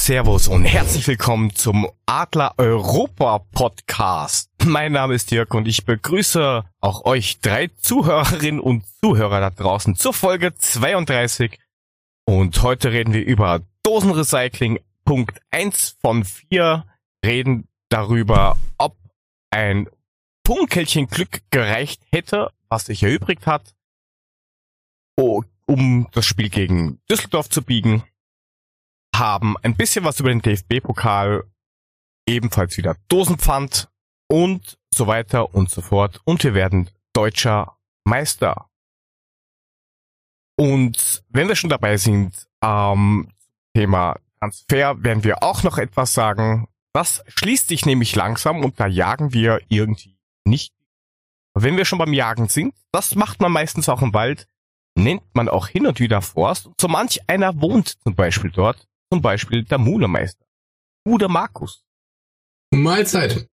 [0.08, 4.50] Servus und herzlich willkommen zum Adler Europa Podcast.
[4.64, 9.96] Mein Name ist Dirk und ich begrüße auch euch drei Zuhörerinnen und Zuhörer da draußen
[9.96, 11.58] zur Folge 32.
[12.24, 14.80] Und heute reden wir über Dosenrecycling.
[15.04, 16.86] Punkt 1 von 4
[17.22, 18.96] reden darüber, ob
[19.50, 19.90] ein
[20.42, 23.74] Punkelchen Glück gereicht hätte, was sich erübrigt hat,
[25.16, 28.04] um das Spiel gegen Düsseldorf zu biegen
[29.18, 31.44] haben ein bisschen was über den DFB-Pokal,
[32.26, 33.88] ebenfalls wieder Dosenpfand
[34.28, 36.20] und so weiter und so fort.
[36.24, 38.68] Und wir werden deutscher Meister.
[40.56, 43.32] Und wenn wir schon dabei sind, ähm,
[43.74, 46.68] Thema Transfer, werden wir auch noch etwas sagen.
[46.92, 50.74] Das schließt sich nämlich langsam und da jagen wir irgendwie nicht.
[51.54, 54.48] Wenn wir schon beim Jagen sind, das macht man meistens auch im Wald,
[54.96, 56.70] nennt man auch hin und wieder Forst.
[56.80, 60.46] So manch einer wohnt zum Beispiel dort zum Beispiel der Mulemeister.
[61.04, 61.84] Bruder Markus.
[62.70, 63.48] Mahlzeit.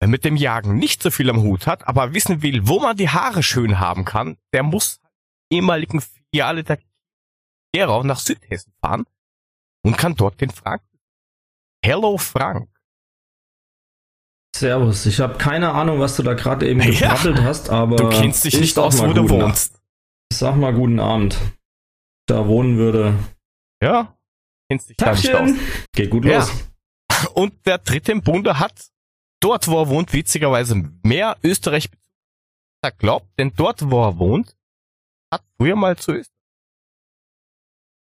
[0.00, 2.96] Wer mit dem Jagen nicht so viel am Hut hat, aber wissen will, wo man
[2.96, 5.00] die Haare schön haben kann, der muss
[5.50, 6.78] ehemaligen Filiale der
[7.72, 9.04] Gerau nach Südhessen fahren
[9.82, 10.82] und kann dort den Frank.
[11.84, 12.68] Hello Frank.
[14.54, 18.08] Servus, ich habe keine Ahnung, was du da gerade eben Ja, gebrabbelt hast, aber Du
[18.08, 19.80] kennst dich ich nicht aus, wo du wohnst.
[20.30, 21.38] Ich sag mal guten Abend.
[22.26, 23.14] Da wohnen würde.
[23.82, 24.15] Ja?
[24.68, 25.50] Kennst dich da nicht aus.
[25.92, 26.38] Geht gut Ja.
[26.40, 26.52] los.
[27.34, 28.88] Und der dritte im Bunde hat
[29.40, 31.88] dort, wo er wohnt, witzigerweise mehr Österreich
[32.82, 34.56] er glaubt, denn dort, wo er wohnt,
[35.32, 36.32] hat früher mal zu Österreich.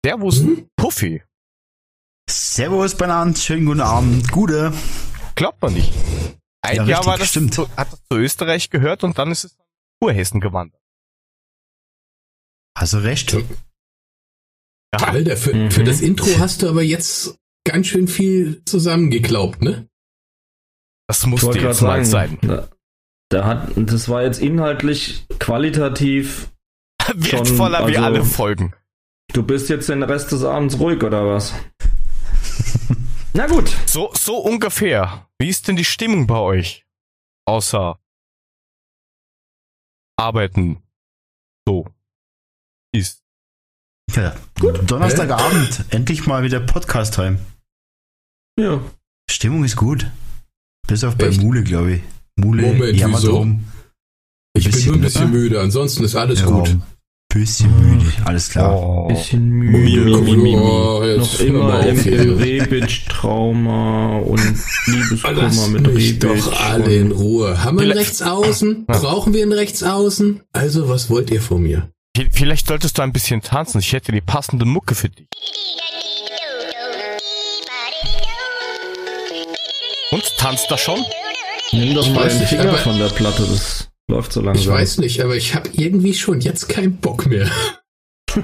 [0.04, 0.68] Servus, Mhm.
[0.76, 1.22] Puffy.
[2.28, 4.72] Servus benannt, schönen guten Abend, Gute.
[5.34, 5.92] Glaubt man nicht.
[6.62, 7.54] Ein Ja, Jahr richtig, war das stimmt.
[7.54, 9.64] zu, hat das zu Österreich gehört und dann ist es nach
[10.00, 10.80] Kurhessen gewandert.
[12.74, 13.36] Also recht.
[14.98, 15.70] Ja, Alter, für, Mhm.
[15.70, 19.86] für das Intro hast du aber jetzt ganz schön viel zusammengeklaubt, ne?
[21.08, 22.48] das musste jetzt gerade mal sagen, sein.
[22.48, 22.68] da,
[23.30, 26.52] da hat, das war jetzt inhaltlich, qualitativ.
[27.14, 28.74] Wertvoller wie also- alle Folgen.
[29.32, 31.52] Du bist jetzt den Rest des Abends ruhig oder was?
[33.32, 33.68] Na gut.
[33.86, 35.28] So, so ungefähr.
[35.38, 36.84] Wie ist denn die Stimmung bei euch?
[37.46, 38.00] Außer
[40.16, 40.82] arbeiten.
[41.66, 41.86] So.
[42.92, 43.19] Ist.
[44.16, 44.34] Ja.
[44.86, 47.38] Donnerstagabend, endlich mal wieder Podcast-Time.
[48.58, 48.80] Ja.
[49.30, 50.06] Stimmung ist gut.
[50.86, 51.40] Bis auf bei Echt?
[51.40, 52.00] Mule, glaube ich.
[52.36, 53.36] Mule Moment, jammert wieso?
[53.38, 53.64] rum.
[54.54, 56.76] Ich bin nur ein bisschen müde, ansonsten ist alles Ja, gut.
[57.32, 58.76] Bisschen müde, alles klar.
[58.76, 59.06] Oh.
[59.06, 60.04] Bisschen müde.
[60.04, 60.56] mi, mi, mi, mi.
[60.56, 62.36] Oh, Noch immer mal im, im.
[62.38, 64.40] Rebic-Trauma und
[64.86, 66.20] Liebeskummer mit mich Rebic.
[66.20, 67.62] doch alle in Ruhe.
[67.62, 68.86] Haben wir einen Rechtsaußen?
[68.86, 70.40] Brauchen wir einen Rechtsaußen?
[70.52, 71.88] Also, was wollt ihr von mir?
[72.32, 73.78] Vielleicht solltest du ein bisschen tanzen.
[73.78, 75.26] Ich hätte die passende Mucke für dich.
[80.10, 81.04] Und tanzt das schon?
[81.72, 84.60] Nimm doch Ich mal den nicht, Finger von der Platte, das läuft so langsam.
[84.62, 87.48] Ich weiß nicht, aber ich habe irgendwie schon jetzt keinen Bock mehr.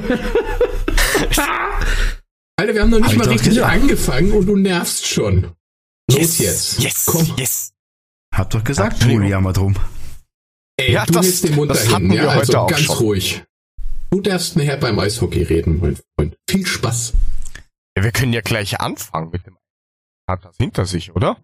[2.59, 3.73] Alter, wir haben noch nicht Hab mal richtig gesagt.
[3.73, 5.53] angefangen und du nervst schon.
[6.11, 6.79] Los jetzt.
[6.81, 7.35] Yes, Komm.
[7.37, 7.73] yes.
[8.33, 9.23] Hab doch gesagt, Entschuldigung.
[9.25, 9.75] Mule jammert rum.
[10.79, 12.69] Ey, Ja, du das- hältst den Mund das dahin, hatten wir ja, heute also auch
[12.69, 12.97] ganz schon.
[12.99, 13.43] ruhig.
[14.11, 16.37] Du darfst nachher beim Eishockey reden, mein Freund.
[16.49, 17.15] Viel Spaß.
[17.97, 19.57] Ja, wir können ja gleich anfangen mit dem.
[20.29, 21.37] Hat das hinter sich, oder?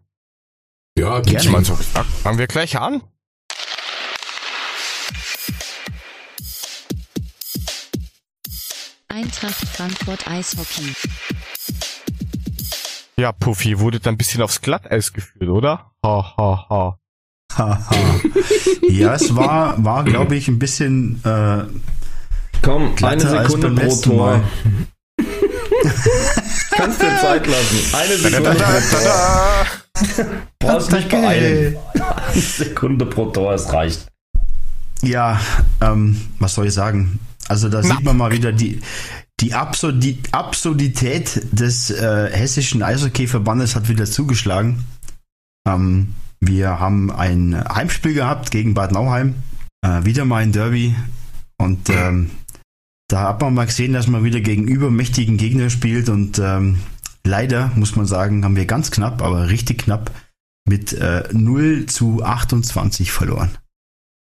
[0.99, 1.41] Ja, Gerne.
[1.41, 3.03] Ich meine, so fangen wir gleich an.
[9.09, 10.95] Eintracht Frankfurt Eishockey.
[13.17, 15.93] Ja, Puffy wurde dann ein bisschen aufs Glatteis geführt, oder?
[16.05, 16.99] Ha, ha, ha.
[17.57, 18.21] Haha.
[18.89, 21.65] ja, es war, war glaube ich, ein bisschen äh,
[22.63, 24.43] Komm, eine Glatter als Sekunde pro Tor.
[26.71, 27.95] Kannst dir Zeit lassen.
[27.95, 29.67] Eine Sekunde pro Tor.
[30.61, 31.77] Brauchst nicht beeilen.
[31.95, 34.07] Eine Sekunde pro Tor, es reicht.
[35.03, 35.41] Ja,
[35.81, 37.19] ähm, was soll ich sagen?
[37.49, 38.81] Also da sieht man mal wieder die,
[39.41, 44.85] die, Absurdi Absurdität des äh, hessischen Eishockeyverbandes hat wieder zugeschlagen.
[45.67, 49.35] Ähm, wir haben ein Heimspiel gehabt gegen Bad Nauheim.
[49.85, 50.95] Äh, wieder mal ein Derby.
[51.59, 52.31] Und ähm,
[53.13, 56.81] Da hat man mal gesehen, dass man wieder gegen übermächtigen Gegner spielt und ähm,
[57.25, 60.11] leider, muss man sagen, haben wir ganz knapp, aber richtig knapp
[60.67, 63.51] mit äh, 0 zu 28 verloren.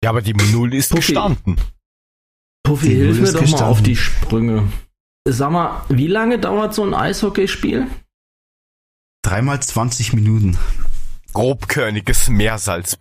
[0.05, 1.13] Ja, aber die Null ist Puffi.
[1.13, 1.57] gestanden.
[2.63, 3.67] Puffy, hilf mir doch mal gestanden.
[3.67, 4.73] auf die Sprünge.
[5.29, 7.89] Sag mal, wie lange dauert so ein Eishockeyspiel?
[9.25, 10.57] Dreimal 20 Minuten,
[11.33, 12.97] Grobkörniges Meersalz.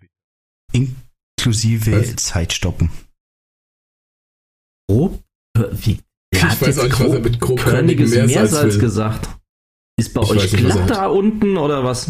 [0.72, 2.16] inklusive Was?
[2.16, 2.90] Zeitstoppen.
[4.90, 5.24] Grob?
[5.72, 6.00] Wie?
[6.32, 8.82] Ich hat weiß jetzt auch nicht, was er mit grobkörnigem grobkörniges Meersalz Meersalz will.
[8.82, 9.30] gesagt?
[10.00, 12.10] Ist bei Ich euch nicht, glatt da unten oder was?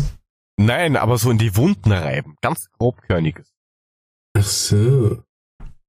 [0.59, 2.35] Nein, aber so in die Wunden reiben.
[2.41, 3.53] Ganz grobkörniges.
[4.37, 5.23] Ach so.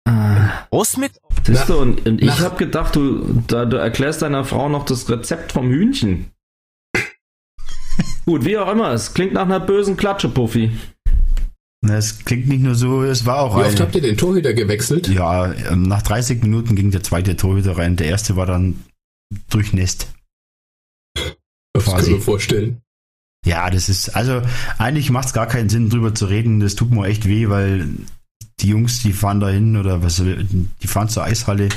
[0.06, 1.12] Ah, Was mit?
[1.44, 5.08] siehst du, und, und ich habe gedacht, du, da, du erklärst deiner Frau noch das
[5.10, 6.31] Rezept vom Hühnchen.
[8.26, 10.70] Gut, wie auch immer, es klingt nach einer bösen Klatsche, Puffy.
[11.80, 13.80] Na, Es klingt nicht nur so, es war auch Wie oft eine.
[13.80, 15.08] habt ihr den Torhüter gewechselt?
[15.08, 17.96] Ja, ähm, nach 30 Minuten ging der zweite Torhüter rein.
[17.96, 18.82] Der erste war dann
[19.50, 20.08] durchnässt.
[21.75, 22.10] Das kann quasi.
[22.10, 22.80] ich mir vorstellen.
[23.46, 24.42] Ja, das ist, also
[24.78, 26.58] eigentlich macht es gar keinen Sinn, drüber zu reden.
[26.58, 27.88] Das tut mir echt weh, weil
[28.60, 31.69] die Jungs, die fahren da hin oder was, die fahren zur Eishalle,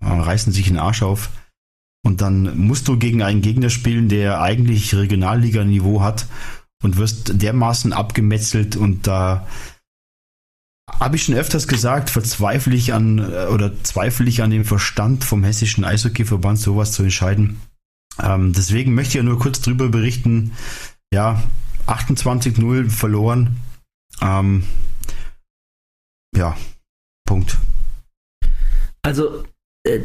[0.00, 1.30] äh, reißen sich den Arsch auf.
[2.04, 6.26] Und dann musst du gegen einen Gegner spielen, der eigentlich Regionalliga-Niveau hat
[6.82, 9.46] und wirst dermaßen abgemetzelt und da
[11.00, 15.24] habe ich schon öfters gesagt, verzweifle ich an äh, oder zweifle ich an dem Verstand
[15.24, 17.60] vom hessischen Eishockeyverband, sowas zu entscheiden.
[18.20, 20.52] Ähm, deswegen möchte ich ja nur kurz drüber berichten.
[21.12, 21.42] Ja,
[21.86, 23.56] 28-0 verloren.
[24.20, 24.64] Ähm,
[26.36, 26.56] ja,
[27.26, 27.58] Punkt.
[29.02, 29.44] Also,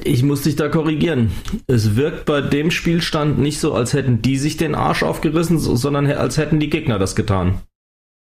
[0.04, 1.32] ich muss dich da korrigieren.
[1.68, 5.76] Es wirkt bei dem Spielstand nicht so, als hätten die sich den Arsch aufgerissen, so-
[5.76, 7.60] sondern als hätten die Gegner das getan.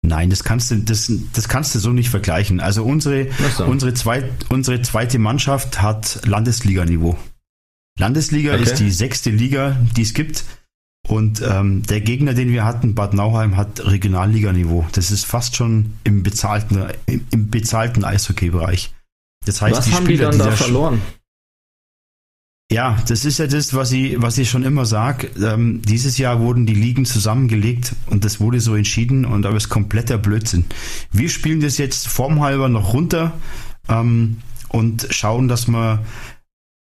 [0.04, 2.60] Nein, das kannst du, das, das kannst du so nicht vergleichen.
[2.60, 3.66] Also unsere, so.
[3.66, 7.18] unsere, zweit, unsere zweite Mannschaft hat Landesliga-Niveau.
[8.00, 8.64] Landesliga Okay.
[8.64, 10.44] ist die sechste Liga, die es gibt.
[11.08, 14.86] Und ähm, der Gegner, den wir hatten, Bad Nauheim, hat Regionalliganiveau.
[14.94, 18.94] Das ist fast schon im bezahlten, im, im bezahlten Eishockey-Bereich.
[19.46, 21.02] Das heißt, Was die haben die Spieler dann da verloren?
[22.72, 25.30] Ja, das ist ja das, was ich, was ich schon immer sage.
[25.44, 29.66] Ähm, dieses Jahr wurden die Ligen zusammengelegt und das wurde so entschieden und aber es
[29.66, 30.64] ist kompletter Blödsinn.
[31.12, 33.34] Wir spielen das jetzt formhalber noch runter
[33.90, 34.38] ähm,
[34.70, 36.00] und schauen, dass wir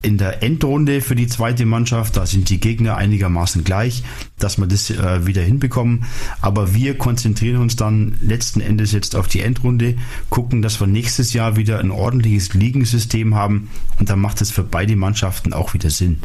[0.03, 4.03] in der Endrunde für die zweite Mannschaft, da sind die Gegner einigermaßen gleich,
[4.37, 6.05] dass wir das äh, wieder hinbekommen.
[6.41, 9.95] Aber wir konzentrieren uns dann letzten Endes jetzt auf die Endrunde,
[10.29, 14.63] gucken, dass wir nächstes Jahr wieder ein ordentliches Ligensystem haben und dann macht es für
[14.63, 16.19] beide Mannschaften auch wieder Sinn.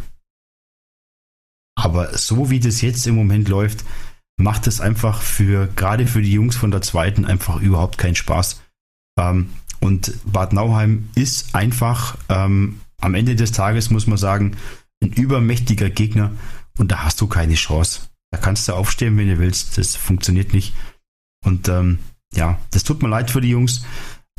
[1.77, 3.85] Aber so wie das jetzt im Moment läuft,
[4.37, 8.61] macht es einfach für, gerade für die Jungs von der zweiten, einfach überhaupt keinen Spaß.
[9.19, 9.51] Ähm,
[9.81, 14.56] und Bad Nauheim ist einfach, ähm, am Ende des Tages muss man sagen,
[15.03, 16.33] ein übermächtiger Gegner
[16.79, 18.09] und da hast du keine Chance.
[18.31, 19.79] Da kannst du aufstehen, wenn du willst.
[19.79, 20.75] Das funktioniert nicht.
[21.45, 22.00] Und ähm,
[22.35, 23.85] ja, das tut mir leid für die Jungs,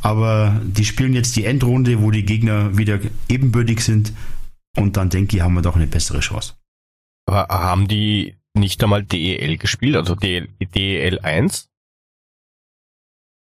[0.02, 4.12] aber die spielen jetzt die Endrunde, wo die Gegner wieder ebenbürtig sind
[4.76, 6.54] und dann denke ich, haben wir doch eine bessere Chance.
[7.26, 11.68] Aber haben die nicht einmal DEL gespielt, also DEL, DEL 1?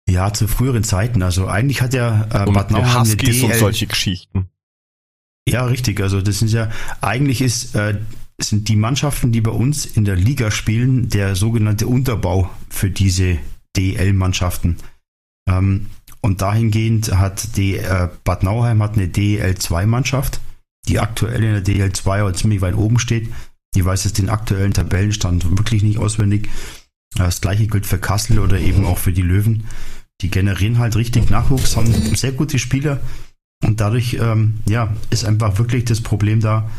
[0.09, 1.23] Ja, zu früheren Zeiten.
[1.23, 3.59] Also eigentlich hat ja äh, Bad Nauheim eine Huskies und DL.
[3.59, 4.49] solche Geschichten.
[5.49, 6.01] Ja, richtig.
[6.01, 6.71] Also das sind ja
[7.01, 7.99] eigentlich ist äh,
[8.41, 13.39] sind die Mannschaften, die bei uns in der Liga spielen, der sogenannte Unterbau für diese
[13.77, 14.79] DL-Mannschaften.
[15.49, 15.87] Ähm,
[16.21, 20.41] und dahingehend hat die äh, Bad Nauheim hat eine DL2-Mannschaft,
[20.89, 23.29] die aktuell in der DL2 aber ziemlich weit oben steht.
[23.75, 26.49] Ich weiß jetzt den aktuellen Tabellenstand wirklich nicht auswendig.
[27.17, 29.67] Das gleiche gilt für Kassel oder eben auch für die Löwen.
[30.21, 33.01] Die generieren halt richtig Nachwuchs, haben sehr gute Spieler
[33.63, 36.71] und dadurch ähm, ja, ist einfach wirklich das Problem da,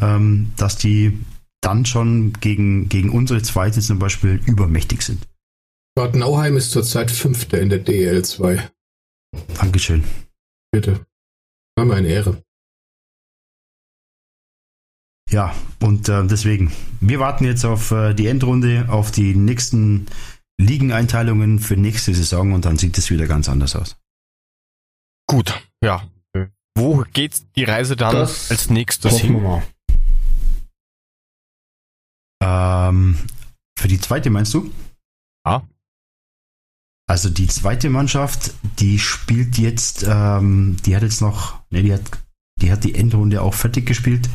[0.00, 1.18] ähm, dass die
[1.60, 5.26] dann schon gegen, gegen unsere Zweite zum Beispiel übermächtig sind.
[5.96, 8.62] Bad Nauheim ist zurzeit Fünfter in der DL2.
[9.58, 10.04] Dankeschön.
[10.70, 11.04] Bitte.
[11.76, 12.42] War mir eine Ehre.
[15.30, 20.06] Ja, und äh, deswegen, wir warten jetzt auf äh, die Endrunde, auf die nächsten
[20.58, 23.96] Ligeneinteilungen für nächste Saison und dann sieht es wieder ganz anders aus.
[25.26, 26.08] Gut, ja.
[26.78, 29.42] Wo geht die Reise dann Das als nächstes hin?
[29.42, 29.62] mal.
[32.42, 33.18] Ähm,
[33.78, 34.72] für die zweite meinst du?
[35.44, 35.66] Ja.
[37.08, 42.02] Also die zweite Mannschaft, die spielt jetzt, ähm, die hat jetzt noch, ne, die hat,
[42.60, 44.28] die hat die Endrunde auch fertig gespielt.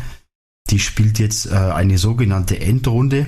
[0.69, 3.27] Die spielt jetzt äh, eine sogenannte Endrunde.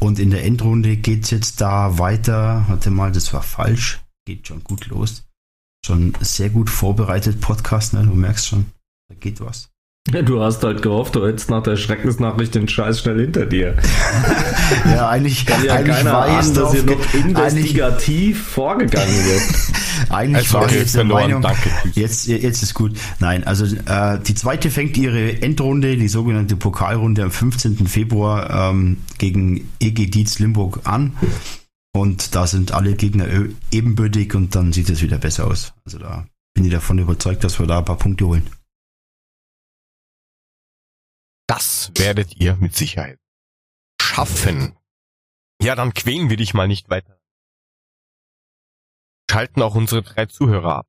[0.00, 2.64] Und in der Endrunde geht es jetzt da weiter.
[2.68, 4.00] Warte mal, das war falsch.
[4.26, 5.27] Geht schon gut los.
[5.88, 8.04] Schon sehr gut vorbereitet Podcast, ne?
[8.04, 8.66] Du merkst schon.
[9.08, 9.70] Da geht was.
[10.12, 13.74] Ja, du hast halt gehofft, du hättest nach der Schreckensnachricht den Scheiß schnell hinter dir.
[14.84, 19.24] Ja, eigentlich, Kann ja eigentlich keiner war ich ahnen, dass hier noch eigentlich, investigativ vorgegangen
[19.24, 19.42] wird.
[20.10, 21.70] eigentlich Also, war ich okay, jetzt der verloren, Meinung, danke.
[21.94, 22.92] Jetzt, jetzt ist gut.
[23.18, 27.86] Nein, also äh, die zweite fängt ihre Endrunde, die sogenannte Pokalrunde am 15.
[27.86, 31.14] Februar ähm, gegen EG Dietz Limburg an.
[31.98, 33.26] Und da sind alle Gegner
[33.72, 35.74] ebenbürtig und dann sieht es wieder besser aus.
[35.84, 38.48] Also da bin ich davon überzeugt, dass wir da ein paar Punkte holen.
[41.48, 43.18] Das werdet ihr mit Sicherheit
[44.00, 44.76] schaffen.
[45.60, 47.18] Ja, dann quälen wir dich mal nicht weiter.
[49.28, 50.86] Schalten auch unsere drei Zuhörer ab.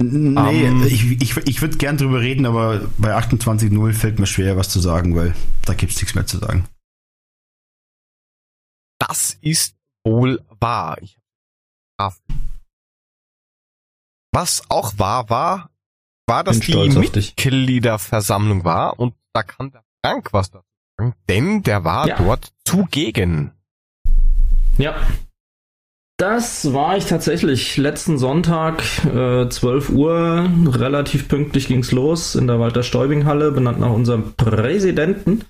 [0.00, 0.86] Nee, Ähm.
[0.86, 4.78] ich, ich, ich würde gern drüber reden, aber bei 28.0 fällt mir schwer, was zu
[4.78, 6.68] sagen, weil da gibt's nichts mehr zu sagen.
[9.00, 9.77] Das ist
[10.08, 10.96] wohl wahr.
[14.32, 15.70] Was auch wahr war,
[16.26, 16.74] war, dass die.
[16.76, 22.16] Mitgliederversammlung war und da kann der Frank was dazu sagen, denn der war Ja.
[22.18, 23.52] dort zugegen.
[24.76, 24.94] Ja.
[26.20, 32.58] Das war ich tatsächlich letzten Sonntag, äh, 12 Uhr, relativ pünktlich ging's los in der
[32.58, 35.44] Walter-Stäubing-Halle, benannt nach unserem Präsidenten,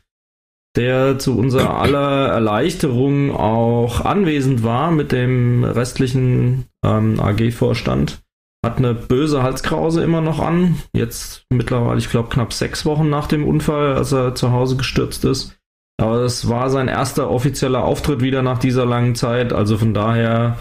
[0.78, 8.22] der zu unserer aller Erleichterung auch anwesend war mit dem restlichen ähm, AG-Vorstand.
[8.64, 10.76] Hat eine böse Halskrause immer noch an.
[10.94, 15.24] Jetzt mittlerweile, ich glaube, knapp sechs Wochen nach dem Unfall, als er zu Hause gestürzt
[15.24, 15.58] ist.
[16.00, 19.52] Aber es war sein erster offizieller Auftritt wieder nach dieser langen Zeit.
[19.52, 20.58] Also von daher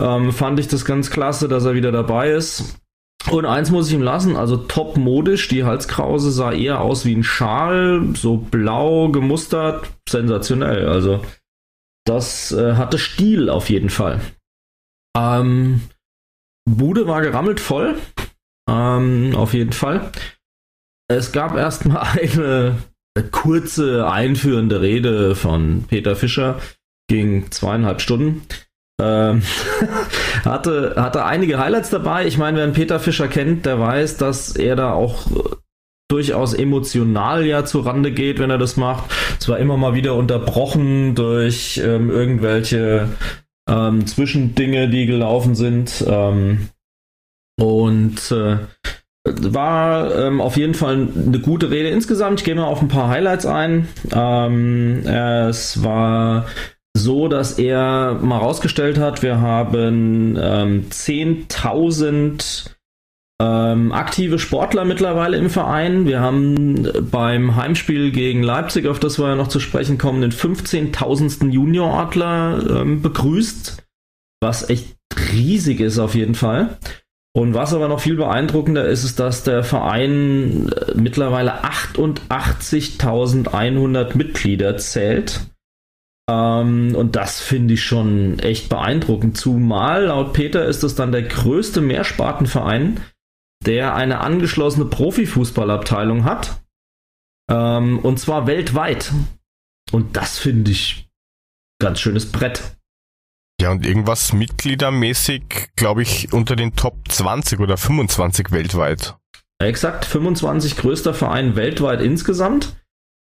[0.00, 2.80] ähm, fand ich das ganz klasse, dass er wieder dabei ist.
[3.28, 5.48] Und eins muss ich ihm lassen, also top modisch.
[5.48, 10.88] Die Halskrause sah eher aus wie ein Schal, so blau gemustert, sensationell.
[10.88, 11.22] Also
[12.06, 14.20] das äh, hatte Stil auf jeden Fall.
[15.16, 15.82] Ähm,
[16.68, 17.96] Bude war gerammelt voll,
[18.68, 20.10] ähm, auf jeden Fall.
[21.08, 22.76] Es gab erstmal eine
[23.30, 26.60] kurze einführende Rede von Peter Fischer,
[27.08, 28.42] ging zweieinhalb Stunden.
[29.00, 29.42] Ähm,
[30.44, 32.26] hatte, hatte einige Highlights dabei.
[32.26, 35.56] Ich meine, wer einen Peter Fischer kennt, der weiß, dass er da auch äh,
[36.08, 39.10] durchaus emotional ja zu Rande geht, wenn er das macht.
[39.38, 43.08] Zwar immer mal wieder unterbrochen durch ähm, irgendwelche
[43.68, 46.04] ähm, Zwischendinge, die gelaufen sind.
[46.06, 46.68] Ähm,
[47.58, 48.58] und äh,
[49.24, 52.40] war ähm, auf jeden Fall eine gute Rede insgesamt.
[52.40, 53.88] Ich gehe mal auf ein paar Highlights ein.
[54.12, 56.46] Ähm, es war
[56.96, 62.70] so, dass er mal rausgestellt hat, wir haben ähm, 10.000
[63.40, 66.06] ähm, aktive Sportler mittlerweile im Verein.
[66.06, 70.32] Wir haben beim Heimspiel gegen Leipzig, auf das wir ja noch zu sprechen kommen, den
[70.32, 71.50] 15.000.
[71.50, 73.82] Junioradler ähm, begrüßt,
[74.42, 74.94] was echt
[75.32, 76.76] riesig ist auf jeden Fall.
[77.32, 84.76] Und was aber noch viel beeindruckender ist, ist, dass der Verein äh, mittlerweile 88.100 Mitglieder
[84.76, 85.49] zählt.
[86.30, 89.36] Ähm, und das finde ich schon echt beeindruckend.
[89.36, 93.00] Zumal laut Peter ist es dann der größte Mehrspartenverein,
[93.66, 96.62] der eine angeschlossene Profifußballabteilung hat.
[97.50, 99.12] Ähm, und zwar weltweit.
[99.90, 101.08] Und das finde ich
[101.80, 102.76] ganz schönes Brett.
[103.60, 109.16] Ja, und irgendwas mitgliedermäßig, glaube ich, unter den Top 20 oder 25 weltweit.
[109.58, 112.79] Exakt, 25 größter Verein weltweit insgesamt.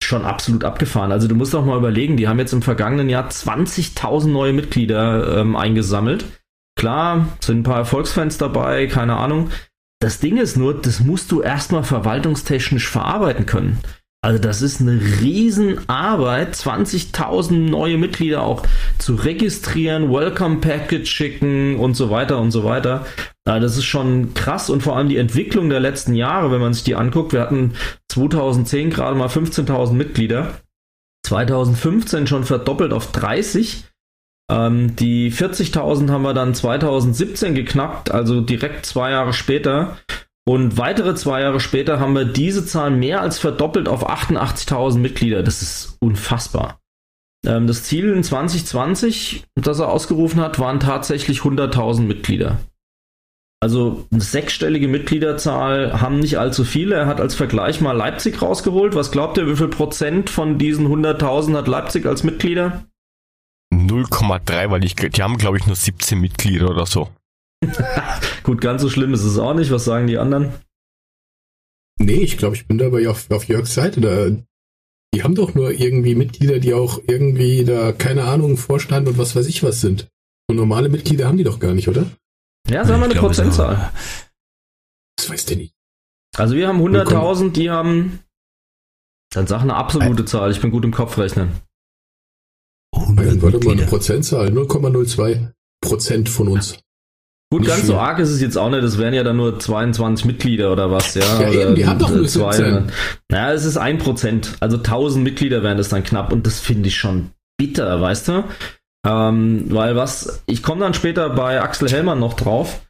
[0.06, 1.12] Schon absolut abgefahren.
[1.12, 5.40] Also du musst doch mal überlegen, die haben jetzt im vergangenen Jahr 20.000 neue Mitglieder
[5.40, 6.26] ähm, eingesammelt.
[6.78, 9.50] Klar, sind ein paar Erfolgsfans dabei, keine Ahnung.
[10.00, 13.80] Das Ding ist nur, das musst du erstmal verwaltungstechnisch verarbeiten können.
[14.26, 18.64] Also das ist eine Riesenarbeit, 20.000 neue Mitglieder auch
[18.98, 23.06] zu registrieren, Welcome Package schicken und so weiter und so weiter.
[23.44, 26.84] Das ist schon krass und vor allem die Entwicklung der letzten Jahre, wenn man sich
[26.84, 27.34] die anguckt.
[27.34, 27.76] Wir hatten
[28.10, 30.56] 2010 gerade mal 15.000 Mitglieder,
[31.28, 33.84] 2015 schon verdoppelt auf 30.
[34.52, 39.98] Ähm, die 40.000 haben wir dann 2017 geknackt, also direkt zwei Jahre später.
[40.48, 45.42] Und weitere zwei Jahre später haben wir diese Zahl mehr als verdoppelt auf 88.000 Mitglieder.
[45.42, 46.80] Das ist unfassbar.
[47.46, 52.60] Ähm, das Ziel in 2020, das er ausgerufen hat, waren tatsächlich 100.000 Mitglieder.
[53.60, 56.96] Also eine sechsstellige Mitgliederzahl haben nicht allzu viele.
[56.96, 58.94] Er hat als Vergleich mal Leipzig rausgeholt.
[58.94, 62.84] Was glaubt ihr, wie viel Prozent von diesen 100.000 hat Leipzig als Mitglieder?
[63.74, 67.10] 0,3, weil ich, die haben, glaube ich, nur 17 Mitglieder oder so.
[68.46, 69.72] Gut, ganz so schlimm ist es auch nicht.
[69.72, 70.54] Was sagen die anderen?
[72.00, 74.02] Nee, ich glaube, ich bin dabei auf, auf Jörgs Seite.
[74.02, 74.30] Da,
[75.14, 79.36] die haben doch nur irgendwie Mitglieder, die auch irgendwie da, keine Ahnung, Vorstand und was
[79.36, 80.10] weiß ich was sind.
[80.48, 82.06] Und normale Mitglieder haben die doch gar nicht, oder?
[82.70, 83.92] Ja, sagen wir eine glaube, Prozentzahl.
[85.18, 85.74] Das weiß der nicht.
[86.38, 88.20] Also wir haben 100.000, die haben.
[89.34, 91.50] Dann sag eine absolute Zahl, ich bin gut im Kopfrechnen.
[92.94, 93.88] 100 Warte mal, eine.
[93.88, 96.78] Prozentzahl, 0,02 Prozent von uns.
[97.56, 97.88] Gut, Nicht ganz viel.
[97.92, 100.92] so arg ist es jetzt auch nicht, das wären ja dann nur 22 Mitglieder oder
[100.92, 101.22] was, ja.
[101.24, 102.92] Ja, oder eben, die haben doch nur zwei- 17.
[103.32, 106.90] Naja, es ist ein Prozent, also 1000 Mitglieder wären das dann knapp und das finde
[106.90, 108.44] ich schon bitter, weißt du?
[109.08, 112.82] Ähm, weil was, ich komme dann später bei Axel Hellmann noch drauf.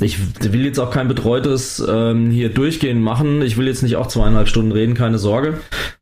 [0.00, 0.18] Ich
[0.52, 3.42] will jetzt auch kein betreutes ähm, hier durchgehen machen.
[3.42, 5.58] Ich will jetzt nicht auch zweieinhalb Stunden reden, keine Sorge.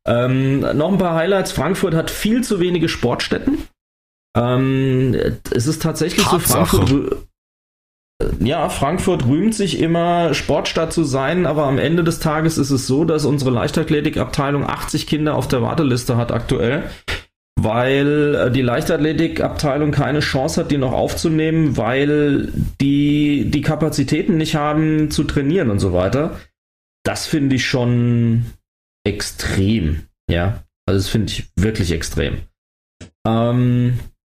[0.06, 1.52] Ähm, noch ein paar Highlights.
[1.52, 3.58] Frankfurt hat viel zu wenige Sportstätten.
[4.36, 5.14] Ähm,
[5.50, 6.76] es ist tatsächlich Tatsache.
[6.76, 7.16] so, Frankfurt,
[8.38, 12.86] ja, Frankfurt rühmt sich immer, Sportstadt zu sein, aber am Ende des Tages ist es
[12.86, 16.84] so, dass unsere Leichtathletikabteilung 80 Kinder auf der Warteliste hat aktuell,
[17.58, 24.54] weil äh, die Leichtathletikabteilung keine Chance hat, die noch aufzunehmen, weil die die Kapazitäten nicht
[24.54, 26.38] haben zu trainieren und so weiter.
[27.04, 28.44] Das finde ich schon
[29.04, 30.62] extrem, ja.
[30.86, 32.38] Also das finde ich wirklich extrem.
[33.26, 34.19] Ähm, äh,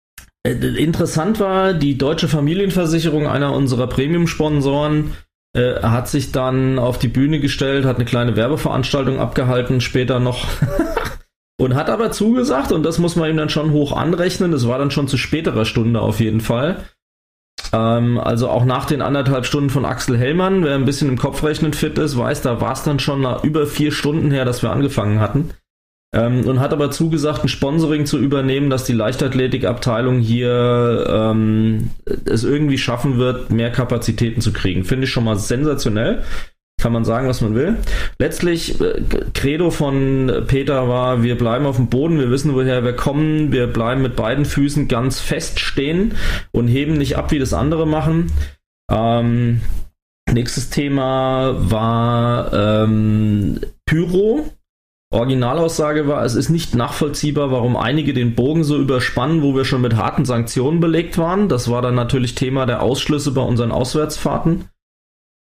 [0.45, 5.13] Interessant war, die Deutsche Familienversicherung, einer unserer Premium-Sponsoren,
[5.55, 10.45] äh, hat sich dann auf die Bühne gestellt, hat eine kleine Werbeveranstaltung abgehalten, später noch.
[11.57, 14.77] und hat aber zugesagt, und das muss man ihm dann schon hoch anrechnen, das war
[14.77, 16.83] dann schon zu späterer Stunde auf jeden Fall.
[17.73, 21.73] Ähm, also auch nach den anderthalb Stunden von Axel Hellmann, wer ein bisschen im Kopfrechnen
[21.73, 24.71] fit ist, weiß, da war es dann schon nach über vier Stunden her, dass wir
[24.71, 25.51] angefangen hatten.
[26.15, 31.91] Ähm, und hat aber zugesagt, ein Sponsoring zu übernehmen, dass die Leichtathletikabteilung hier ähm,
[32.23, 34.85] es irgendwie schaffen wird, mehr Kapazitäten zu kriegen.
[34.85, 36.23] Finde ich schon mal sensationell.
[36.81, 37.77] Kann man sagen, was man will.
[38.17, 39.01] Letztlich, äh,
[39.33, 43.67] Credo von Peter war, wir bleiben auf dem Boden, wir wissen, woher wir kommen, wir
[43.67, 46.13] bleiben mit beiden Füßen ganz fest stehen
[46.51, 48.31] und heben nicht ab, wie das andere machen.
[48.89, 49.61] Ähm,
[50.31, 54.45] nächstes Thema war ähm, Pyro.
[55.15, 59.81] Originalaussage war, es ist nicht nachvollziehbar, warum einige den Bogen so überspannen, wo wir schon
[59.81, 61.47] mit harten Sanktionen belegt waren.
[61.47, 64.69] Das war dann natürlich Thema der Ausschlüsse bei unseren Auswärtsfahrten.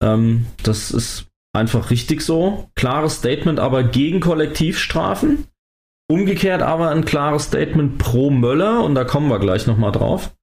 [0.03, 2.69] Ähm, das ist einfach richtig so.
[2.75, 5.45] Klares Statement aber gegen Kollektivstrafen.
[6.09, 10.35] Umgekehrt aber ein klares Statement pro Möller und da kommen wir gleich nochmal drauf.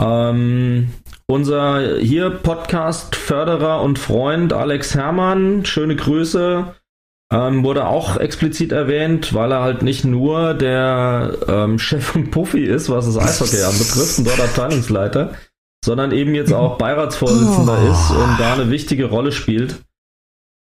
[0.00, 0.90] Ähm,
[1.26, 6.74] unser hier Podcast-Förderer und Freund Alex Herrmann, schöne Grüße,
[7.32, 12.64] ähm, wurde auch explizit erwähnt, weil er halt nicht nur der ähm, Chef von Puffy
[12.64, 15.34] ist, was das Eishockey anbetrifft, und dort Abteilungsleiter,
[15.84, 17.90] sondern eben jetzt auch Beiratsvorsitzender Oh.
[17.92, 19.82] ist und da eine wichtige Rolle spielt.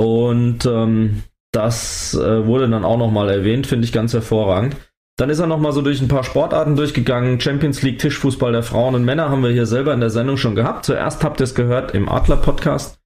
[0.01, 4.77] Und ähm, das äh, wurde dann auch nochmal erwähnt, finde ich ganz hervorragend.
[5.17, 7.41] Dann ist er nochmal so durch ein paar Sportarten durchgegangen.
[7.41, 10.55] Champions League Tischfußball der Frauen und Männer haben wir hier selber in der Sendung schon
[10.55, 10.85] gehabt.
[10.85, 13.01] Zuerst habt ihr es gehört im Adler-Podcast.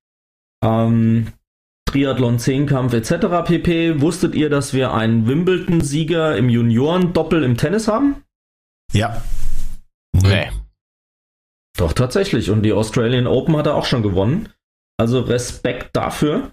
[0.62, 1.28] Ähm,
[1.92, 3.44] Triathlon, Zehnkampf etc.
[3.44, 4.00] pp.
[4.00, 8.24] Wusstet ihr, dass wir einen Wimbledon-Sieger im Junioren-Doppel im Tennis haben?
[8.92, 9.22] Ja.
[10.12, 10.50] Nee.
[11.76, 12.50] Doch, tatsächlich.
[12.50, 14.48] Und die Australian Open hat er auch schon gewonnen.
[14.98, 16.52] Also Respekt dafür.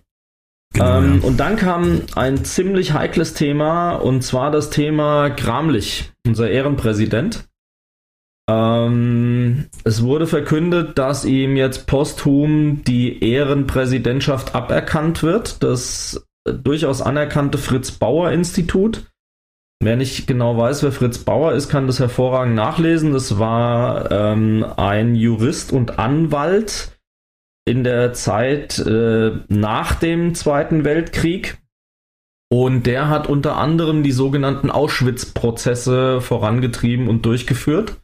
[0.73, 1.27] Genau, ähm, ja.
[1.27, 7.48] Und dann kam ein ziemlich heikles Thema, und zwar das Thema Gramlich, unser Ehrenpräsident.
[8.49, 15.61] Ähm, es wurde verkündet, dass ihm jetzt posthum die Ehrenpräsidentschaft aberkannt wird.
[15.61, 19.05] Das durchaus anerkannte Fritz Bauer Institut.
[19.81, 23.13] Wer nicht genau weiß, wer Fritz Bauer ist, kann das hervorragend nachlesen.
[23.13, 26.99] Das war ähm, ein Jurist und Anwalt
[27.65, 31.59] in der Zeit äh, nach dem Zweiten Weltkrieg.
[32.51, 37.97] Und der hat unter anderem die sogenannten Auschwitz-Prozesse vorangetrieben und durchgeführt,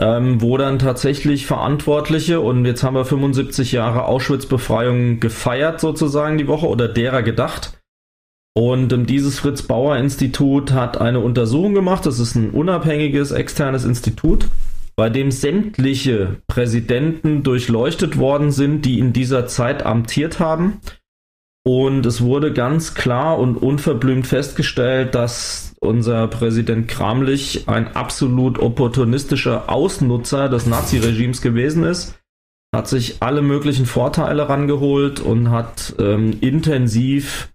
[0.00, 6.48] ähm, wo dann tatsächlich Verantwortliche, und jetzt haben wir 75 Jahre Auschwitz-Befreiung gefeiert sozusagen die
[6.48, 7.78] Woche oder derer gedacht.
[8.56, 12.06] Und ähm, dieses Fritz Bauer Institut hat eine Untersuchung gemacht.
[12.06, 14.48] Das ist ein unabhängiges externes Institut,
[14.96, 20.80] bei dem sämtliche Präsidenten durchleuchtet worden sind, die in dieser Zeit amtiert haben.
[21.66, 29.70] Und es wurde ganz klar und unverblümt festgestellt, dass unser Präsident Kramlich ein absolut opportunistischer
[29.70, 32.20] Ausnutzer des Naziregimes gewesen ist,
[32.74, 37.50] hat sich alle möglichen Vorteile rangeholt und hat ähm, intensiv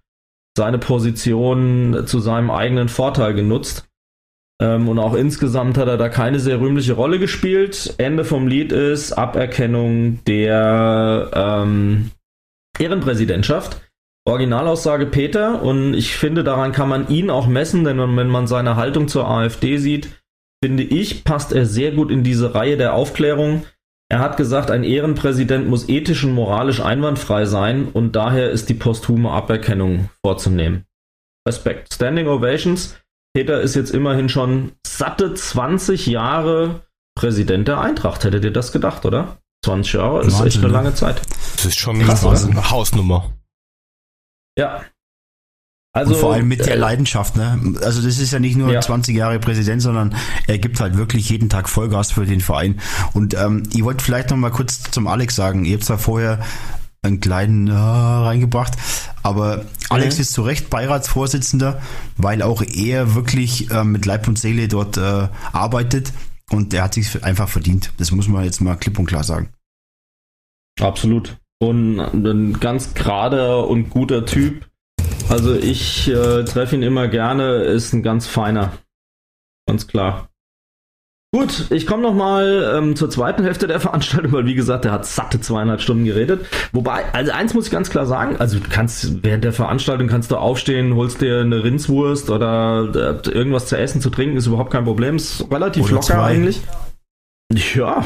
[0.58, 3.88] seine Position zu seinem eigenen Vorteil genutzt.
[4.60, 7.94] Ähm, und auch insgesamt hat er da keine sehr rühmliche Rolle gespielt.
[7.98, 12.12] Ende vom Lied ist Aberkennung der ähm,
[12.80, 13.89] Ehrenpräsidentschaft.
[14.26, 18.76] Originalaussage Peter und ich finde, daran kann man ihn auch messen, denn wenn man seine
[18.76, 20.10] Haltung zur AfD sieht,
[20.64, 23.66] finde ich, passt er sehr gut in diese Reihe der Aufklärung.
[24.12, 28.74] Er hat gesagt, ein Ehrenpräsident muss ethisch und moralisch einwandfrei sein und daher ist die
[28.74, 30.86] posthume Aberkennung vorzunehmen.
[31.48, 31.94] Respekt.
[31.94, 32.98] Standing Ovations.
[33.34, 36.82] Peter ist jetzt immerhin schon satte 20 Jahre
[37.16, 38.24] Präsident der Eintracht.
[38.24, 39.38] Hättet ihr das gedacht, oder?
[39.64, 40.74] 20 Jahre ist Wahnsinn, echt eine ne?
[40.74, 41.22] lange Zeit.
[41.56, 43.32] Das ist schon Krass, eine Hausnummer.
[44.60, 44.84] Ja.
[45.92, 47.60] Also, und vor allem mit der äh, Leidenschaft, ne?
[47.82, 48.80] Also das ist ja nicht nur Ja.
[48.80, 52.80] 20 Jahre Präsident, sondern er gibt halt wirklich jeden Tag Vollgas für den Verein.
[53.14, 56.40] Und ähm, ich wollte vielleicht noch mal kurz zum Alex sagen, ihr habt zwar vorher
[57.02, 58.74] einen kleinen äh, reingebracht,
[59.24, 60.22] aber Alex Mhm.
[60.22, 61.82] ist zu Recht Beiratsvorsitzender,
[62.18, 66.14] weil auch er wirklich äh, mit Leib und Seele dort äh, arbeitet
[66.52, 67.94] und er hat sich einfach verdient.
[67.98, 69.50] Das muss man jetzt mal klipp und klar sagen.
[70.80, 71.38] Absolut.
[71.60, 74.66] Und ein ganz gerader und guter Typ.
[75.30, 78.74] Also ich äh, treffe ihn immer gerne, ist ein ganz feiner.
[79.68, 80.30] Ganz klar.
[81.32, 85.06] Gut, ich komme nochmal ähm, zur zweiten Hälfte der Veranstaltung, weil wie gesagt, er hat
[85.06, 86.46] satte zweieinhalb Stunden geredet.
[86.72, 90.32] Wobei, also eins muss ich ganz klar sagen, also du kannst während der Veranstaltung kannst
[90.32, 94.72] du aufstehen, holst dir eine Rindswurst oder äh, irgendwas zu essen, zu trinken, ist überhaupt
[94.72, 95.18] kein Problem.
[95.18, 96.24] Ist relativ Oder locker zwei.
[96.24, 96.62] eigentlich.
[97.54, 98.06] Ja,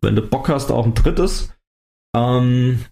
[0.00, 1.53] wenn du Bock hast, auch ein drittes.
[2.14, 2.84] Ähm,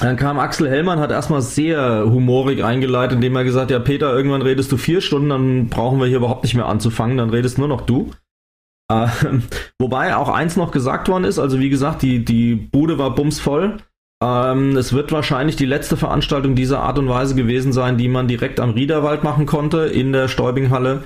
[0.00, 4.42] dann kam Axel Hellmann, hat erstmal sehr humorig eingeleitet, indem er gesagt ja Peter, irgendwann
[4.42, 7.68] redest du vier Stunden, dann brauchen wir hier überhaupt nicht mehr anzufangen, dann redest nur
[7.68, 8.10] noch du.
[8.90, 9.42] Ähm,
[9.78, 13.78] wobei auch eins noch gesagt worden ist, also wie gesagt, die, die Bude war bumsvoll.
[14.22, 18.28] Ähm, es wird wahrscheinlich die letzte Veranstaltung dieser Art und Weise gewesen sein, die man
[18.28, 21.04] direkt am Riederwald machen konnte, in der Stäubinghalle,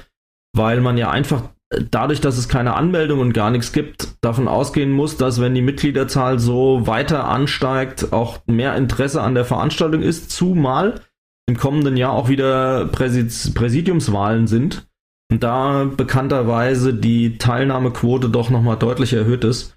[0.55, 4.90] weil man ja einfach dadurch, dass es keine Anmeldung und gar nichts gibt, davon ausgehen
[4.90, 10.31] muss, dass wenn die Mitgliederzahl so weiter ansteigt, auch mehr Interesse an der Veranstaltung ist,
[10.31, 11.00] zumal
[11.46, 14.87] im kommenden Jahr auch wieder Präsid Präsidiumswahlen sind
[15.31, 19.74] und da bekannterweise die Teilnahmequote doch nochmal deutlich erhöht ist.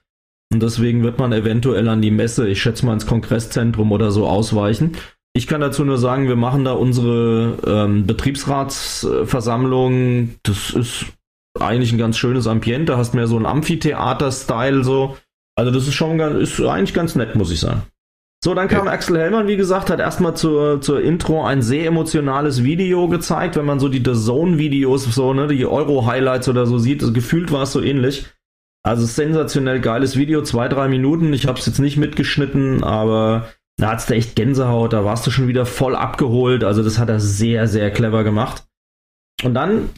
[0.54, 4.28] Und deswegen wird man eventuell an die Messe, ich schätze mal ins Kongresszentrum oder so
[4.28, 4.98] ausweichen.
[5.34, 10.36] Ich kann dazu nur sagen, wir machen da unsere ähm, Betriebsratsversammlung.
[10.44, 11.06] Das ist
[11.62, 12.94] eigentlich ein ganz schönes Ambiente.
[12.94, 15.18] Da hast mehr so ein Amphitheater-Style so.
[15.56, 17.84] Also das ist schon ganz, ist eigentlich ganz nett, muss ich sagen.
[18.44, 22.64] So, dann kam Axel Hellmann, wie gesagt, hat erstmal zur, zur Intro ein sehr emotionales
[22.64, 27.02] Video gezeigt, wenn man so die The Zone-Videos, so, ne, die Euro-Highlights oder so sieht,
[27.02, 28.26] also gefühlt war es so ähnlich.
[28.84, 31.34] Also sensationell geiles Video, zwei, drei Minuten.
[31.34, 35.32] Ich habe es jetzt nicht mitgeschnitten, aber da hat's da echt Gänsehaut, da warst du
[35.32, 36.64] schon wieder voll abgeholt.
[36.64, 38.66] Also das hat er sehr, sehr clever gemacht.
[39.44, 39.90] Und dann,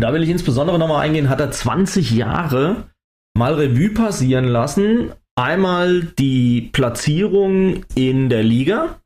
[0.00, 2.84] da will ich insbesondere nochmal eingehen, hat er 20 Jahre
[3.36, 5.12] mal Revue passieren lassen.
[5.36, 9.00] Einmal die Platzierung in der Liga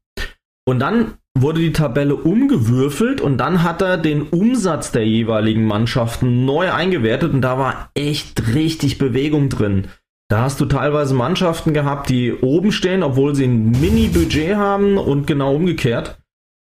[0.68, 6.44] und dann wurde die Tabelle umgewürfelt und dann hat er den Umsatz der jeweiligen Mannschaften
[6.44, 9.88] neu eingewertet und da war echt richtig Bewegung drin.
[10.29, 15.27] Da hast du teilweise Mannschaften gehabt, die oben stehen, obwohl sie ein Mini-Budget haben und
[15.27, 16.18] genau umgekehrt.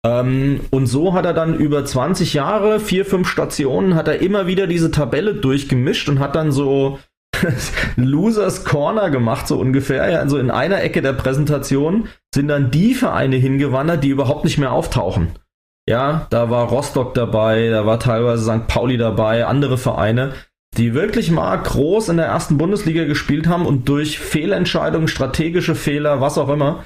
[0.05, 4.47] Ähm, und so hat er dann über 20 Jahre, vier, fünf Stationen, hat er immer
[4.47, 6.99] wieder diese Tabelle durchgemischt und hat dann so
[7.97, 10.19] Losers Corner gemacht, so ungefähr.
[10.19, 14.73] Also in einer Ecke der Präsentation sind dann die Vereine hingewandert, die überhaupt nicht mehr
[14.73, 15.33] auftauchen.
[15.89, 18.69] Ja, da war Rostock dabei, da war teilweise St.
[18.69, 20.33] Pauli dabei, andere Vereine,
[20.77, 26.21] die wirklich mal groß in der ersten Bundesliga gespielt haben und durch Fehlentscheidungen, strategische Fehler,
[26.21, 26.85] was auch immer,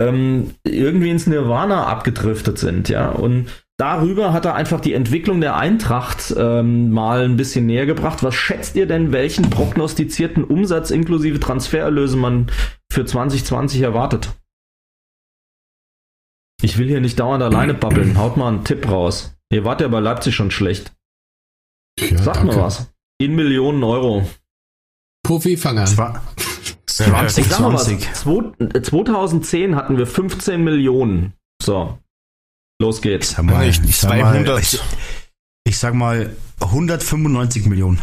[0.00, 3.10] ähm, irgendwie ins Nirvana abgedriftet sind, ja.
[3.10, 8.22] Und darüber hat er einfach die Entwicklung der Eintracht ähm, mal ein bisschen näher gebracht.
[8.22, 12.50] Was schätzt ihr denn, welchen prognostizierten Umsatz inklusive Transfererlöse man
[12.92, 14.30] für 2020 erwartet?
[16.62, 18.18] Ich will hier nicht dauernd alleine babbeln.
[18.18, 19.36] Haut mal einen Tipp raus.
[19.50, 20.92] Ihr wart ja bei Leipzig schon schlecht.
[21.98, 22.92] Ja, Sagt mal was.
[23.20, 24.28] In Millionen Euro.
[25.24, 25.86] Profifanger.
[27.04, 28.12] 20, 20.
[28.14, 31.34] 2010 hatten wir 15 Millionen.
[31.62, 31.98] So.
[32.80, 33.30] Los geht's.
[33.30, 34.80] Ich sag mal, ich, ich, sag mal, ich,
[35.64, 38.00] ich sag mal 195 Millionen.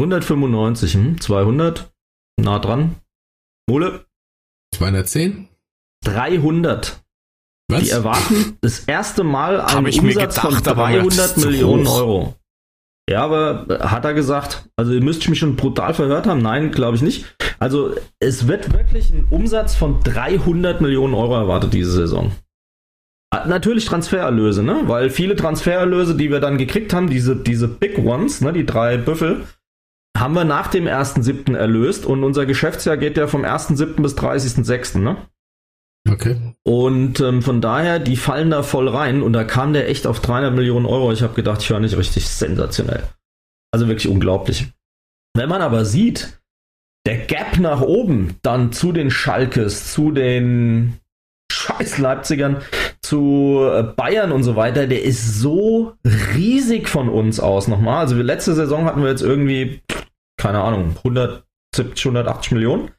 [0.00, 1.20] 195, hm?
[1.20, 1.92] 200.
[2.40, 2.96] Nah dran.
[3.68, 4.06] Mole.
[4.74, 5.48] 210?
[6.04, 7.02] 300.
[7.68, 7.82] Was?
[7.82, 12.36] Die erwarten das erste Mal einen Umsatz gedacht, von 300 Millionen Euro.
[13.08, 16.42] Ja, aber hat er gesagt, also ihr müsst mich schon brutal verhört haben.
[16.42, 17.36] Nein, glaube ich nicht.
[17.60, 22.32] Also es wird wirklich ein Umsatz von 300 Millionen Euro erwartet diese Saison.
[23.30, 24.82] Ah, Natürlich Transfererlöse, ne?
[24.86, 28.96] Weil viele Transfererlöse, die wir dann gekriegt haben, diese, diese Big Ones, ne, die drei
[28.96, 29.44] Büffel,
[30.18, 31.54] haben wir nach dem 1.7.
[31.56, 34.02] erlöst und unser Geschäftsjahr geht ja vom 1.7.
[34.02, 35.16] bis 30.6., ne?
[36.10, 36.36] Okay.
[36.62, 40.20] Und ähm, von daher, die fallen da voll rein und da kam der echt auf
[40.20, 41.12] 300 Millionen Euro.
[41.12, 43.04] Ich habe gedacht, ich höre nicht richtig sensationell.
[43.72, 44.68] Also wirklich unglaublich.
[45.34, 46.40] Wenn man aber sieht,
[47.06, 50.98] der Gap nach oben dann zu den Schalkes, zu den
[51.52, 52.62] scheiß Leipzigern,
[53.02, 57.98] zu äh, Bayern und so weiter, der ist so riesig von uns aus nochmal.
[57.98, 59.80] Also letzte Saison hatten wir jetzt irgendwie,
[60.36, 62.90] keine Ahnung, 170, 180 Millionen.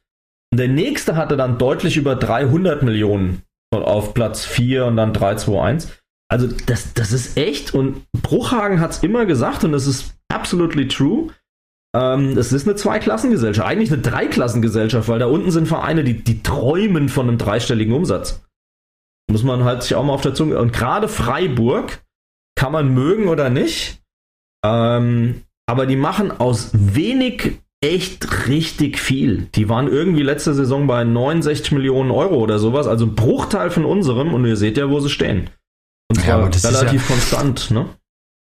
[0.54, 5.62] Der nächste hatte dann deutlich über 300 Millionen auf Platz 4 und dann 3, 2,
[5.62, 5.92] 1.
[6.30, 10.88] Also das, das ist echt und Bruchhagen hat es immer gesagt und das ist absolutely
[10.88, 11.28] true.
[11.96, 16.42] Ähm, es ist eine Zweiklassengesellschaft, eigentlich eine Dreiklassengesellschaft, weil da unten sind Vereine, die, die
[16.42, 18.44] träumen von einem dreistelligen Umsatz.
[19.30, 20.58] Muss man halt sich auch mal auf der Zunge.
[20.58, 22.02] Und gerade Freiburg
[22.56, 24.02] kann man mögen oder nicht.
[24.64, 29.48] Ähm, aber die machen aus wenig echt richtig viel.
[29.54, 33.84] Die waren irgendwie letzte Saison bei 69 Millionen Euro oder sowas, also ein Bruchteil von
[33.84, 35.50] unserem und ihr seht ja, wo sie stehen.
[36.10, 37.86] Und zwar Ja, relativ ja- konstant, ne?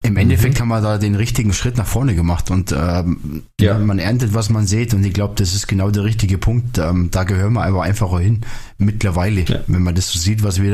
[0.05, 3.79] Im Endeffekt haben wir da den richtigen Schritt nach vorne gemacht und ähm, Ja.
[3.79, 6.79] man erntet, was man sieht und ich glaube, das ist genau der richtige Punkt.
[6.79, 8.41] Ähm, da gehören wir einfach einfacher hin
[8.79, 9.61] mittlerweile, Ja.
[9.69, 10.73] wenn man das so sieht, was wir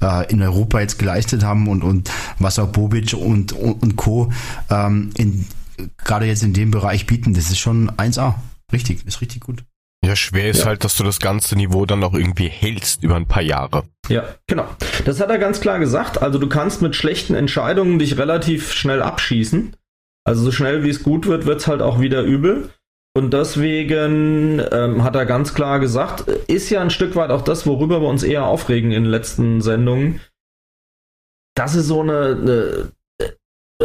[0.00, 3.96] da äh, in Europa jetzt geleistet haben und, und was auch Bobic und, und, und
[3.96, 4.32] Co.
[4.70, 5.44] Ähm, in,
[5.98, 8.34] gerade jetzt in dem Bereich bieten, das ist schon 1A.
[8.72, 9.64] Richtig, ist richtig gut.
[10.04, 10.66] Ja, schwer ist Ja.
[10.66, 13.84] halt, dass du das ganze Niveau dann auch irgendwie hältst über ein paar Jahre.
[14.08, 14.66] Ja, genau.
[15.06, 16.20] Das hat er ganz klar gesagt.
[16.20, 19.74] Also du kannst mit schlechten Entscheidungen dich relativ schnell abschießen.
[20.24, 22.70] Also so schnell wie es gut wird, wird es halt auch wieder übel.
[23.16, 27.66] Und deswegen ähm, hat er ganz klar gesagt, ist ja ein Stück weit auch das,
[27.66, 30.20] worüber wir uns eher aufregen in den letzten Sendungen,
[31.54, 32.92] dass sie so eine, eine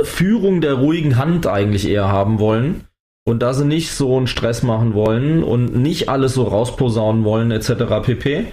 [0.03, 2.85] Führung der ruhigen Hand eigentlich eher haben wollen.
[3.25, 7.51] Und da sie nicht so einen Stress machen wollen und nicht alles so rausposaunen wollen,
[7.51, 8.01] etc.
[8.01, 8.47] pp.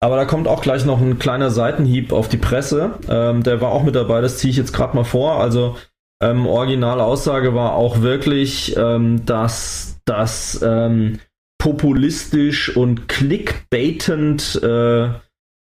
[0.00, 2.98] Aber da kommt auch gleich noch ein kleiner Seitenhieb auf die Presse.
[3.08, 5.40] Ähm, der war auch mit dabei, das ziehe ich jetzt gerade mal vor.
[5.40, 5.76] Also
[6.22, 11.18] ähm, originale Aussage war auch wirklich, ähm, dass das ähm,
[11.58, 15.08] populistisch und clickbaitend äh,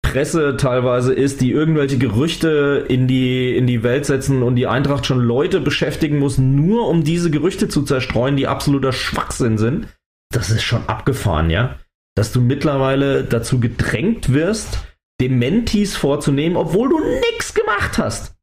[0.02, 5.06] Presse teilweise ist, die irgendwelche Gerüchte in die, in die Welt setzen und die Eintracht
[5.06, 9.88] schon Leute beschäftigen muss, nur um diese Gerüchte zu zerstreuen, die absoluter Schwachsinn sind.
[10.34, 11.76] Das ist schon abgefahren, ja
[12.16, 14.80] dass du mittlerweile dazu gedrängt wirst,
[15.22, 17.00] Dementis vorzunehmen, obwohl du
[17.32, 18.36] nichts gemacht hast.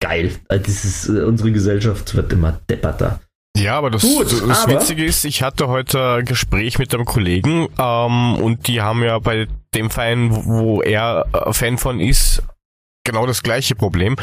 [0.00, 0.30] Geil.
[0.48, 3.20] Also Das ist, äh, unsere Gesellschaft wird immer depperter.
[3.56, 7.06] Ja, aber das, Gut, das aber- Witzige ist, ich hatte heute ein Gespräch mit einem
[7.06, 12.42] Kollegen ähm, und die haben ja bei dem Verein, wo- er äh, Fan von ist,
[13.04, 14.16] genau das gleiche Problem.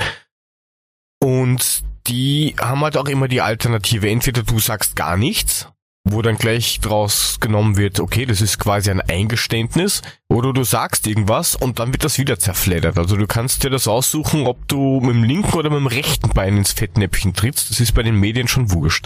[1.21, 4.09] Und die haben halt auch immer die Alternative.
[4.09, 5.67] Entweder du sagst gar nichts,
[6.07, 11.07] wo dann gleich draus genommen wird, okay, das ist quasi ein Eingeständnis, oder du sagst
[11.07, 12.99] irgendwas und dann wird das wieder zerfleddert.
[12.99, 16.29] Also du kannst dir das aussuchen, ob du mit dem linken oder mit dem rechten
[16.29, 17.71] Bein ins Fettnäpfchen trittst.
[17.71, 19.05] Das ist bei den Medien schon wurscht.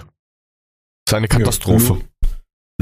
[1.06, 2.02] Das ist eine Katastrophe.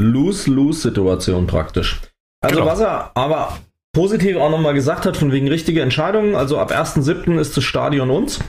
[0.00, 2.00] Lose-Lose-Situation praktisch.
[2.40, 2.70] Also Genau.
[2.70, 3.58] was er aber
[3.92, 7.38] positiv auch nochmal gesagt hat, von wegen richtige Entscheidungen, also ab 1.7.
[7.38, 8.40] ist das Stadion uns.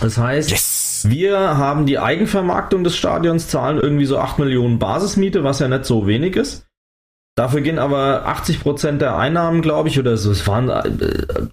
[0.00, 1.06] Das heißt, Yes!
[1.08, 5.86] Wir haben die Eigenvermarktung des Stadions, zahlen irgendwie so 8 Millionen Basismiete, was ja nicht
[5.86, 6.66] so wenig ist.
[7.36, 11.46] Dafür gehen aber 80% der Einnahmen, glaube ich, oder so, es waren, äh,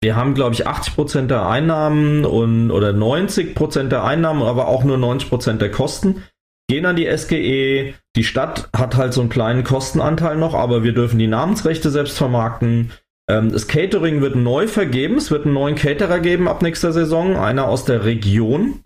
[0.00, 4.96] wir haben, glaube ich, 80% der Einnahmen und, oder 90% der Einnahmen, aber auch nur
[4.96, 6.22] 90% der Kosten
[6.68, 7.94] gehen an die SGE.
[8.16, 12.16] Die Stadt hat halt so einen kleinen Kostenanteil noch, aber wir dürfen die Namensrechte selbst
[12.16, 12.92] vermarkten.
[13.28, 15.16] Ähm, das Catering wird neu vergeben.
[15.16, 18.84] Es wird einen neuen Caterer geben ab nächster Saison, einer aus der Region.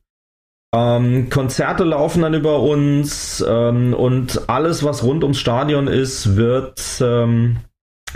[0.74, 6.82] Ähm, Konzerte laufen dann über uns ähm, und alles, was rund ums Stadion ist, wird
[7.00, 7.58] ähm,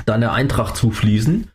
[0.04, 1.48] dann der Eintracht zufließen.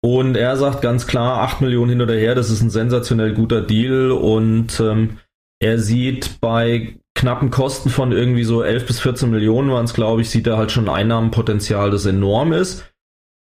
[0.00, 3.60] Und er sagt ganz klar, 8 Millionen hin oder her, das ist ein sensationell guter
[3.60, 5.18] Deal und ähm,
[5.60, 10.22] er sieht bei knappen Kosten von irgendwie so 11 bis 14 Millionen waren es, glaube
[10.22, 12.84] ich, sieht er halt schon ein Einnahmenpotenzial, das enorm ist.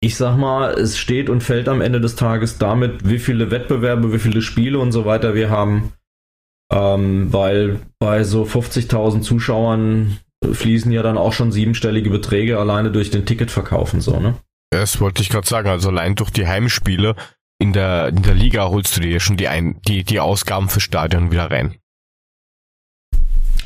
[0.01, 4.13] Ich sag mal, es steht und fällt am Ende des Tages damit, wie viele Wettbewerbe,
[4.13, 5.93] wie viele Spiele und so weiter wir haben.
[6.73, 13.11] Ähm, weil bei so 50.000 Zuschauern fließen ja dann auch schon siebenstellige Beträge alleine durch
[13.11, 14.35] den Ticketverkauf und so, ne?
[14.71, 15.69] Das wollte ich gerade sagen.
[15.69, 17.17] Also allein durch die Heimspiele
[17.59, 20.83] in der, in der Liga holst du dir schon die, ein, die, die Ausgaben fürs
[20.85, 21.77] Stadion wieder rein.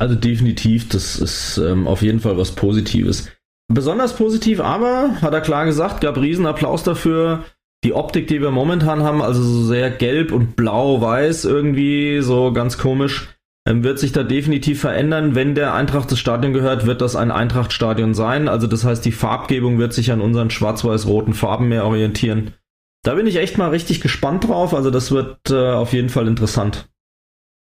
[0.00, 3.28] Also definitiv, das ist ähm, auf jeden Fall was Positives.
[3.68, 7.44] Besonders positiv aber, hat er klar gesagt, gab riesen Applaus dafür.
[7.84, 12.78] Die Optik, die wir momentan haben, also so sehr gelb und blau-weiß irgendwie, so ganz
[12.78, 13.28] komisch,
[13.68, 15.34] ähm, wird sich da definitiv verändern.
[15.34, 18.48] Wenn der Eintracht das Stadion gehört, wird das ein Eintracht-Stadion sein.
[18.48, 22.54] Also das heißt, die Farbgebung wird sich an unseren schwarz-weiß-roten Farben mehr orientieren.
[23.02, 24.72] Da bin ich echt mal richtig gespannt drauf.
[24.72, 26.88] Also das wird äh, auf jeden Fall interessant.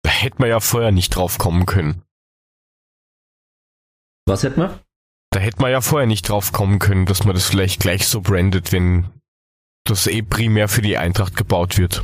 [0.04, 2.04] Da hätte man ja vorher nicht drauf kommen können.
[4.28, 4.80] Was hätten wir?
[5.32, 8.22] Da hätte man ja vorher nicht drauf kommen können, dass man das vielleicht gleich so
[8.22, 9.08] brandet, wenn
[9.86, 12.04] das eh primär für die Eintracht gebaut wird.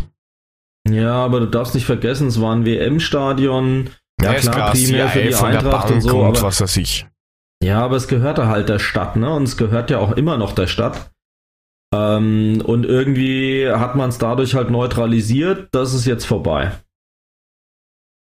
[0.90, 3.90] Ja, aber du darfst nicht vergessen, es war ein WM-Stadion.
[4.22, 6.24] Ja, ist klar, primär für die Eintracht und so.
[6.24, 7.08] Aber, was weiß ich.
[7.64, 9.34] ja, aber es gehörte halt der Stadt, ne?
[9.34, 11.12] Und es gehört ja auch immer noch der Stadt.
[11.94, 15.70] Ähm, und irgendwie hat man es dadurch halt neutralisiert.
[15.72, 16.72] Das ist jetzt vorbei.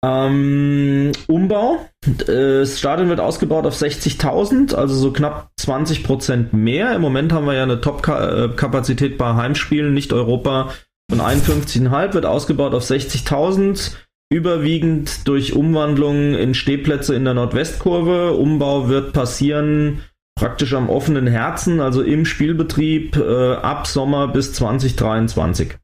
[0.03, 1.85] Ähm, Umbau.
[2.05, 6.95] Äh, Das Stadion wird ausgebaut auf 60.000, also so knapp 20% mehr.
[6.95, 10.73] Im Moment haben wir ja eine Top-Kapazität bei Heimspielen, nicht Europa
[11.09, 13.95] von 51,5, wird ausgebaut auf 60.000.
[14.31, 18.31] Überwiegend durch Umwandlungen in Stehplätze in der Nordwestkurve.
[18.31, 20.03] Umbau wird passieren
[20.39, 25.77] praktisch am offenen Herzen, also im Spielbetrieb äh, ab Sommer bis 2023.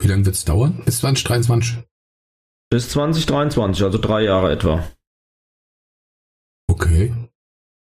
[0.00, 0.82] Wie lange wird's dauern?
[0.84, 1.78] Bis 2023.
[2.74, 4.82] Bis 2023, also drei Jahre etwa.
[6.68, 7.14] Okay.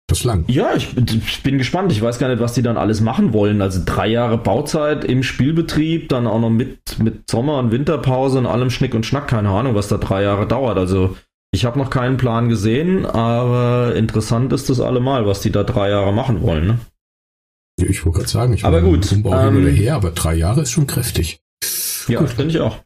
[0.07, 0.45] Das lang.
[0.47, 1.91] Ja, ich, ich bin gespannt.
[1.91, 3.61] Ich weiß gar nicht, was die dann alles machen wollen.
[3.61, 8.47] Also drei Jahre Bauzeit im Spielbetrieb, dann auch noch mit, mit Sommer- und Winterpause und
[8.47, 9.27] allem Schnick und Schnack.
[9.27, 10.79] Keine Ahnung, was da drei Jahre dauert.
[10.79, 11.17] Also
[11.51, 15.91] ich habe noch keinen Plan gesehen, aber interessant ist das allemal, was die da drei
[15.91, 16.69] Jahre machen wollen.
[16.69, 16.79] Ne?
[17.81, 20.61] Ich wollte gerade sagen, ich Aber gut, Umbau hin ähm, oder her, aber drei Jahre
[20.61, 21.41] ist schon kräftig.
[22.07, 22.79] Ja, finde ich auch.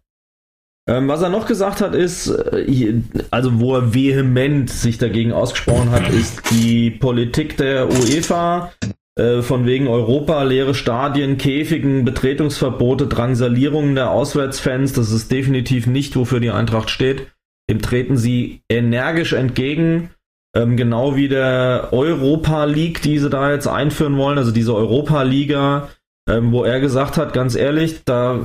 [0.88, 2.94] Ähm, was er noch gesagt hat, ist, äh,
[3.30, 8.72] also wo er vehement sich dagegen ausgesprochen hat, ist die Politik der UEFA,
[9.18, 14.94] äh, von wegen Europa, leere Stadien, Käfigen, Betretungsverbote, Drangsalierungen der Auswärtsfans.
[14.94, 17.28] Das ist definitiv nicht, wofür die Eintracht steht.
[17.70, 20.10] Dem treten sie energisch entgegen.
[20.54, 25.88] Ähm, genau wie der Europa League, die sie da jetzt einführen wollen, also diese Europa-Liga,
[26.28, 28.40] ähm, wo er gesagt hat, ganz ehrlich, da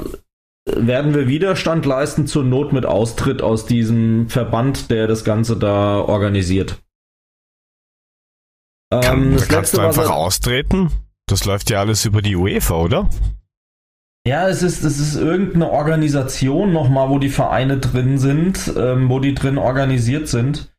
[0.75, 5.99] werden wir Widerstand leisten zur Not mit Austritt aus diesem Verband, der das Ganze da
[5.99, 6.81] organisiert.
[8.91, 10.91] Kann, Ähm, da das kannst letzte, du einfach er, austreten.
[11.27, 13.09] Das läuft ja alles über die UEFA, oder?
[14.27, 19.19] ja, es ist, es ist irgendeine Organisation nochmal, wo die Vereine drin sind, ähm, wo
[19.19, 20.73] die drin organisiert sind,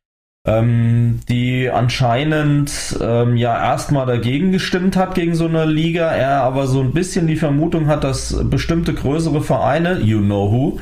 [0.48, 6.66] ähm, die anscheinend ähm, ja erstmal dagegen gestimmt hat gegen so eine Liga, er aber
[6.66, 10.80] so ein bisschen die Vermutung hat, dass bestimmte größere Vereine, you know who,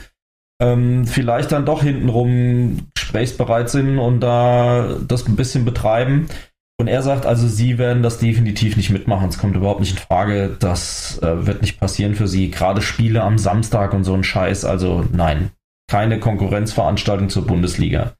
[0.62, 6.28] ähm, vielleicht dann doch hintenrum gesprächsbereit sind und da das ein bisschen betreiben.
[6.78, 9.30] Und er sagt also, sie werden das definitiv nicht mitmachen.
[9.30, 10.54] Es kommt überhaupt nicht in Frage.
[10.60, 12.50] Das äh, wird nicht passieren für sie.
[12.50, 14.66] Gerade Spiele am Samstag und so ein Scheiß.
[14.66, 15.50] Also nein,
[15.90, 18.12] keine Konkurrenzveranstaltung zur Bundesliga.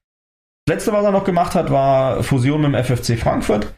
[0.68, 3.74] Letzte, was er noch gemacht hat, war Fusion mit dem FFC Frankfurt.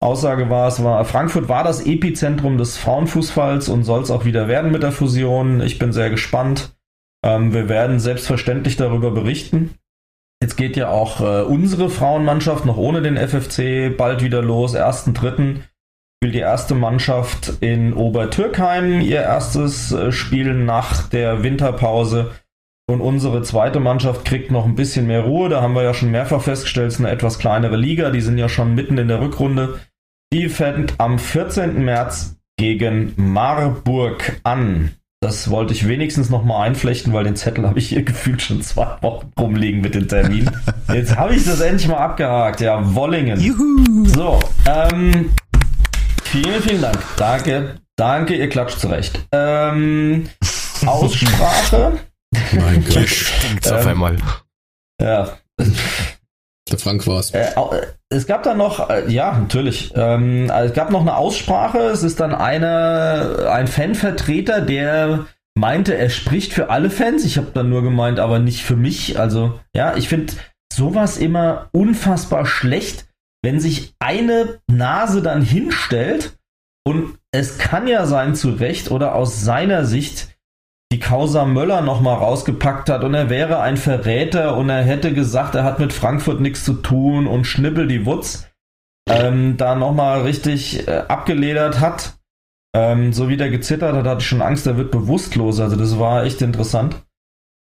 [0.00, 4.48] Aussage war, es war, Frankfurt war das Epizentrum des Frauenfußballs und soll es auch wieder
[4.48, 5.60] werden mit der Fusion.
[5.60, 6.76] Ich bin sehr gespannt.
[7.24, 9.74] Ähm, wir werden selbstverständlich darüber berichten.
[10.42, 14.74] Jetzt geht ja auch äh, unsere Frauenmannschaft noch ohne den FFC bald wieder los.
[14.74, 15.64] Ersten, dritten
[16.22, 22.30] spielt die erste Mannschaft in Obertürkheim ihr erstes äh, Spiel nach der Winterpause.
[22.86, 25.48] Und unsere zweite Mannschaft kriegt noch ein bisschen mehr Ruhe.
[25.48, 28.10] Da haben wir ja schon mehrfach festgestellt, es ist eine etwas kleinere Liga.
[28.10, 29.80] Die sind ja schon mitten in der Rückrunde.
[30.32, 31.82] Die fängt am 14.
[31.82, 34.90] März gegen Marburg an.
[35.22, 38.60] Das wollte ich wenigstens noch mal einflechten, weil den Zettel habe ich hier gefühlt schon
[38.60, 40.50] zwei Wochen rumliegen mit den Terminen.
[40.92, 42.60] Jetzt habe ich das endlich mal abgehakt.
[42.60, 43.40] Ja, Wollingen.
[43.40, 44.06] Juhu!
[44.06, 45.30] So, ähm,
[46.24, 46.98] vielen, vielen Dank.
[47.16, 49.26] Danke, danke, ihr klatscht zurecht.
[49.32, 50.28] Ähm,
[50.86, 51.92] Aussprache.
[52.52, 54.16] Mein Gott, Stinkt's auf Ähm, einmal.
[55.00, 55.38] Ja,
[56.70, 57.30] der Frank war's.
[57.32, 61.16] Äh, äh, es gab dann noch, äh, ja, natürlich, ähm, also es gab noch eine
[61.16, 61.78] Aussprache.
[61.78, 67.24] Es ist dann eine, ein Fanvertreter, der meinte, er spricht für alle Fans.
[67.24, 69.18] Ich habe dann nur gemeint, aber nicht für mich.
[69.18, 70.32] Also, ja, ich finde
[70.72, 73.06] sowas immer unfassbar schlecht,
[73.42, 76.38] wenn sich eine Nase dann hinstellt
[76.86, 80.33] und es kann ja sein, zu Recht oder aus seiner Sicht
[80.92, 85.54] die Causa Möller nochmal rausgepackt hat und er wäre ein Verräter und er hätte gesagt,
[85.54, 88.46] er hat mit Frankfurt nichts zu tun und schnippel die Wutz,
[89.08, 92.14] ähm, da nochmal richtig äh, abgeledert hat.
[92.76, 95.60] Ähm, so wie der gezittert hat, hatte ich schon Angst, er wird bewusstlos.
[95.60, 96.96] Also das war echt interessant.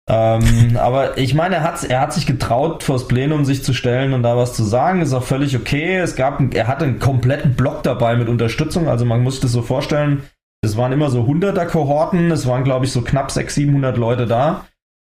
[0.08, 4.12] Ähm, aber ich meine, er hat, er hat sich getraut, vors Plenum sich zu stellen
[4.12, 5.02] und da was zu sagen.
[5.02, 5.96] Ist auch völlig okay.
[5.96, 8.88] Es gab, ein- er hatte einen kompletten Block dabei mit Unterstützung.
[8.88, 10.24] Also man muss sich das so vorstellen.
[10.62, 12.30] Es waren immer so 100er Kohorten.
[12.30, 14.66] Es waren, glaube ich, so knapp 600, 700 Leute da.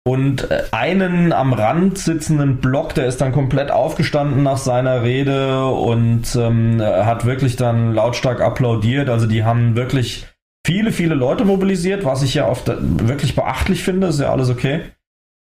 [0.06, 5.66] Und äh, einen am Rand sitzenden Block, der ist dann komplett aufgestanden nach seiner Rede
[5.66, 9.10] und ähm, hat wirklich dann lautstark applaudiert.
[9.10, 10.26] Also die haben wirklich
[10.66, 14.08] viele, viele Leute mobilisiert, was ich ja oft wirklich beachtlich finde.
[14.08, 14.82] Ist ja alles okay.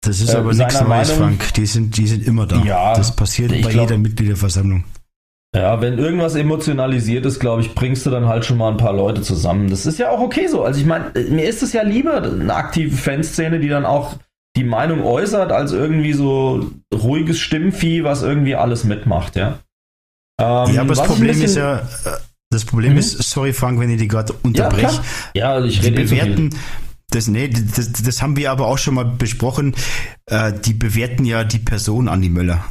[0.06, 1.54] Das ist Äh, aber nichts Neues, Frank.
[1.56, 2.58] Die sind, die sind immer da.
[2.64, 4.84] Ja, das passiert bei glaub- jeder Mitgliederversammlung.
[5.56, 8.93] Ja, wenn irgendwas emotionalisiert ist, glaube ich, bringst du dann halt schon mal ein paar
[8.93, 9.70] Leute zusammen.
[9.70, 10.64] Das ist ja auch okay so.
[10.64, 14.16] Also ich meine, mir ist es ja lieber eine aktive Fanszene, die dann auch
[14.56, 19.60] die Meinung äußert, als irgendwie so ruhiges Stimmvieh, was irgendwie alles mitmacht, ja.
[20.39, 21.82] Ähm, ja, aber das Problem ist ja, äh,
[22.51, 22.97] das Problem Mhm.
[22.99, 25.01] ist, sorry Frank, wenn ich die gerade unterbreche.
[25.36, 26.24] ja, also ich die rede eh zu viel.
[26.24, 26.49] bewerten,
[27.12, 29.76] das, nee, das, das haben wir aber auch schon mal besprochen,
[30.26, 32.64] äh, die bewerten ja die Person Andi Möller.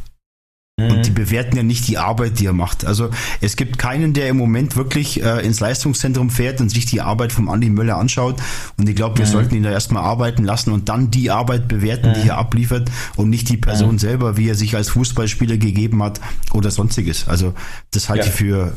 [0.80, 0.90] Mhm.
[0.90, 2.84] Und die bewerten ja nicht die Arbeit, die er macht.
[2.86, 3.10] Also
[3.42, 7.30] es gibt keinen, der im Moment wirklich äh, ins Leistungszentrum fährt und sich die Arbeit
[7.32, 8.36] vom Andi Möller anschaut.
[8.78, 9.30] Und ich glaube, wir Mhm.
[9.30, 13.28] sollten ihn da erstmal arbeiten lassen und dann die Arbeit bewerten, die er abliefert und
[13.28, 13.98] nicht die Person Mhm.
[13.98, 16.20] selber, wie er sich als Fußballspieler gegeben hat
[16.52, 17.28] oder sonstiges.
[17.28, 17.52] Also
[17.90, 18.30] das halte Ja.
[18.30, 18.72] ich für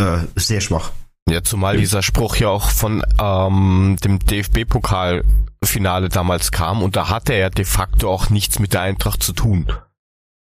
[0.00, 0.90] äh, sehr schwach.
[1.30, 7.32] Ja, zumal dieser Spruch ja auch von ähm, dem DFB-Pokalfinale damals kam und da hatte
[7.34, 9.66] er ja de facto auch nichts mit der Eintracht zu tun.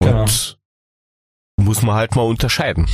[0.03, 0.25] Und Genau.
[1.61, 2.87] Muss man halt mal unterscheiden.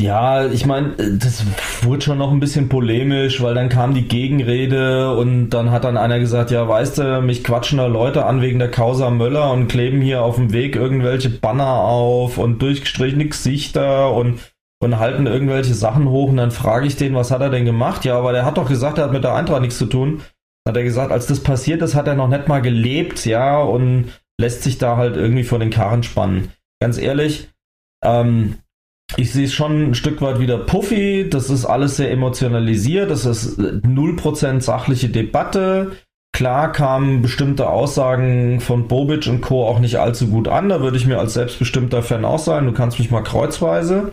[0.00, 1.44] Ja, ich meine, das
[1.82, 5.96] wurde schon noch ein bisschen polemisch, weil dann kam die Gegenrede und dann hat dann
[5.96, 9.66] einer gesagt, ja, weißt du, mich quatschen da Leute an wegen der Causa Möller und
[9.66, 14.38] kleben hier auf dem Weg irgendwelche Banner auf und durchgestrichene Gesichter und,
[14.78, 18.04] und halten irgendwelche Sachen hoch und dann frage ich den, was hat er denn gemacht?
[18.04, 20.22] Ja, aber der hat doch gesagt, er hat mit der Eintracht nichts zu tun.
[20.66, 24.12] Hat er gesagt, als das passiert ist, hat er noch nicht mal gelebt, ja, und
[24.40, 26.52] lässt sich da halt irgendwie vor den Karren spannen.
[26.80, 27.50] Ganz ehrlich,
[28.04, 28.58] ähm,
[29.16, 31.28] ich sehe es schon ein Stück weit wieder puffy.
[31.28, 33.10] Das ist alles sehr emotionalisiert.
[33.10, 35.92] Das ist 0% sachliche Debatte.
[36.34, 39.66] Klar kamen bestimmte Aussagen von Bobic und Co.
[39.66, 40.68] auch nicht allzu gut an.
[40.68, 44.12] Da würde ich mir als selbstbestimmter Fan auch sagen, du kannst mich mal kreuzweise.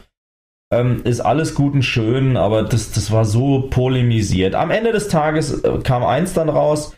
[0.74, 4.55] Ähm, ist alles gut und schön, aber das, das war so polemisiert.
[4.55, 6.97] Am Ende des Tages äh, kam eins dann raus.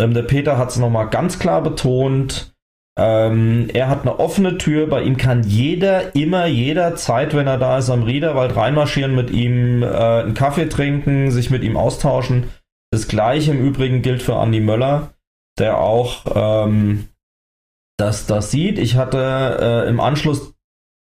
[0.00, 2.53] Ähm, der Peter hat es nochmal ganz klar betont.
[2.96, 7.78] Ähm, er hat eine offene Tür, bei ihm kann jeder immer jederzeit, wenn er da
[7.78, 12.44] ist, am Riederwald reinmarschieren, mit ihm äh, einen Kaffee trinken, sich mit ihm austauschen.
[12.92, 15.14] Das gleiche im Übrigen gilt für Andi Möller,
[15.58, 16.24] der auch
[16.66, 17.08] ähm,
[17.98, 18.78] das, das sieht.
[18.78, 20.54] Ich hatte äh, im Anschluss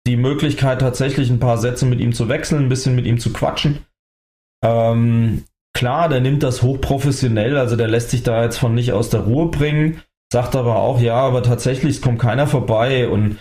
[0.08, 3.34] die Möglichkeit, tatsächlich ein paar Sätze mit ihm zu wechseln, ein bisschen mit ihm zu
[3.34, 3.86] quatschen.
[4.64, 9.10] Ähm, klar, der nimmt das hochprofessionell, also der lässt sich da jetzt von nicht aus
[9.10, 10.02] der Ruhe bringen
[10.36, 13.40] sagt aber auch, ja, aber tatsächlich, es kommt keiner vorbei und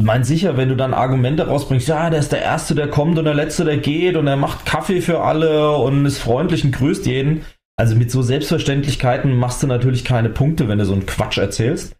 [0.00, 3.24] mein sicher, wenn du dann Argumente rausbringst, ja, der ist der Erste, der kommt und
[3.24, 7.04] der Letzte, der geht und er macht Kaffee für alle und ist freundlich und grüßt
[7.06, 7.44] jeden.
[7.76, 11.96] Also mit so Selbstverständlichkeiten machst du natürlich keine Punkte, wenn du so einen Quatsch erzählst.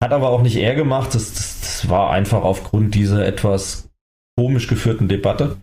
[0.00, 3.90] Hat aber auch nicht er gemacht, das, das, das war einfach aufgrund dieser etwas
[4.38, 5.56] komisch geführten Debatte.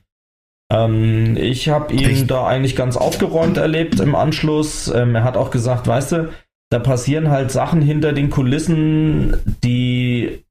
[0.69, 2.31] Ähm, ich habe ihn Echt?
[2.31, 4.89] da eigentlich ganz aufgeräumt erlebt im Anschluss.
[4.89, 6.33] Ähm, er hat auch gesagt, weißt du,
[6.69, 10.45] da passieren halt Sachen hinter den Kulissen, die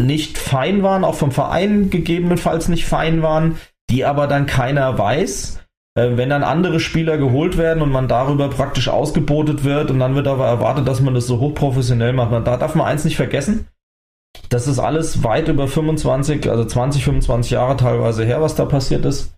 [0.00, 3.58] nicht fein waren, auch vom Verein gegebenenfalls nicht fein waren,
[3.90, 5.60] die aber dann keiner weiß.
[5.98, 10.14] Äh, wenn dann andere Spieler geholt werden und man darüber praktisch ausgebotet wird und dann
[10.14, 13.66] wird aber erwartet, dass man das so hochprofessionell macht, da darf man eins nicht vergessen.
[14.48, 19.04] Das ist alles weit über 25, also 20, 25 Jahre teilweise her, was da passiert
[19.04, 19.37] ist.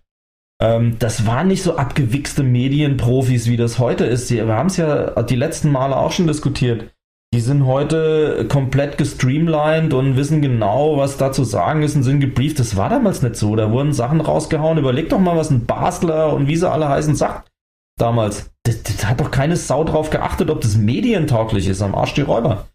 [0.61, 4.29] Ähm, das waren nicht so abgewichste Medienprofis, wie das heute ist.
[4.29, 6.93] Wir haben es ja die letzten Male auch schon diskutiert.
[7.33, 12.19] Die sind heute komplett gestreamlined und wissen genau, was da zu sagen ist und sind
[12.19, 12.59] gebrieft.
[12.59, 13.55] Das war damals nicht so.
[13.55, 14.77] Da wurden Sachen rausgehauen.
[14.77, 17.49] Überleg doch mal, was ein Basler und wie sie alle heißen sagt
[17.97, 18.51] damals.
[18.63, 21.81] Das, das hat doch keine Sau drauf geachtet, ob das medientauglich ist.
[21.81, 22.67] Am Arsch die Räuber.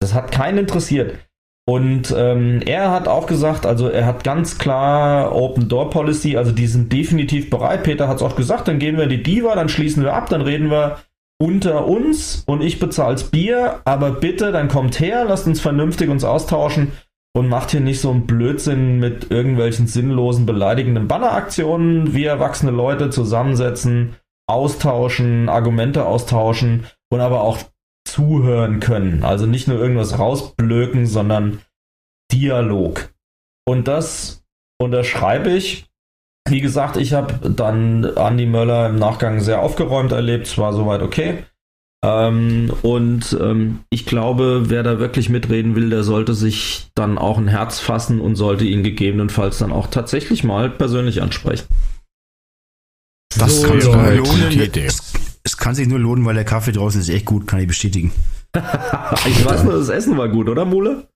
[0.00, 1.18] Das hat keinen interessiert.
[1.66, 6.52] Und ähm, er hat auch gesagt, also er hat ganz klar Open Door Policy, also
[6.52, 7.84] die sind definitiv bereit.
[7.84, 10.28] Peter hat es auch gesagt, dann gehen wir in die Diva, dann schließen wir ab,
[10.28, 10.98] dann reden wir
[11.40, 16.22] unter uns und ich bezahl's Bier, aber bitte, dann kommt her, lasst uns vernünftig uns
[16.22, 16.92] austauschen
[17.34, 22.14] und macht hier nicht so einen Blödsinn mit irgendwelchen sinnlosen, beleidigenden Banneraktionen.
[22.14, 24.14] Wir erwachsene Leute zusammensetzen,
[24.46, 27.58] austauschen, Argumente austauschen und aber auch
[28.14, 29.24] zuhören können.
[29.24, 31.60] Also nicht nur irgendwas rausblöken, sondern
[32.32, 33.12] Dialog.
[33.66, 34.44] Und das
[34.80, 35.86] unterschreibe ich.
[36.48, 40.46] Wie gesagt, ich habe dann Andy Möller im Nachgang sehr aufgeräumt erlebt.
[40.46, 41.44] Es war soweit okay.
[42.04, 47.38] Ähm, und ähm, ich glaube, wer da wirklich mitreden will, der sollte sich dann auch
[47.38, 51.66] ein Herz fassen und sollte ihn gegebenenfalls dann auch tatsächlich mal persönlich ansprechen.
[53.38, 54.88] Das So, kann eine Idee.
[55.44, 57.66] Es, es kann sich nur lohnen, weil der Kaffee draußen ist echt gut, kann ich
[57.68, 58.12] bestätigen.
[59.26, 61.08] Ich weiß nur, das Essen war gut, oder Mule?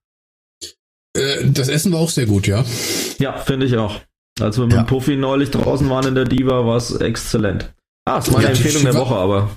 [1.16, 2.64] Äh, das Essen war auch sehr gut, ja.
[3.18, 4.00] Ja, finde ich auch.
[4.40, 4.82] Als wir mit Ja.
[4.82, 7.72] dem Puffy neulich draußen waren in der Diva, war es exzellent.
[8.08, 9.50] Ah, ist meine Ja, Empfehlung der Chichi- Woche, aber.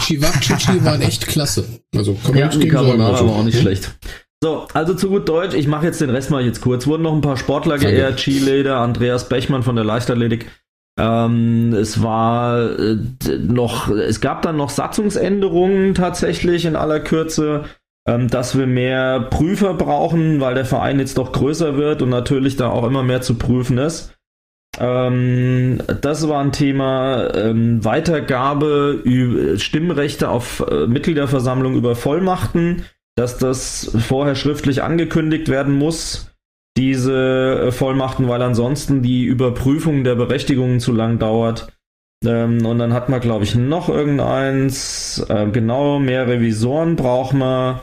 [0.00, 1.64] Chichi, war, Chichi waren echt klasse.
[1.94, 3.60] Also kann man Ja, die Also, war auch nicht hm?
[3.62, 3.98] schlecht.
[4.42, 6.86] So, also zu gut Deutsch, ich mache jetzt den Rest mal jetzt kurz.
[6.86, 10.50] Wurden noch ein paar Sportler geehrt, Cheerleader, Andreas Bechmann von der Leichtathletik.
[10.98, 12.96] Ähm, es war äh,
[13.38, 17.64] noch, es gab dann noch Satzungsänderungen tatsächlich in aller Kürze,
[18.06, 22.56] ähm, dass wir mehr Prüfer brauchen, weil der Verein jetzt doch größer wird und natürlich
[22.56, 24.14] da auch immer mehr zu prüfen ist.
[24.78, 27.34] Ähm, das war ein Thema.
[27.34, 29.02] Ähm, Weitergabe
[29.56, 32.84] Stimmrechte auf äh, Mitgliederversammlung über Vollmachten,
[33.16, 36.35] dass das vorher schriftlich angekündigt werden muss,
[36.76, 41.72] diese äh, Vollmachten, weil ansonsten die Überprüfung der Berechtigungen zu lang dauert.
[42.24, 45.24] Ähm, und dann hat man, glaube ich, noch irgendeins.
[45.28, 47.80] Äh, genau, mehr Revisoren braucht man.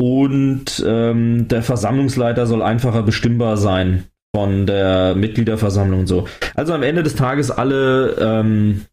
[0.00, 4.04] Und ähm, der Versammlungsleiter soll einfacher bestimmbar sein
[4.34, 6.26] von der Mitgliederversammlung und so.
[6.56, 8.86] Also am Ende des Tages alle ähm,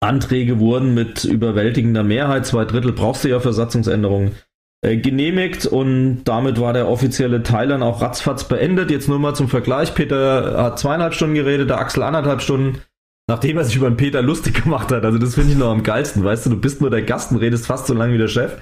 [0.00, 4.32] Anträge wurden mit überwältigender Mehrheit, zwei Drittel brauchst du ja für Satzungsänderungen,
[4.96, 8.90] genehmigt und damit war der offizielle Teil dann auch ratzfatz beendet.
[8.90, 9.94] Jetzt nur mal zum Vergleich.
[9.94, 12.80] Peter hat zweieinhalb Stunden geredet, der Axel anderthalb Stunden,
[13.28, 15.04] nachdem er sich über den Peter lustig gemacht hat.
[15.04, 17.38] Also das finde ich noch am geilsten, weißt du, du bist nur der Gast und
[17.38, 18.56] redest fast so lange wie der Chef.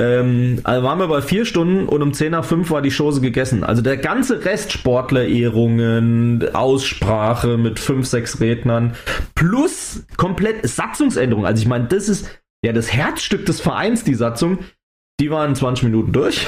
[0.00, 3.20] Ähm, also waren wir bei vier Stunden und um 10 nach 5 war die Chose
[3.20, 3.64] gegessen.
[3.64, 8.94] Also der ganze Rest Sportlerehrungen, Aussprache mit fünf, sechs Rednern
[9.34, 11.44] plus komplett Satzungsänderung.
[11.44, 14.60] Also ich meine, das ist ja das Herzstück des Vereins, die Satzung.
[15.20, 16.46] Die waren 20 Minuten durch.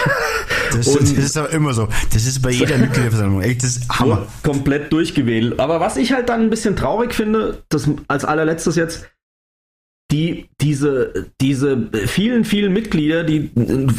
[0.72, 1.86] Das, Und- das ist aber immer so.
[2.14, 3.42] Das ist bei jeder Mitgliederversammlung.
[3.42, 4.26] Echt, das ist Hammer.
[4.42, 5.60] Komplett durchgewählt.
[5.60, 9.06] Aber was ich halt dann ein bisschen traurig finde, das als allerletztes jetzt,
[10.10, 13.50] die, diese, diese vielen, vielen Mitglieder, die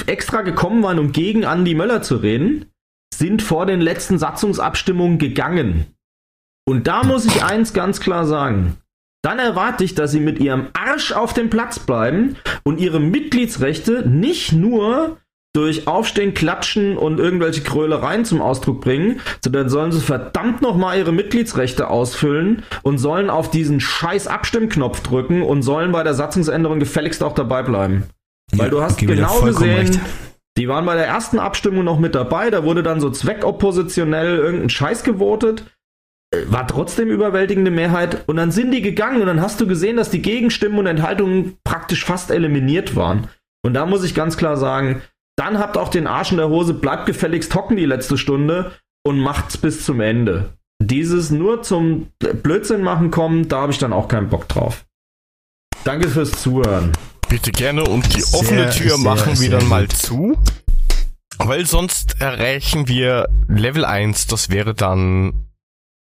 [0.08, 2.66] extra gekommen waren, um gegen Andi Möller zu reden,
[3.14, 5.86] sind vor den letzten Satzungsabstimmungen gegangen.
[6.68, 8.78] Und da muss ich eins ganz klar sagen.
[9.24, 14.08] Dann erwarte ich, dass sie mit ihrem Arsch auf dem Platz bleiben und ihre Mitgliedsrechte
[14.08, 15.18] nicht nur
[15.56, 21.12] durch Aufstehen, Klatschen und irgendwelche Krölereien zum Ausdruck bringen, sondern sollen sie verdammt nochmal ihre
[21.12, 27.24] Mitgliedsrechte ausfüllen und sollen auf diesen scheiß Abstimmknopf drücken und sollen bei der Satzungsänderung gefälligst
[27.24, 28.04] auch dabei bleiben.
[28.52, 30.00] Weil du hast genau gesehen, recht.
[30.58, 34.70] die waren bei der ersten Abstimmung noch mit dabei, da wurde dann so zweckoppositionell irgendein
[34.70, 35.64] Scheiß gewotet,
[36.48, 40.10] war trotzdem überwältigende Mehrheit und dann sind die gegangen und dann hast du gesehen, dass
[40.10, 43.28] die Gegenstimmen und Enthaltungen praktisch fast eliminiert waren.
[43.66, 45.02] Und da muss ich ganz klar sagen,
[45.36, 48.74] dann habt auch den Arsch in der Hose, bleibt gefälligst hocken die letzte Stunde
[49.04, 50.54] und macht's bis zum Ende.
[50.82, 54.86] Dieses nur zum Blödsinn machen kommen, da habe ich dann auch keinen Bock drauf.
[55.84, 56.92] Danke fürs Zuhören.
[57.30, 60.38] Bitte gerne und die Sehr, offene Tür sehr, machen wir sehr dann mal zu.
[61.40, 65.34] Weil sonst erreichen wir Level 1, das wäre dann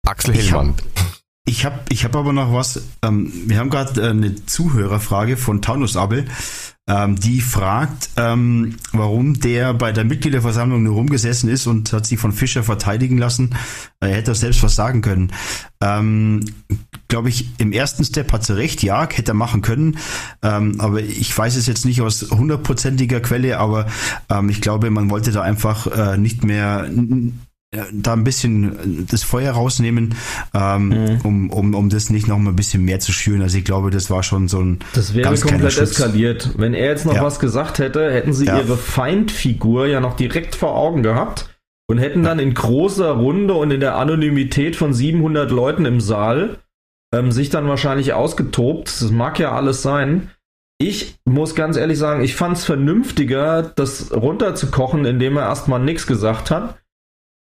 [0.07, 0.75] Axel Hillmann.
[1.49, 2.83] Ich habe ich hab aber noch was.
[3.03, 6.27] Ähm, wir haben gerade äh, eine Zuhörerfrage von Taunus Abel.
[6.87, 12.19] Ähm, die fragt, ähm, warum der bei der Mitgliederversammlung nur rumgesessen ist und hat sich
[12.19, 13.55] von Fischer verteidigen lassen.
[14.01, 15.33] Er hätte selbst was sagen können.
[15.81, 16.45] Ähm,
[17.09, 19.97] Glaube ich, im ersten Step hat sie recht, ja, hätte er machen können.
[20.43, 23.87] Ähm, aber ich weiß es jetzt nicht aus hundertprozentiger Quelle, aber
[24.29, 26.87] ähm, ich glaube, man wollte da einfach äh, nicht mehr
[27.93, 30.15] da ein bisschen das Feuer rausnehmen,
[30.55, 31.21] ähm, Mhm.
[31.23, 33.43] um, um, um das nicht noch mal ein bisschen mehr zu schüren.
[33.43, 36.55] Also ich glaube, das war schon so ein Das wäre ganz komplett eskaliert.
[36.57, 37.23] Wenn er jetzt noch Ja.
[37.23, 38.59] was gesagt hätte, hätten sie Ja.
[38.59, 41.51] ihre Feindfigur ja noch direkt vor Augen gehabt
[41.91, 46.59] und hätten dann in großer Runde und in der Anonymität von 700 Leuten im Saal
[47.15, 48.89] ähm, sich dann wahrscheinlich ausgetobt.
[48.89, 50.31] Das mag ja alles sein.
[50.81, 56.07] Ich muss ganz ehrlich sagen, ich fand es vernünftiger, das runterzukochen, indem er erstmal nichts
[56.07, 56.79] gesagt hat.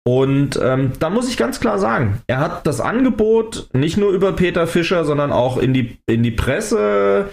[0.07, 4.33] Und ähm, da muss ich ganz klar sagen, er hat das Angebot nicht nur über
[4.33, 7.29] Peter Fischer, sondern auch in die, in die Presse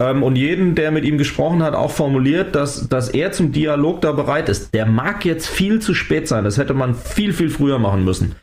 [0.00, 4.00] ähm, und jeden, der mit ihm gesprochen hat, auch formuliert, dass, dass er zum Dialog
[4.02, 4.72] da bereit ist.
[4.72, 6.44] Der mag jetzt viel zu spät sein.
[6.44, 8.36] Das hätte man viel, viel früher machen müssen.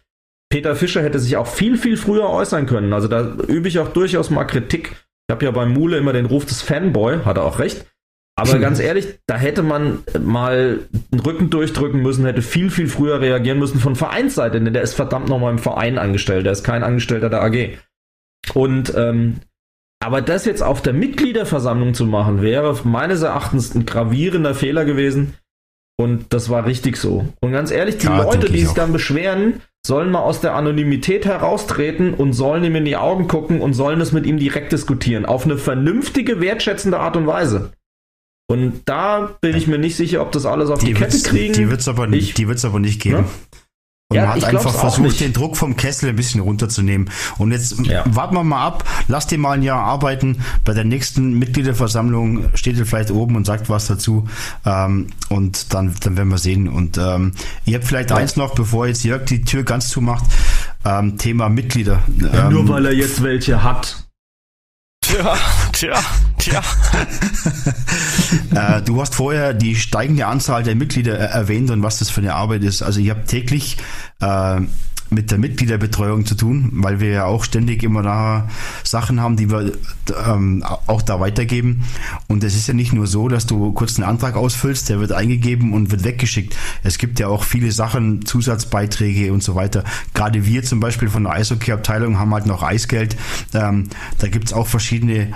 [0.51, 2.91] Peter Fischer hätte sich auch viel, viel früher äußern können.
[2.91, 4.95] Also da übe ich auch durchaus mal Kritik.
[5.27, 7.85] Ich habe ja bei Mule immer den Ruf des Fanboy, hat er auch recht.
[8.39, 10.79] Aber ganz ehrlich, da hätte man mal
[11.11, 14.93] den Rücken durchdrücken müssen, hätte viel, viel früher reagieren müssen von Vereinsseite, denn der ist
[14.93, 17.77] verdammt nochmal im Verein angestellt, der ist kein Angestellter der AG.
[18.53, 19.37] Und ähm,
[20.01, 25.33] aber das jetzt auf der Mitgliederversammlung zu machen, wäre meines Erachtens ein gravierender Fehler gewesen.
[25.99, 27.27] Und das war richtig so.
[27.41, 28.75] Und ganz ehrlich, die Ja, Leute, die ich sich auch.
[28.75, 33.59] dann beschweren, sollen mal aus der Anonymität heraustreten und sollen ihm in die Augen gucken
[33.59, 35.25] und sollen es mit ihm direkt diskutieren.
[35.25, 37.73] Auf eine vernünftige, wertschätzende Art und Weise.
[38.49, 41.23] Und da bin ich mir nicht sicher, ob das alles auf die, Die Kette wird's,
[41.23, 41.53] kriegen.
[41.53, 43.17] die wird's aber, Ich- die wird's aber nicht geben.
[43.21, 43.25] Ne?
[44.11, 47.11] Und Ja, man hat einfach versucht, den Druck vom Kessel ein bisschen runterzunehmen.
[47.37, 48.03] Und jetzt Ja.
[48.07, 50.43] warten wir mal ab, lass dir mal ein Jahr arbeiten.
[50.65, 54.27] Bei der nächsten Mitgliederversammlung steht er vielleicht oben und sagt was dazu.
[54.65, 56.67] Ähm, und dann, dann werden wir sehen.
[56.67, 57.33] Und ähm,
[57.65, 60.23] ihr habt vielleicht eins noch, bevor jetzt Jörg die Tür ganz zumacht.
[60.85, 61.99] Ähm, Thema Mitglieder.
[62.33, 64.07] Ähm, Nur weil er jetzt welche hat.
[65.01, 65.35] Tja,
[65.71, 65.99] tja,
[66.39, 66.61] tja.
[68.53, 72.21] Äh, du hast vorher die steigende Anzahl der Mitglieder äh, erwähnt und was das für
[72.21, 72.83] eine Arbeit ist.
[72.83, 73.77] Also ihr habt täglich
[74.21, 74.61] äh,
[75.09, 78.47] mit der Mitgliederbetreuung zu tun, weil wir ja auch ständig immer da
[78.83, 79.73] Sachen haben, die wir
[80.27, 81.83] ähm, auch da weitergeben.
[82.27, 85.11] Und es ist ja nicht nur so, dass du kurz einen Antrag ausfüllst, der wird
[85.11, 86.55] eingegeben und wird weggeschickt.
[86.83, 89.83] Es gibt ja auch viele Sachen, Zusatzbeiträge und so weiter.
[90.13, 93.17] Gerade wir zum Beispiel von der Eishockey-Abteilung haben halt noch Eisgeld.
[93.53, 95.33] Ähm, da gibt's auch verschiedene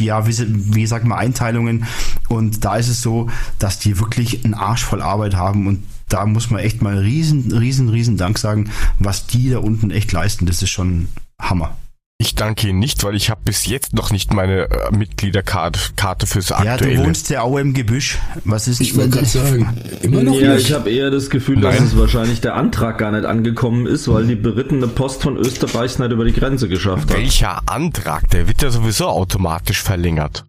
[0.00, 0.34] ja, wie,
[0.74, 1.86] wie sagt man, Einteilungen.
[2.28, 6.24] Und da ist es so, dass die wirklich einen Arsch voll Arbeit haben und da
[6.24, 10.46] muss man echt mal riesen, riesen, riesen Dank sagen, was die da unten echt leisten.
[10.46, 11.08] Das ist schon
[11.40, 11.76] Hammer.
[12.20, 16.26] Ich danke Ihnen nicht, weil ich habe bis jetzt noch nicht meine äh, Mitgliederkarte Karte
[16.26, 17.04] fürs Ja, du aktuelle.
[17.04, 18.18] wohnst ja auch im Gebüsch.
[18.44, 20.66] Was ist Ich wollte gerade sagen, immer noch Ja, nicht.
[20.68, 21.84] ich habe eher das Gefühl, dass Nein.
[21.86, 26.10] es wahrscheinlich der Antrag gar nicht angekommen ist, weil die berittene Post von Österreich nicht
[26.10, 27.16] über die Grenze geschafft hat.
[27.16, 28.28] Welcher Antrag?
[28.30, 30.44] Der wird ja sowieso automatisch verlängert.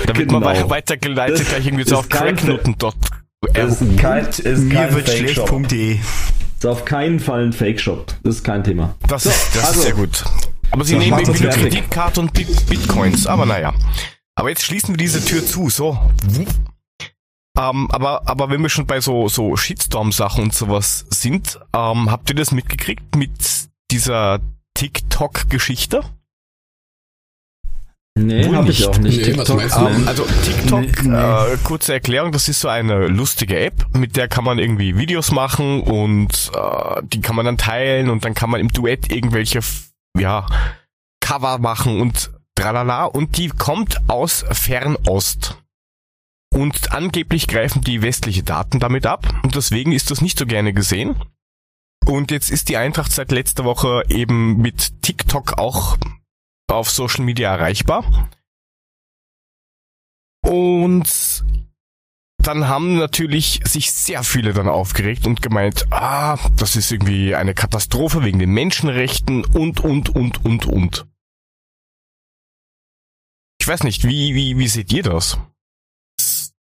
[0.05, 0.55] da wird man genau.
[0.55, 2.91] wei- weitergeleitet Das gleich irgendwie ist so auf kein- cracknoten.ru.
[3.97, 5.97] kein, ist Mir wird schlecht.de.
[6.57, 8.13] Ist auf keinen Fall ein Fake-Shop.
[8.23, 8.95] Das ist kein Thema.
[9.07, 10.23] Das, ist, das also- ist sehr gut.
[10.71, 11.51] Aber sie So, nehmen irgendwie nur.
[11.51, 13.27] Kreditkarte und Bit Bitcoins.
[13.27, 13.73] Aber naja.
[14.35, 15.69] Aber jetzt schließen wir diese Tür zu.
[15.69, 15.97] So.
[17.57, 22.29] Ähm, aber, aber wenn wir schon bei so, so Shitstorm-Sachen und sowas sind, ähm, habt
[22.29, 23.31] ihr das mitgekriegt mit
[23.91, 24.39] dieser
[24.75, 26.03] TikTok-Geschichte?
[28.17, 28.87] Nee, habe ich nicht.
[28.87, 29.17] auch nicht.
[29.17, 29.61] Nee, TikTok?
[29.61, 31.53] Ähm, also TikTok, Nee, nee.
[31.53, 35.31] Äh, kurze Erklärung, das ist so eine lustige App, mit der kann man irgendwie Videos
[35.31, 39.59] machen und äh, die kann man dann teilen und dann kann man im Duett irgendwelche
[40.17, 40.45] ja,
[41.19, 45.57] Cover machen und tralala und die kommt aus Fernost.
[46.53, 50.71] Und angeblich greifen die westliche Daten damit ab und deswegen ist das nicht so gerne
[50.71, 51.17] gesehen.
[52.05, 55.97] Und jetzt ist die Eintracht seit letzter Woche eben mit TikTok auch
[56.67, 58.29] auf Social Media erreichbar.
[60.45, 61.43] Und
[62.37, 67.55] dann haben natürlich sich sehr viele dann aufgeregt und gemeint, ah, das ist irgendwie eine
[67.55, 71.07] Katastrophe wegen den Menschenrechten und, und, und, und, und.
[73.59, 75.39] Ich weiß nicht, wie, wie, wie seht ihr das?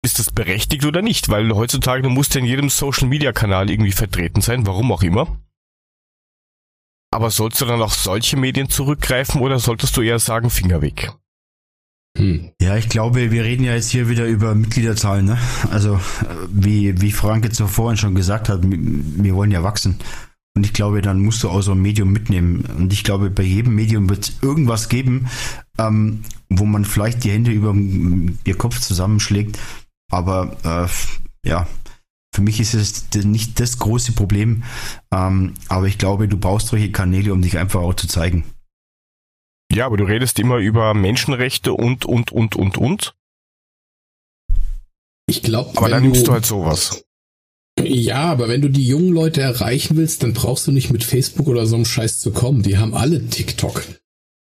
[0.08, 1.28] Ist das berechtigt oder nicht?
[1.28, 5.04] Weil heutzutage du musst ja in jedem Social Media Kanal irgendwie vertreten sein, warum auch
[5.04, 5.38] immer.
[7.12, 11.12] Aber sollst du dann auf solche Medien zurückgreifen oder solltest du eher sagen, Finger weg?
[12.18, 12.52] hm.
[12.62, 15.26] Ja, ich glaube, wir reden ja jetzt hier wieder über Mitgliederzahlen.
[15.26, 15.38] Ne?
[15.72, 16.00] Also, äh,
[16.50, 20.00] wie, wie Frank jetzt so vorhin schon gesagt hat, wir wollen ja wachsen.
[20.56, 22.64] Und ich glaube, dann musst du auch so ein Medium mitnehmen.
[22.78, 25.28] Und ich glaube, bei jedem Medium wird es irgendwas geben,
[25.78, 29.60] ähm, wo man vielleicht die Hände über den Kopf zusammenschlägt.
[30.12, 31.68] Aber äh, ja,
[32.34, 34.64] für mich ist es nicht das große Problem.
[35.12, 38.44] Ähm, aber ich glaube, du brauchst solche Kanäle, um dich einfach auch zu zeigen.
[39.72, 43.16] Ja, aber du redest immer über Menschenrechte und, und, und, und, und.
[45.30, 47.04] Ich glaube, Aber dann nimmst du halt sowas.
[47.84, 51.48] Ja, aber wenn du die jungen Leute erreichen willst, dann brauchst du nicht mit Facebook
[51.48, 52.64] oder so einem Scheiß zu kommen.
[52.64, 53.84] Die haben alle TikTok.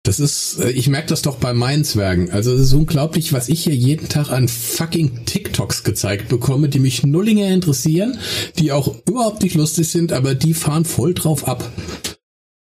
[0.04, 2.32] Das ist, äh, ich merke das doch bei meinen Zwergen.
[2.32, 6.80] Also es ist unglaublich, was ich hier jeden Tag an fucking TikToks gezeigt bekomme, die
[6.80, 8.18] mich nullinger interessieren,
[8.58, 11.70] die auch überhaupt nicht lustig sind, aber die fahren voll drauf ab.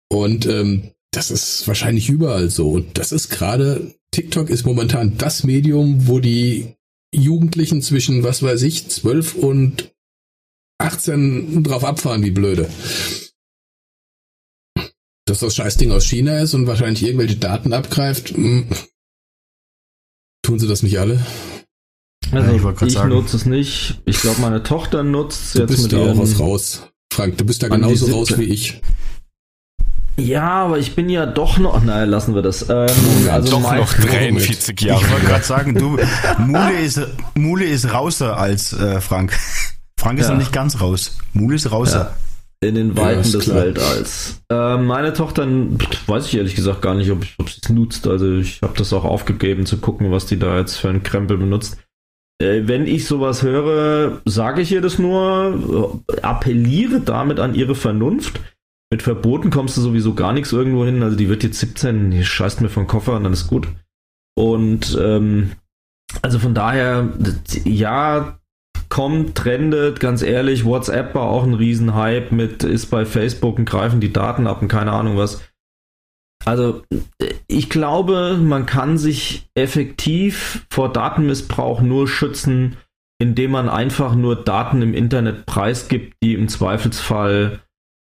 [0.10, 2.72] Und ähm, das ist wahrscheinlich überall so.
[2.72, 6.76] Und das ist gerade, TikTok ist momentan das Medium, wo die
[7.14, 9.94] Jugendlichen zwischen, was weiß ich, 12 und
[10.80, 12.68] 18 drauf abfahren, wie blöde.
[15.26, 18.30] Dass das Scheißding aus China ist und wahrscheinlich irgendwelche Daten abgreift.
[18.32, 18.68] hm.
[20.46, 21.26] Tun sie das nicht alle?
[22.32, 24.02] Also, Ja, ich ich nutze es nicht.
[24.06, 26.82] Ich glaube, meine Tochter nutzt es Du jetzt bist mit da auch was raus.
[27.14, 28.82] Frank, du bist da genauso raus wie ich.
[30.18, 31.82] Ja, aber ich bin ja doch noch.
[31.82, 32.68] Nein, lassen wir das.
[32.70, 32.88] Ähm,
[33.30, 35.02] Also doch mein- noch 43 Jahre.
[35.04, 35.98] Ich wollte gerade sagen, du,
[36.40, 37.00] Mule ist,
[37.36, 39.38] Mule ist rauser als äh, Frank.
[40.00, 40.34] Frank ist Ja.
[40.34, 41.18] noch nicht ganz raus.
[41.34, 42.14] Mule ist rauser.
[42.64, 43.66] In den Ja, Weiten ist des klar.
[43.66, 44.42] Weltalls.
[44.50, 45.48] Ähm, meine Tochter,
[46.08, 48.08] weiß ich ehrlich gesagt gar nicht, ob, ob sie es nutzt.
[48.08, 51.38] Also ich habe das auch aufgegeben zu gucken, was die da jetzt für einen Krempel
[51.38, 51.78] benutzt.
[52.42, 57.76] Äh, wenn ich sowas höre, sage ich ihr das nur, äh, appelliere damit an ihre
[57.76, 58.40] Vernunft.
[58.92, 61.02] Mit Verboten kommst du sowieso gar nichts irgendwo hin.
[61.04, 63.68] Also die wird jetzt 17, die scheißt mir vom Koffer und dann ist gut.
[64.36, 65.52] Und ähm,
[66.22, 67.10] also von daher,
[67.66, 68.38] ja,
[68.94, 74.00] kommt, trendet, ganz ehrlich, WhatsApp war auch ein Riesenhype mit, ist bei Facebook und greifen
[74.00, 75.42] die Daten ab und keine Ahnung was.
[76.46, 76.84] Also,
[77.48, 82.78] ich glaube, man kann sich effektiv vor Datenmissbrauch nur schützen,
[83.20, 87.62] indem man einfach nur Daten im Internet preisgibt, die im Zweifelsfall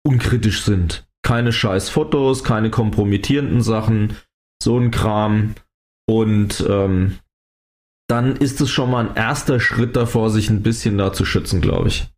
[0.07, 1.05] unkritisch sind.
[1.23, 4.15] Keine scheiß Fotos, keine kompromittierenden Sachen,
[4.63, 5.55] so ein Kram.
[6.07, 7.17] Und ähm,
[8.09, 11.61] dann ist es schon mal ein erster Schritt davor, sich ein bisschen da zu schützen,
[11.61, 12.11] glaube ich.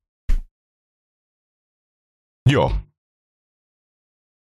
[2.48, 2.82] Ja.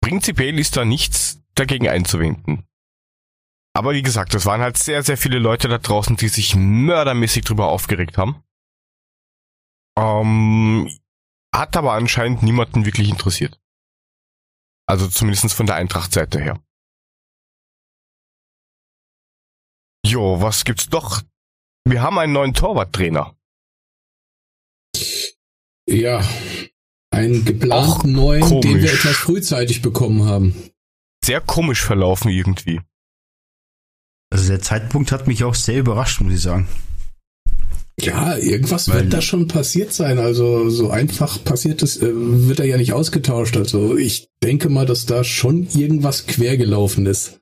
[0.01, 2.65] Prinzipiell ist da nichts dagegen einzuwenden.
[3.75, 7.43] Aber wie gesagt, es waren halt sehr, sehr viele Leute da draußen, die sich mördermäßig
[7.43, 8.43] drüber aufgeregt haben.
[9.97, 10.89] Ähm,
[11.53, 13.61] hat aber anscheinend niemanden wirklich interessiert.
[14.87, 16.63] Also zumindest von der Eintracht-Seite her.
[20.05, 21.21] Jo, was gibt's doch?
[21.87, 23.35] Wir haben einen neuen Torwarttrainer.
[25.87, 26.27] Ja,
[27.11, 28.93] einen geplanten Och, neuen, den wir komisch.
[29.05, 30.55] etwas frühzeitig bekommen haben.
[31.23, 32.81] Sehr komisch verlaufen irgendwie.
[34.31, 36.67] Also der Zeitpunkt hat mich auch sehr überrascht, muss ich sagen.
[38.01, 40.17] Ja, irgendwas Weil- wird da schon passiert sein.
[40.19, 43.55] Also so einfach passiert es, äh, wird er ja nicht ausgetauscht.
[43.57, 47.39] Also ich denke mal, dass da schon irgendwas quer gelaufen ist.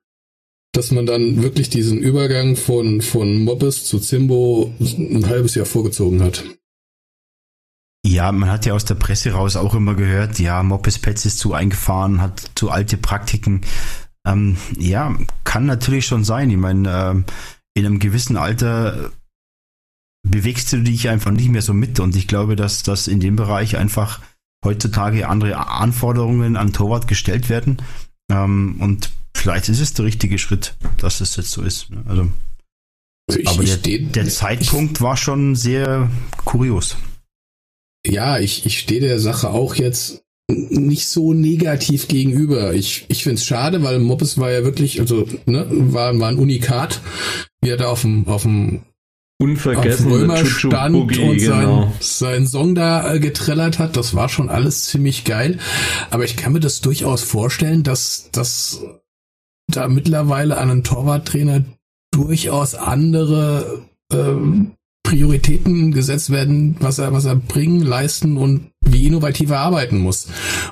[0.73, 6.21] Dass man dann wirklich diesen Übergang von, von Mobbes zu Zimbo ein halbes Jahr vorgezogen
[6.21, 6.43] hat.
[8.05, 11.39] Ja, man hat ja aus der Presse raus auch immer gehört, ja, Moppes Petz ist
[11.39, 13.61] zu eingefahren, hat zu alte Praktiken.
[14.27, 15.15] Ähm, ja,
[15.45, 16.49] kann natürlich schon sein.
[16.49, 17.25] Ich meine, ähm,
[17.75, 19.11] in einem gewissen Alter
[20.27, 23.35] bewegst du dich einfach nicht mehr so mit und ich glaube, dass das in dem
[23.35, 24.21] Bereich einfach
[24.65, 27.81] heutzutage andere Anforderungen an Torwart gestellt werden.
[28.31, 31.89] Ähm, und vielleicht ist es der richtige Schritt, dass es jetzt so ist.
[31.89, 32.03] ne?
[32.07, 32.31] Also,
[33.27, 36.09] Also ich, aber ich der, der Zeitpunkt war schon sehr
[36.45, 36.97] kurios.
[38.05, 42.73] Ja, ich, ich stehe der Sache auch jetzt nicht so negativ gegenüber.
[42.73, 46.37] Ich, ich finde es schade, weil Moppes war ja wirklich, also, ne, war, war ein
[46.37, 47.01] Unikat.
[47.61, 48.81] Wie er da auf dem, auf dem,
[49.39, 51.93] Unvergessen Römer stand und sein, genau.
[51.99, 53.97] seinen Song da äh, getrellert hat.
[53.97, 55.59] Das war schon alles ziemlich geil.
[56.11, 58.81] Aber ich kann mir das durchaus vorstellen, dass, dass
[59.67, 61.63] da mittlerweile an einen Torwarttrainer
[62.11, 69.49] durchaus andere ähm, Prioritäten gesetzt werden, was er, was er bringen, leisten und wie innovativ
[69.49, 70.27] er arbeiten muss.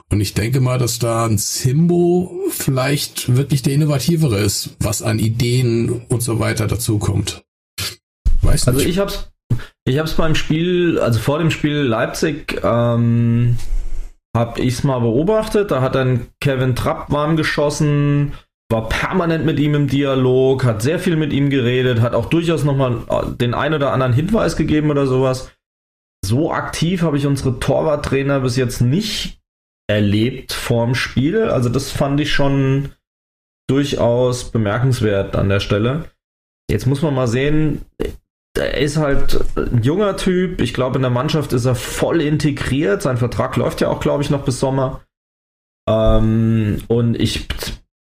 [0.09, 5.19] Und ich denke mal, dass da ein Simbo vielleicht wirklich der innovativere ist, was an
[5.19, 7.43] Ideen und so weiter dazukommt.
[8.41, 8.89] Weiß Also nicht.
[8.89, 9.31] ich hab's,
[9.85, 13.57] ich hab's beim Spiel, also vor dem Spiel Leipzig, ähm,
[14.35, 15.71] hab ich's mal beobachtet.
[15.71, 18.33] Da hat dann Kevin Trapp warm geschossen,
[18.71, 22.63] war permanent mit ihm im Dialog, hat sehr viel mit ihm geredet, hat auch durchaus
[22.63, 23.03] nochmal
[23.39, 25.51] den ein oder anderen Hinweis gegeben oder sowas.
[26.25, 29.41] So aktiv habe ich unsere Torwarttrainer bis jetzt nicht
[29.87, 31.43] erlebt vorm Spiel.
[31.43, 32.89] Also das fand ich schon
[33.67, 36.05] durchaus bemerkenswert an der Stelle.
[36.69, 37.85] Jetzt muss man mal sehen,
[38.57, 40.61] er ist halt ein junger Typ.
[40.61, 43.01] Ich glaube, in der Mannschaft ist er voll integriert.
[43.01, 45.01] Sein Vertrag läuft ja auch, glaube ich, noch bis Sommer.
[45.89, 47.47] Ähm, und ich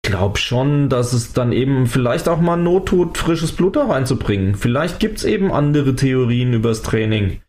[0.05, 4.55] glaube schon, dass es dann eben vielleicht auch mal Not tut, frisches Blut da reinzubringen.
[4.55, 7.40] Vielleicht gibt es eben andere Theorien übers Training.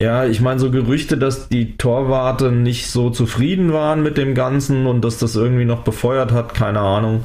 [0.00, 4.86] Ja, ich meine, so Gerüchte, dass die Torwarte nicht so zufrieden waren mit dem Ganzen
[4.86, 7.24] und dass das irgendwie noch befeuert hat, keine Ahnung.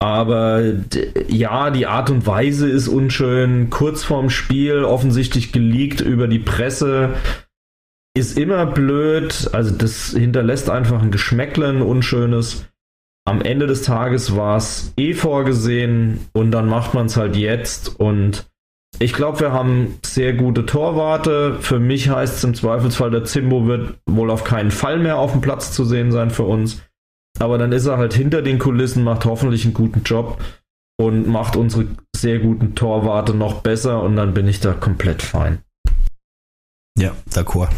[0.00, 0.62] Aber
[1.28, 3.68] ja, die Art und Weise ist unschön.
[3.70, 7.14] Kurz vorm Spiel offensichtlich geleakt über die Presse.
[8.16, 9.50] Ist immer blöd.
[9.52, 12.68] Also das hinterlässt einfach ein Geschmäckle, ein unschönes.
[13.28, 18.00] Am Ende des Tages war es eh vorgesehen und dann macht man es halt jetzt.
[18.00, 18.48] Und
[19.00, 21.58] ich glaube, wir haben sehr gute Torwarte.
[21.60, 25.32] Für mich heißt es im Zweifelsfall, der Zimbo wird wohl auf keinen Fall mehr auf
[25.32, 26.80] dem Platz zu sehen sein für uns.
[27.38, 30.42] Aber dann ist er halt hinter den Kulissen, macht hoffentlich einen guten Job
[30.96, 35.58] und macht unsere sehr guten Torwarte noch besser und dann bin ich da komplett fein.
[36.98, 37.68] Ja, d'accord.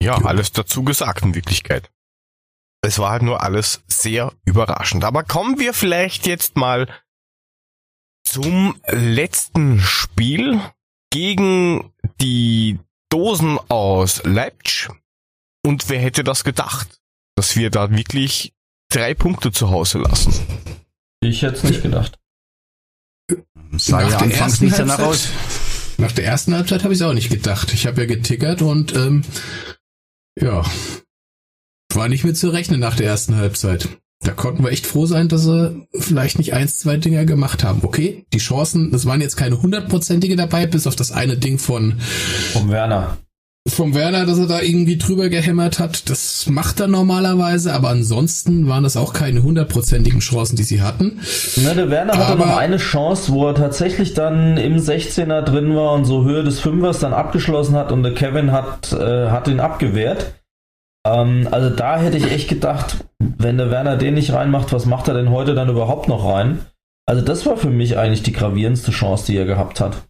[0.00, 1.90] Ja, alles dazu gesagt in Wirklichkeit.
[2.84, 5.04] Es war halt nur alles sehr überraschend.
[5.04, 6.86] Aber kommen wir vielleicht jetzt mal
[8.24, 10.60] zum letzten Spiel
[11.10, 12.78] gegen die
[13.10, 14.88] Dosen aus Leipzig.
[15.64, 17.00] Und wer hätte das gedacht,
[17.36, 18.52] dass wir da wirklich
[18.90, 20.34] drei Punkte zu Hause lassen?
[21.20, 22.18] Ich hätte es nicht gedacht.
[23.72, 25.30] Sah ja der anfangs nicht danach aus.
[25.96, 27.72] Nach der ersten Halbzeit habe ich es auch nicht gedacht.
[27.72, 29.24] Ich habe ja getickert und ähm,
[30.38, 30.64] ja,
[31.96, 33.88] war nicht mehr zu rechnen nach der ersten Halbzeit.
[34.22, 37.80] Da konnten wir echt froh sein, dass sie vielleicht nicht eins, zwei Dinger gemacht haben.
[37.82, 41.94] Okay, die Chancen, es waren jetzt keine hundertprozentige dabei, bis auf das eine Ding von
[42.54, 43.18] Vom Werner.
[43.68, 46.08] vom Werner, dass er da irgendwie drüber gehämmert hat.
[46.08, 51.20] Das macht er normalerweise, aber ansonsten waren das auch keine hundertprozentigen Chancen, die sie hatten.
[51.56, 55.74] Ne, der Werner hatte Aber- noch eine Chance, wo er tatsächlich dann im 16er drin
[55.76, 59.48] war und so Höhe des Fünfers dann abgeschlossen hat und der Kevin hat, äh, hat
[59.48, 60.32] ihn abgewehrt.
[61.06, 65.08] Ähm, also da hätte ich echt gedacht, wenn der Werner den nicht reinmacht, was macht
[65.08, 66.60] er denn heute dann überhaupt noch rein?
[67.06, 70.06] Also das war für mich eigentlich die gravierendste Chance, die er gehabt hat.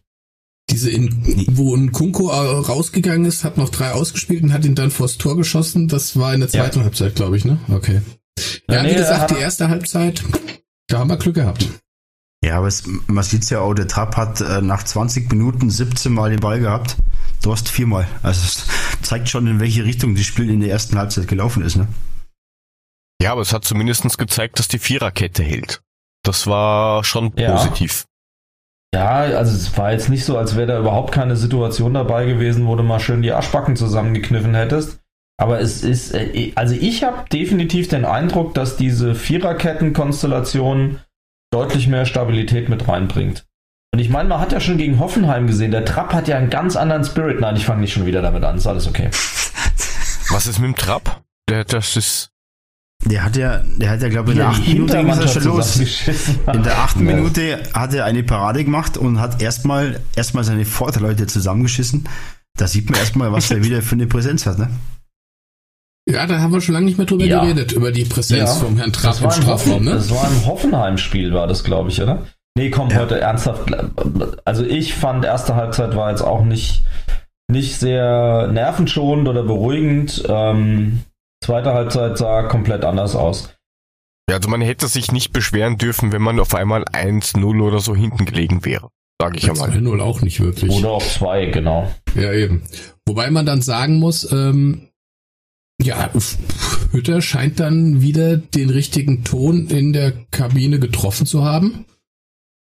[0.71, 2.33] Diese, in, wo ein Kunko äh,
[2.65, 5.87] rausgegangen ist, hat noch drei ausgespielt und hat ihn dann vors Tor geschossen.
[5.87, 6.61] Das war in der Ja.
[6.63, 7.59] zweiten Halbzeit, glaube ich, ne?
[7.71, 8.01] Okay.
[8.69, 10.23] Ja, Ja, wie nee, er gesagt, hat- die erste Halbzeit,
[10.87, 11.67] da haben wir Glück gehabt.
[12.43, 16.11] Ja, aber es, man sieht's ja auch, der Trapp hat äh, nach 20 Minuten 17
[16.13, 16.95] Mal den Ball gehabt.
[17.45, 18.07] Du hast viermal.
[18.23, 18.67] Also es
[19.03, 21.75] zeigt schon, in welche Richtung das Spiel in der ersten Halbzeit gelaufen ist.
[21.75, 21.87] Ne?
[23.21, 25.83] Ja, aber es hat zumindestens gezeigt, dass die Viererkette hält.
[26.23, 27.51] Das war schon Ja.
[27.51, 28.05] positiv.
[28.95, 32.65] Ja, also es war jetzt nicht so, als wäre da überhaupt keine Situation dabei gewesen,
[32.65, 35.01] wo du mal schön die Arschbacken zusammengekniffen hättest.
[35.37, 40.99] Aber es ist, äh, also ich habe definitiv den Eindruck, dass diese Viererketten-Konstellation
[41.53, 43.45] deutlich mehr Stabilität mit reinbringt.
[43.95, 46.49] Und ich meine, man hat ja schon gegen Hoffenheim gesehen, der Trapp hat ja einen
[46.49, 47.39] ganz anderen Spirit.
[47.39, 49.09] Nein, ich fange nicht schon wieder damit an, ist alles okay.
[50.31, 51.21] Was ist mit dem Trapp?
[51.47, 52.29] Der, das ist,
[53.05, 55.43] Der hat ja, der hat ja, glaube ich, in der achten Minute ging das schon
[55.45, 55.79] los.
[55.79, 57.15] In der achten Ja.
[57.15, 62.09] Minute hat er eine Parade gemacht und hat erstmal erstmal seine Vorderleute zusammengeschissen.
[62.57, 64.59] Da sieht man erstmal, was der wieder für eine Präsenz hat.
[64.59, 64.71] Ne?
[66.09, 67.39] Ja, da haben wir schon lange nicht mehr drüber Ja.
[67.45, 68.55] geredet, über die Präsenz Ja.
[68.55, 69.91] vom Herrn Trapp im Strafraum, Hoffen, ne?
[69.91, 72.27] das war im Hoffenheim-Spiel, war das, glaube ich, oder?
[72.57, 72.99] Nee, komm, Ja.
[72.99, 73.69] heute ernsthaft.
[74.45, 76.83] Also ich fand, erste Halbzeit war jetzt auch nicht,
[77.49, 80.23] nicht sehr nervenschonend oder beruhigend.
[80.27, 81.01] Ähm,
[81.43, 83.49] zweite Halbzeit sah komplett anders aus.
[84.29, 87.95] ja, also man hätte sich nicht beschweren dürfen, wenn man auf einmal 1-0 oder so
[87.95, 88.89] hinten gelegen wäre.
[89.21, 89.69] Sage ich ja mal.
[89.69, 90.71] 2-0 auch nicht wirklich.
[90.71, 91.89] Oder auf zwei, genau.
[92.15, 92.63] Ja, eben.
[93.05, 94.89] Wobei man dann sagen muss, ähm,
[95.81, 96.09] ja,
[96.91, 101.85] Hütter scheint dann wieder den richtigen Ton in der Kabine getroffen zu haben,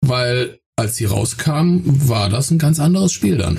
[0.09, 3.59] weil als sie rauskam, war das ein ganz anderes Spiel dann.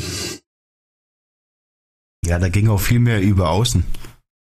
[2.25, 3.83] Ja, da ging auch viel mehr über außen.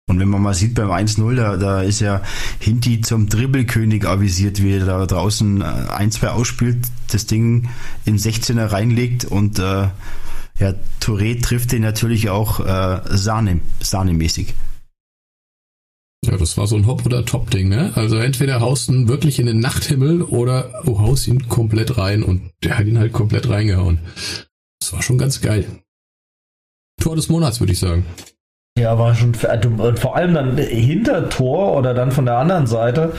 [0.08, 2.22] Und wenn man mal sieht beim 1-0, da, da ist ja
[2.60, 6.78] Hinti zum Dribbelkönig avisiert, wie er da draußen äh, ein, zwei ausspielt,
[7.12, 7.70] das Ding
[8.06, 9.90] in 16er reinlegt und äh,
[10.60, 14.54] ja, Touré trifft den natürlich auch äh, Sahne, Sahnemäßig.
[16.36, 17.94] Ja, das war so ein Hop- oder Top-Ding, ne?
[17.96, 22.52] Also entweder haust ihn wirklich in den Nachthimmel oder du haust ihn komplett rein und
[22.62, 24.00] der hat ihn halt komplett reingehauen.
[24.82, 25.66] Das war schon ganz geil.
[27.02, 28.06] Tor des Monats, würde ich sagen.
[28.78, 29.34] Ja, war schon.
[29.80, 33.14] Und vor allem dann hinter Tor oder dann von der anderen Seite,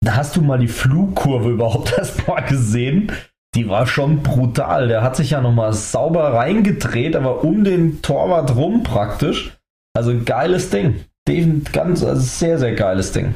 [0.00, 3.10] da hast du mal die Flugkurve überhaupt erst mal gesehen.
[3.56, 4.86] Die war schon brutal.
[4.86, 9.58] Der hat sich ja nochmal sauber reingedreht, aber um den Torwart rum praktisch.
[9.92, 11.04] Also ein geiles Ding.
[11.28, 13.34] Defin- Ganz, also sehr, sehr geiles Ding.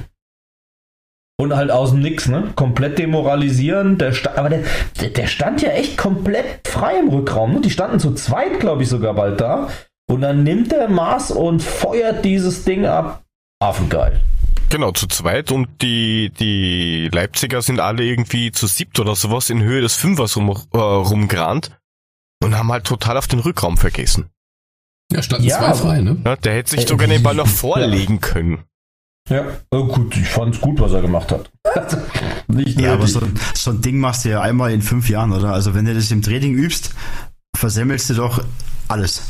[1.36, 2.52] Und halt aus dem Nix, ne?
[2.54, 3.98] Komplett demoralisieren.
[3.98, 4.62] Der aber der,
[5.00, 7.54] der, der stand ja echt komplett frei im Rückraum.
[7.54, 7.60] Ne?
[7.60, 9.68] Die standen zu zweit, glaube ich, sogar bald da.
[10.08, 13.24] Und dann nimmt er Maß und feuert dieses Ding ab.
[13.60, 14.20] Affengeil.
[14.70, 19.62] Genau, zu zweit und die, die Leipziger sind alle irgendwie zu siebt oder sowas in
[19.62, 21.76] Höhe des Fünfers rum, äh, rumgerannt
[22.42, 24.30] und haben halt total auf den Rückraum vergessen.
[25.12, 26.16] Ja, standen Ja, zwei frei, ne?
[26.24, 27.52] Ja, der hätte sich Äh, sogar den Ball noch ja.
[27.52, 28.58] vorlegen können.
[29.30, 31.50] Ja, oh, gut, ich fand's gut, was er gemacht hat.
[32.48, 33.20] Nicht Ja, aber so,
[33.54, 35.52] so ein Ding machst du ja einmal in fünf Jahren, oder?
[35.54, 36.90] Also wenn du das im Training übst,
[37.56, 38.44] versemmelst du doch
[38.88, 39.22] alles.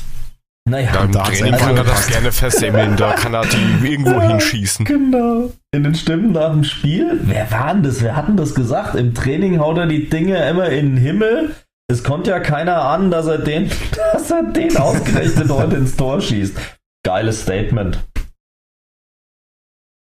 [0.68, 4.20] naja, Da im da Training kann er das gerne versemmeln, da kann er die irgendwo
[4.20, 4.84] hinschießen.
[4.84, 5.52] Genau.
[5.72, 7.20] In den Stimmen nach dem Spiel.
[7.22, 8.02] Wer war denn das?
[8.02, 8.96] Wer hat denn das gesagt?
[8.96, 11.54] Im Training haut er die Dinge immer in den Himmel.
[11.90, 13.70] Es konnte ja keiner ahnen, dass er den,
[14.12, 16.56] dass er den ausgerechnet heute ins Tor schießt.
[17.04, 18.06] Geiles Statement.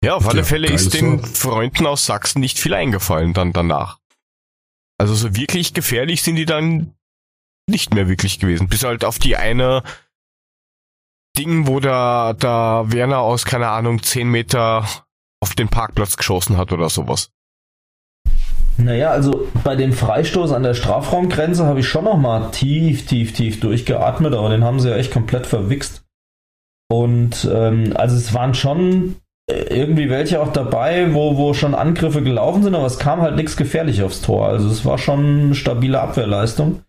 [0.05, 1.27] Ja, auf alle Ja, Fälle ist den Tor.
[1.29, 3.99] Freunden aus Sachsen nicht viel eingefallen dann danach.
[4.99, 6.95] Also so wirklich gefährlich sind die dann
[7.67, 8.69] nicht mehr wirklich gewesen.
[8.69, 9.83] Bis halt auf die eine
[11.37, 14.87] Ding, wo da, da Werner aus, keine Ahnung, 10 Meter
[15.41, 17.31] auf den Parkplatz geschossen hat oder sowas.
[18.77, 23.61] Naja, also bei dem Freistoß an der Strafraumgrenze habe ich schon nochmal tief, tief, tief
[23.61, 26.03] durchgeatmet, aber den haben sie ja echt komplett verwichst.
[26.91, 29.17] Und ähm, also es waren schon
[29.51, 33.37] äh, irgendwie welche auch dabei, wo, wo schon Angriffe gelaufen sind, aber es kam halt
[33.37, 34.49] nichts gefährlich aufs Tor.
[34.49, 36.83] Also es war schon eine stabile Abwehrleistung.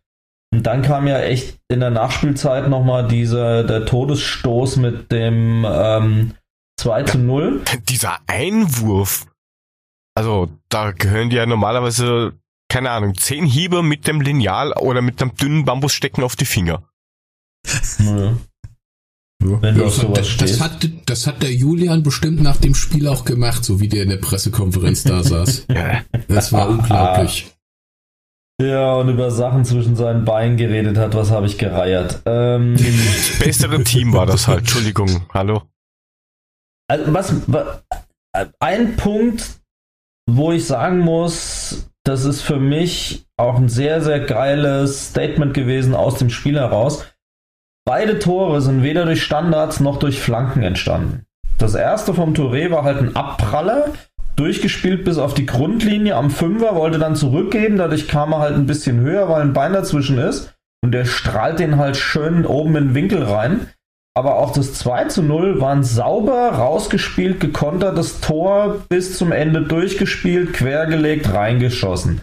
[0.54, 6.32] Und dann kam ja echt in der Nachspielzeit nochmal dieser der Todesstoß mit dem ähm,
[6.80, 7.62] 2 zu 0.
[7.90, 9.26] Dieser Einwurf,
[10.16, 12.34] also da gehören die ja normalerweise,
[12.70, 16.84] keine Ahnung, zehn Hiebe mit dem Lineal oder mit einem dünnen Bambusstecken auf die Finger.
[18.00, 18.36] Nö.
[19.40, 23.08] Wenn du auf Das, sowas das, hat, das hat der Julian bestimmt nach dem Spiel
[23.08, 25.66] auch gemacht, so wie der in der Pressekonferenz da saß.
[25.70, 26.02] Ja.
[26.28, 27.52] Das war unglaublich.
[28.62, 32.22] Ja, und über Sachen zwischen seinen Beinen geredet hat, was habe ich gereiert.
[32.26, 34.60] Ähm, Das bessere Team war das halt.
[34.60, 35.64] Entschuldigung, hallo.
[36.88, 37.82] also was, wa-
[38.60, 39.60] ein Punkt,
[40.30, 45.96] wo ich sagen muss, das ist für mich auch ein sehr, sehr geiles Statement gewesen
[45.96, 47.06] aus dem Spiel heraus.
[47.86, 51.26] Beide Tore sind weder durch Standards noch durch Flanken entstanden.
[51.58, 53.94] Das erste vom Touré war halt ein Abpraller,
[54.36, 58.66] durchgespielt bis auf die Grundlinie am Fünfer, wollte dann zurückgehen, dadurch kam er halt ein
[58.66, 60.54] bisschen höher, weil ein Bein dazwischen ist
[60.84, 63.68] und der strahlt den halt schön oben in den Winkel rein.
[64.18, 69.62] Aber auch das 2 zu 0 war ein sauber rausgespielt, gekontertes Tor bis zum Ende
[69.64, 72.22] durchgespielt, quergelegt, reingeschossen.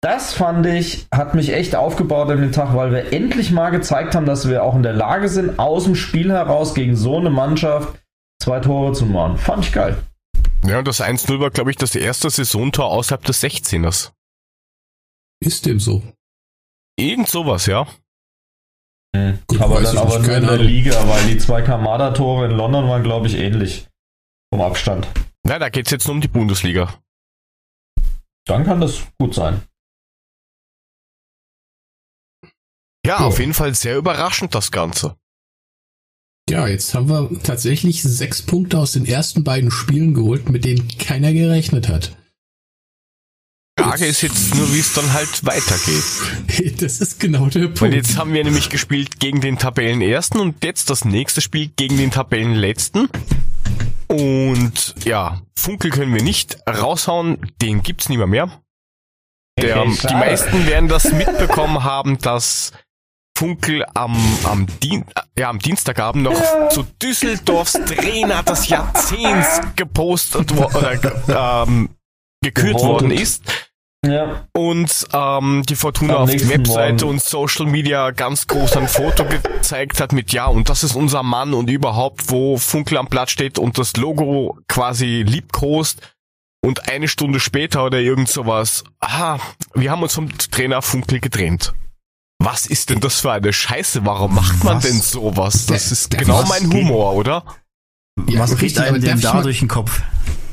[0.00, 4.14] Das fand ich, hat mich echt aufgebaut an den Tag, weil wir endlich mal gezeigt
[4.14, 7.30] haben, dass wir auch in der Lage sind, aus dem Spiel heraus gegen so eine
[7.30, 7.98] Mannschaft
[8.40, 9.36] zwei Tore zu machen.
[9.36, 9.96] Fand ich geil.
[10.64, 14.12] Ja, und das 1-0 war, glaube ich, das erste Saisontor außerhalb des 16ers.
[15.40, 16.02] Ist dem so.
[16.96, 17.86] Irgend sowas, ja.
[19.46, 20.58] Gut, aber dann aber nur in keine der.
[20.58, 23.86] Liga, weil die zwei Kamada-Tore in London waren, glaube ich, ähnlich.
[24.52, 25.08] Vom Abstand.
[25.44, 26.94] Na, da geht's jetzt nur um die Bundesliga.
[28.46, 29.62] Dann kann das gut sein.
[33.04, 33.26] Ja, Ja.
[33.26, 35.16] auf jeden Fall sehr überraschend das Ganze.
[36.48, 40.86] Ja, jetzt haben wir tatsächlich sechs Punkte aus den ersten beiden Spielen geholt, mit denen
[40.98, 42.16] keiner gerechnet hat.
[43.78, 46.78] Frage ist jetzt nur, wie es dann halt weitergeht.
[46.80, 47.82] Das ist genau der Punkt.
[47.82, 51.96] Weil jetzt haben wir nämlich gespielt gegen den Tabellenersten und jetzt das nächste Spiel gegen
[51.98, 53.08] den Tabellenletzten.
[54.08, 58.50] Und ja, Funkel können wir nicht raushauen, den gibt's nicht mehr mehr.
[59.60, 62.72] Der, Okay, die meisten werden das mitbekommen haben, dass
[63.36, 65.04] Funkel am, am, Dien
[65.38, 71.90] ja, am Dienstagabend noch zu Düsseldorfs Trainer des Jahrzehnts gepostet wo- oder ge- ähm,
[72.42, 73.42] gekürt worden ist
[74.06, 77.16] Ja, und ähm, die Fortuna Am auf die nächsten Webseite Morgen.
[77.18, 81.22] und Social Media ganz groß ein Foto gezeigt hat mit ja und das ist unser
[81.22, 86.00] Mann und überhaupt wo Funkel am Platz steht und das Logo quasi liebkost
[86.62, 89.40] und eine Stunde später oder irgend sowas, aha,
[89.74, 91.74] wir haben uns vom Trainer Funkel getrennt.
[92.38, 94.04] Was ist denn das für eine Scheiße?
[94.04, 94.84] Warum macht man Was?
[94.84, 95.66] denn sowas?
[95.66, 97.44] Das Der- ist der- genau mein geht- Humor, oder?
[98.28, 100.02] Ja, Was geht richtig, aber einem denn da durch den Kopf?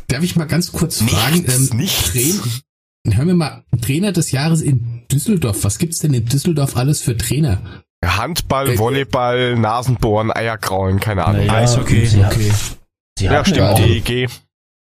[0.07, 1.41] Darf ich mal ganz kurz fragen?
[1.41, 2.61] Nichts, nichts.
[3.05, 5.63] Hören wir mal, Trainer des Jahres in Düsseldorf.
[5.65, 7.61] Was gibt's denn in Düsseldorf alles für Trainer?
[8.03, 11.45] Handball, Äh, Volleyball, Nasenbohren, Eierkraulen, keine Ahnung.
[11.45, 12.05] Naja, Eishockey.
[12.05, 12.51] sie, Okay.
[13.19, 14.29] sie Ja, stimmt, ja DEG.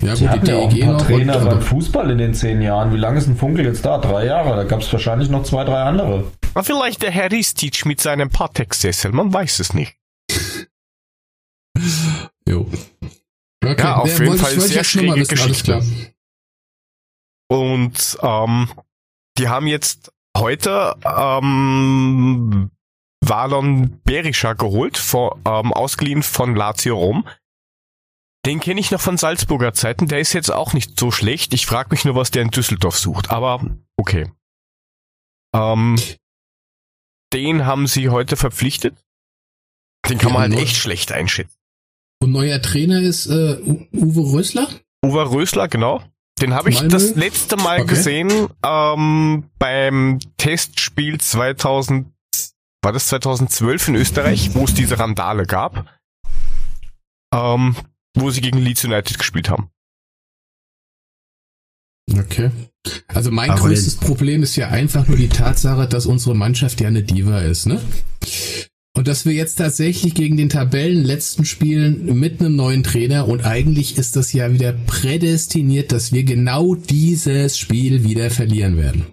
[0.02, 0.98] Ja sie gut, hatten ja auch ein DEG paar.
[0.98, 2.94] Trainer und, beim Fußball in den zehn Jahren.
[2.94, 3.98] Wie lange ist ein Funkel jetzt da?
[4.00, 4.56] Drei Jahre.
[4.58, 6.26] Da gab es wahrscheinlich noch zwei, drei andere.
[6.56, 9.96] Na, vielleicht der Herr Ristich mit seinem Patek-Sessel, man weiß es nicht.
[12.48, 12.70] jo.
[13.66, 15.64] Okay, Ja, auf jeden wollte- Fall sehr schräge wissen, alles Geschichte.
[15.72, 15.82] klar.
[17.54, 18.68] Und ähm,
[19.38, 22.72] die haben jetzt heute ähm,
[23.24, 27.28] Valon Berisha geholt, vor, ähm, ausgeliehen von Lazio Rom.
[28.46, 31.54] Den kenne ich noch von Salzburger Zeiten, der ist jetzt auch nicht so schlecht.
[31.54, 33.64] Ich frage mich nur, was der in Düsseldorf sucht, aber
[33.98, 34.32] okay.
[35.56, 35.98] Ähm,
[37.34, 38.98] den haben sie heute verpflichtet.
[40.10, 41.58] Den kann Ja, man halt echt schlecht einschätzen.
[42.20, 43.62] Und neuer Trainer ist äh,
[43.94, 44.68] Uwe Rösler?
[45.06, 46.04] Uwe Rösler, genau.
[46.42, 47.90] Den habe ich das letzte Mal Okay.
[47.90, 52.08] gesehen ähm, beim Testspiel 2000,
[52.82, 55.88] war das 2012 in Österreich, wo es diese Randale gab,
[57.34, 57.76] ähm,
[58.16, 59.70] wo sie gegen Leeds United gespielt haben.
[62.12, 62.52] Okay.
[63.08, 66.90] Also mein Aber größtes Problem ist ja einfach nur die Tatsache, dass unsere Mannschaft ja
[66.90, 67.82] eine Diva ist, ne?
[69.04, 73.98] Und dass wir jetzt tatsächlich gegen den Tabellenletzten spielen mit einem neuen Trainer und eigentlich
[73.98, 79.08] ist das ja wieder prädestiniert, dass wir genau dieses Spiel wieder verlieren werden.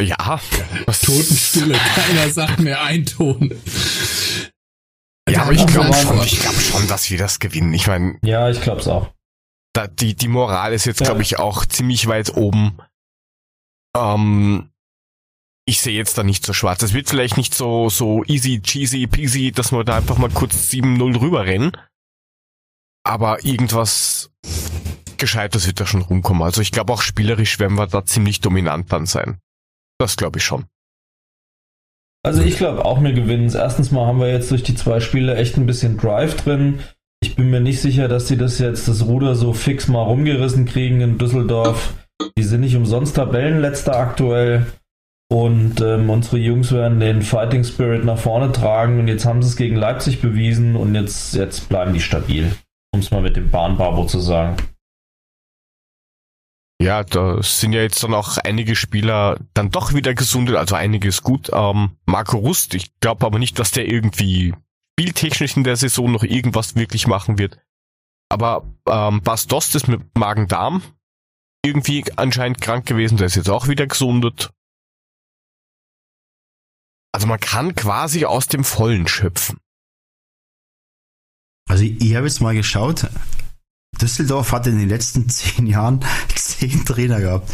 [0.00, 0.40] Ja,
[0.86, 3.52] das- Totenstille, keiner sagt mehr ein Ton.
[5.28, 7.74] Ja, aber ich glaube schon, ich glaube schon, dass wir das gewinnen.
[7.74, 9.12] Ich meine, Ja, ich glaube es auch.
[9.74, 11.08] da, die, die Moral ist jetzt, Ja.
[11.08, 12.78] glaube ich, auch ziemlich weit oben.
[13.94, 14.70] Ähm,
[15.64, 16.82] ich sehe jetzt da nicht so schwarz.
[16.82, 20.70] Es wird vielleicht nicht so, so easy, cheesy, peasy, dass wir da einfach mal kurz
[20.70, 21.72] 7-0 rüberrennen.
[23.04, 24.30] Aber irgendwas
[25.18, 26.42] Gescheites wird da schon rumkommen.
[26.42, 29.38] Also ich glaube auch spielerisch werden wir da ziemlich dominant dann sein.
[29.98, 30.66] Das glaube ich schon.
[32.24, 33.54] Also ich glaube auch, wir gewinnen es.
[33.54, 36.80] Erstens mal haben wir jetzt durch die zwei Spiele echt ein bisschen Drive drin.
[37.20, 40.64] Ich bin mir nicht sicher, dass sie das jetzt, das Ruder so fix mal rumgerissen
[40.64, 41.94] kriegen in Düsseldorf.
[42.36, 44.66] Die sind nicht umsonst Tabellenletzter aktuell.
[45.32, 49.00] Und ähm, unsere Jungs werden den Fighting Spirit nach vorne tragen.
[49.00, 50.76] Und jetzt haben sie es gegen Leipzig bewiesen.
[50.76, 52.54] Und jetzt, jetzt bleiben die stabil.
[52.92, 54.58] Um es mal mit dem Bahnbabo zu sagen.
[56.82, 61.22] Ja, da sind ja jetzt dann auch einige Spieler dann doch wieder gesundet, also einiges
[61.22, 61.48] gut.
[61.50, 64.52] Ähm, Marco Rust, ich glaube aber nicht, dass der irgendwie
[64.92, 67.58] spieltechnisch in der Saison noch irgendwas wirklich machen wird.
[68.28, 70.82] Aber ähm, Bas Dost ist mit Magen-Darm
[71.64, 74.50] irgendwie anscheinend krank gewesen, der ist jetzt auch wieder gesundet.
[77.12, 79.58] Also man kann quasi aus dem Vollen schöpfen.
[81.68, 83.08] Also ich, ich habe jetzt mal geschaut.
[84.00, 86.00] Düsseldorf hat in den letzten zehn Jahren
[86.34, 87.52] zehn Trainer gehabt.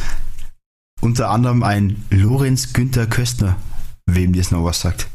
[1.00, 3.56] Unter anderem ein Lorenz Günther Köstner,
[4.06, 5.08] wem das noch was sagt.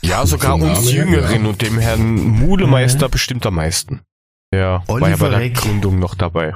[0.00, 1.48] Ja, sogar uns Jüngeren ja.
[1.48, 4.02] und dem Herrn Mulemeister bestimmt am meisten.
[4.54, 5.54] Ja, war ja Oliver bei der Reck.
[5.56, 6.54] Gründung noch dabei.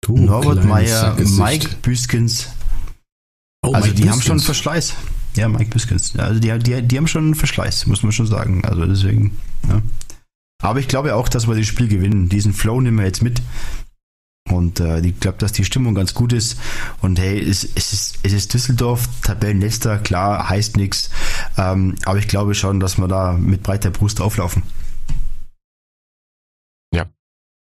[0.00, 1.16] Du Norbert Meyer.
[1.16, 2.50] Mike Büskens.
[3.66, 4.40] Oh, Also Mike die haben schon.
[4.40, 4.94] Verschleiß.
[5.36, 6.16] Ja, Mike Büskens.
[6.16, 8.64] Also die, die, die haben schon Verschleiß, muss man schon sagen.
[8.64, 9.36] Also deswegen,
[9.68, 9.82] ja.
[10.62, 12.28] Aber ich glaube auch, dass wir das Spiel gewinnen.
[12.28, 13.42] Diesen Flow nehmen wir jetzt mit.
[14.48, 16.58] Und äh, ich glaube, dass die Stimmung ganz gut ist.
[17.02, 21.10] Und hey, es, es, ist, es ist Düsseldorf, Tabellenletzter, klar, heißt nichts.
[21.58, 24.62] Ähm, aber ich glaube schon, dass wir da mit breiter Brust auflaufen.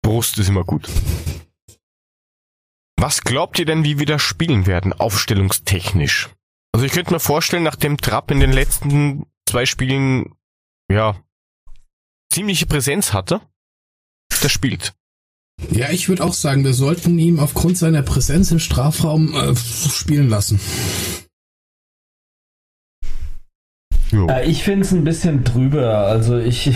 [0.03, 0.89] Brust ist immer gut.
[3.01, 6.29] Was glaubt ihr denn, wie wir das spielen werden, aufstellungstechnisch?
[6.73, 10.35] Also ich könnte mir vorstellen, nachdem Trapp in den letzten zwei Spielen,
[10.93, 11.17] ja,
[12.31, 13.41] ziemliche Präsenz hatte,
[14.43, 14.93] das spielt.
[15.71, 20.29] Ja, ich würde auch sagen, wir sollten ihm aufgrund seiner Präsenz im Strafraum äh, spielen
[20.29, 20.61] lassen.
[24.13, 25.99] Ja, ich finde es ein bisschen drüber.
[25.99, 26.67] Also ich.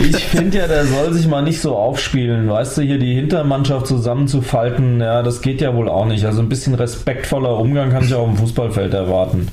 [0.00, 2.48] ich finde ja, der soll sich mal nicht so aufspielen.
[2.48, 6.24] Weißt du, hier die Hintermannschaft zusammenzufalten, ja, das geht ja wohl auch nicht.
[6.24, 9.48] Also ein bisschen respektvoller Umgang kann ich auch im Fußballfeld erwarten.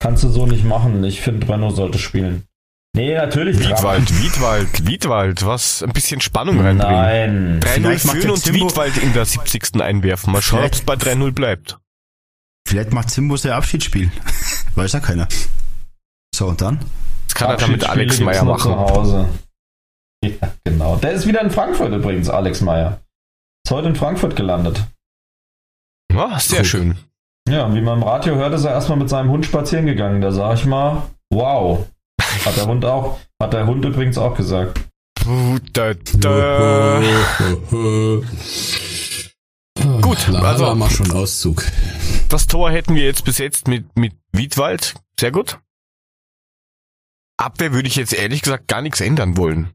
[0.00, 1.02] Kannst du so nicht machen.
[1.04, 2.44] Ich finde, Brenno sollte spielen.
[2.96, 3.58] Nee, natürlich.
[3.60, 7.60] Wiedwald, Wiedwald, Wiedwald, was ein bisschen Spannung reinbringen.
[7.60, 7.60] Nein.
[7.60, 9.80] 3-0 Vielleicht macht führen und Wiedwald in der 70.
[9.80, 10.32] einwerfen.
[10.32, 11.78] Mal schauen, ob es bei 3-0 bleibt.
[12.70, 14.12] Vielleicht macht Simbo sein Abschiedsspiel.
[14.76, 15.26] Weiß ja keiner.
[16.32, 16.78] So, und dann?
[17.26, 18.80] Das kann er dann mit Alex Meyer nur Zu machen.
[18.94, 19.28] Hause.
[20.24, 20.94] Ja, genau.
[20.94, 23.00] Der ist wieder in Frankfurt übrigens, Alex Meyer.
[23.66, 24.84] Ist heute in Frankfurt gelandet.
[26.12, 26.64] Ja, sehr Cool.
[26.64, 26.96] schön.
[27.48, 30.20] Ja, wie man im Radio hört, ist er erstmal mit seinem Hund spazieren gegangen.
[30.20, 31.02] Da sag ich mal,
[31.32, 31.88] wow.
[32.44, 34.80] Hat der Hund auch, hat der Hund übrigens auch gesagt.
[35.16, 37.02] Puh, da, da.
[40.10, 41.64] Gut, Lara also- mach schon Auszug.
[42.28, 44.96] Das Tor hätten wir jetzt besetzt mit, mit Wiedwald.
[45.20, 45.60] Sehr gut.
[47.36, 49.70] Abwehr würde ich jetzt ehrlich gesagt gar nichts ändern wollen.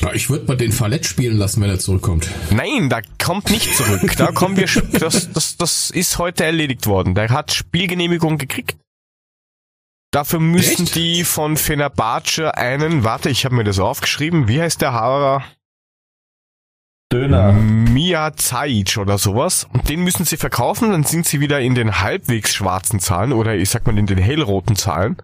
[0.00, 2.28] Ja, ich würde mal den Fallett spielen lassen, wenn er zurückkommt.
[2.50, 4.16] Nein, da kommt nicht zurück.
[4.16, 4.66] Da kommen wir,
[4.98, 7.14] das, das, das ist heute erledigt worden.
[7.14, 8.76] Der hat Spielgenehmigung gekriegt.
[10.10, 10.96] Dafür müssten Echt?
[10.96, 15.44] die von Fenerbahce einen, warte, ich habe mir das aufgeschrieben, wie heißt der Haarer?
[17.12, 17.52] Döner.
[17.52, 19.64] Mia Zajic oder sowas.
[19.72, 23.56] Und den müssen sie verkaufen, dann sind sie wieder in den halbwegs schwarzen Zahlen oder
[23.56, 25.16] ich sag mal in den hellroten Zahlen.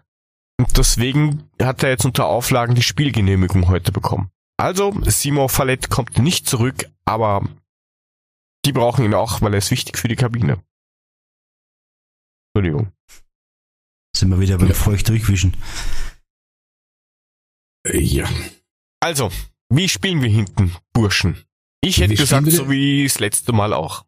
[0.59, 4.31] Und deswegen hat er jetzt unter Auflagen die Spielgenehmigung heute bekommen.
[4.57, 7.47] Also, Simon Fallett kommt nicht zurück, aber
[8.65, 10.63] die brauchen ihn auch, weil er ist wichtig für die Kabine.
[12.55, 12.91] Entschuldigung.
[14.17, 14.75] Sind wir wieder beim Ja.
[14.75, 15.55] Feucht durchwischen.
[17.93, 18.27] Ja.
[19.01, 19.31] Also,
[19.69, 21.45] wie spielen wir hinten, Burschen?
[21.83, 24.05] Ich hätte gesagt, so wie das letzte Mal auch.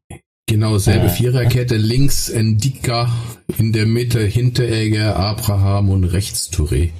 [0.49, 1.09] Genau, selbe.
[1.11, 1.77] Viererkette.
[1.77, 3.12] Links Endika,
[3.59, 6.93] in der Mitte Hinteregger, Abraham und rechts Touré.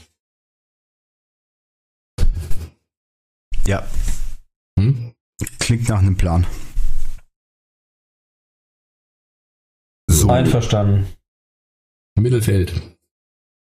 [3.67, 3.87] Ja,
[4.79, 5.13] Hm?
[5.59, 6.47] klingt nach einem Plan.
[10.11, 10.31] So.
[10.31, 11.07] Einverstanden.
[12.19, 12.73] Mittelfeld.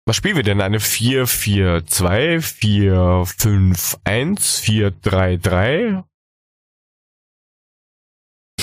[0.06, 0.62] Was spielen wir denn?
[0.62, 6.04] Eine 4-4-2, 4-5-1, 4-3-3,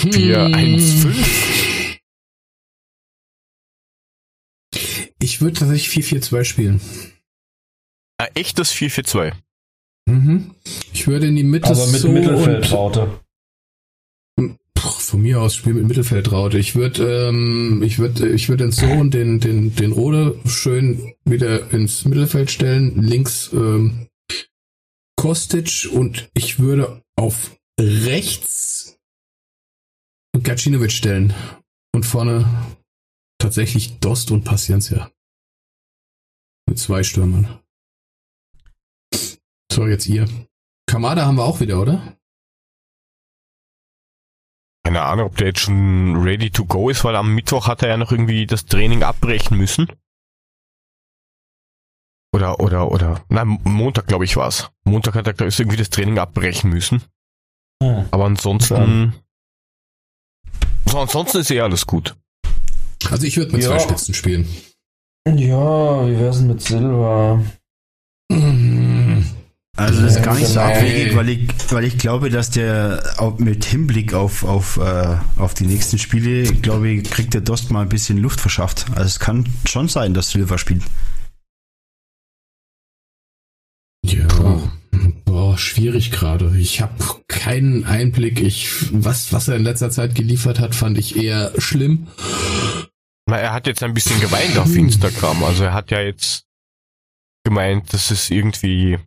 [0.04, 1.98] 4-1-5?
[5.20, 6.80] Ich würde tatsächlich 4-4-2 spielen.
[8.18, 9.32] Ein echtes 4-4-2.
[10.06, 10.54] Mhm.
[10.92, 13.20] Ich würde in die Mitte Aber mit so und Mittelfeldraute.
[14.76, 16.58] Von mir aus spiel mit Mittelfeldraute.
[16.58, 21.14] Ich würde, ähm, ich würde, ich würde den So und den, den, den Rode schön
[21.24, 23.00] wieder ins Mittelfeld stellen.
[23.00, 24.08] Links ähm,
[25.16, 28.93] Kostic und ich würde auf rechts
[30.44, 31.34] Gacinovic stellen
[31.94, 32.46] und vorne
[33.38, 35.10] tatsächlich Dost und Paciencia.
[36.68, 37.60] Mit zwei Stürmern.
[39.72, 40.28] So, jetzt ihr.
[40.86, 42.16] Kamada haben wir auch wieder, oder?
[44.84, 47.88] Keine Ahnung, ob der jetzt schon ready to go ist, weil am Mittwoch hat er
[47.88, 49.88] ja noch irgendwie das Training abbrechen müssen.
[52.34, 54.70] Oder, oder, oder, nein, Montag, glaube ich, war's.
[54.84, 57.02] Montag hat er, ich, irgendwie das Training abbrechen müssen.
[57.82, 58.06] Hm.
[58.10, 59.14] Aber ansonsten,
[60.88, 62.14] so, ansonsten ist eh alles gut.
[63.10, 63.70] Also ich würde mit Ja.
[63.70, 64.48] zwei Spitzen spielen.
[65.26, 67.42] Ja, wie wär's denn mit Silva?
[69.76, 73.38] Also das ist gar nicht so abwegig, weil ich, weil ich glaube, dass der auch
[73.38, 77.82] mit Hinblick auf, auf, äh, auf die nächsten Spiele, glaube ich, kriegt der Dost mal
[77.82, 78.86] ein bisschen Luft verschafft.
[78.90, 80.82] Also es kann schon sein, dass Silva spielt.
[84.04, 84.28] Ja,
[85.54, 86.56] boah, schwierig gerade.
[86.58, 86.94] Ich habe
[87.28, 88.40] keinen Einblick.
[88.40, 92.08] Ich, was, was er in letzter Zeit geliefert hat, fand ich eher schlimm.
[93.26, 95.44] Na, er hat jetzt ein bisschen geweint auf Instagram.
[95.44, 96.44] Also er hat ja jetzt
[97.44, 98.98] gemeint, dass es irgendwie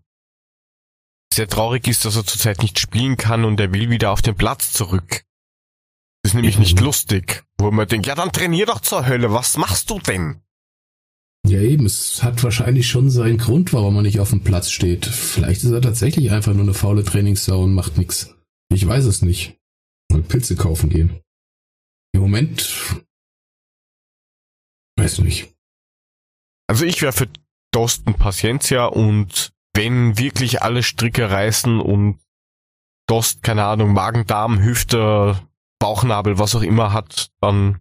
[1.33, 4.35] sehr traurig ist, dass er zurzeit nicht spielen kann und er will wieder auf den
[4.35, 5.23] Platz zurück.
[6.23, 6.61] Das ist nämlich Mhm.
[6.61, 7.43] nicht lustig.
[7.57, 10.41] Wo man denkt, ja dann trainier doch zur Hölle, was machst du denn?
[11.47, 15.05] Ja, eben, es hat wahrscheinlich schon seinen Grund, warum er nicht auf dem Platz steht.
[15.05, 18.35] Vielleicht ist er tatsächlich einfach nur eine faule Trainingssau und macht nix.
[18.69, 19.57] Ich weiß es nicht.
[20.11, 21.21] Mal Pilze kaufen gehen.
[22.13, 23.01] Im Moment.
[24.97, 25.55] Weiß nicht.
[26.67, 27.29] Also ich wäre für
[27.71, 32.19] Dosten Paciencia und wenn wirklich alle Stricke reißen und
[33.07, 35.39] Dost, keine Ahnung, Magen, Darm, Hüfte,
[35.79, 37.79] Bauchnabel, was auch immer hat, dann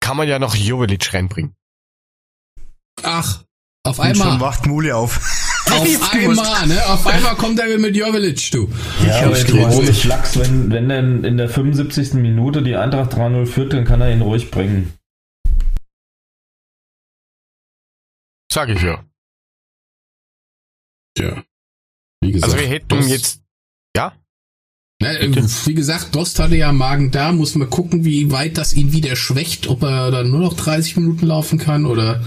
[0.00, 1.56] kann man ja noch Jovelic reinbringen.
[3.02, 3.44] Ach,
[3.84, 4.40] auf Und schon einmal.
[4.40, 5.20] wacht Mule auf.
[5.70, 6.86] Auf einmal, ne?
[6.86, 8.68] Auf einmal kommt er mit Jovelic, du.
[9.06, 12.14] Ja, hab aber jetzt ohne Flachs, wenn, wenn denn in der 75.
[12.14, 14.92] Minute die Eintracht 3-0 führt, dann kann er ihn ruhig bringen.
[18.52, 19.02] Sag ich ja.
[21.18, 21.42] Ja.
[22.22, 22.52] Wie gesagt.
[22.52, 23.42] Also wir hätten Dost- jetzt,
[23.96, 24.12] ja?
[25.00, 25.34] Ne, äh,
[25.66, 29.16] wie gesagt, Dost hatte ja Magen da, muss man gucken, wie weit das ihn wieder
[29.16, 32.22] schwächt, ob er dann nur noch 30 Minuten laufen kann oder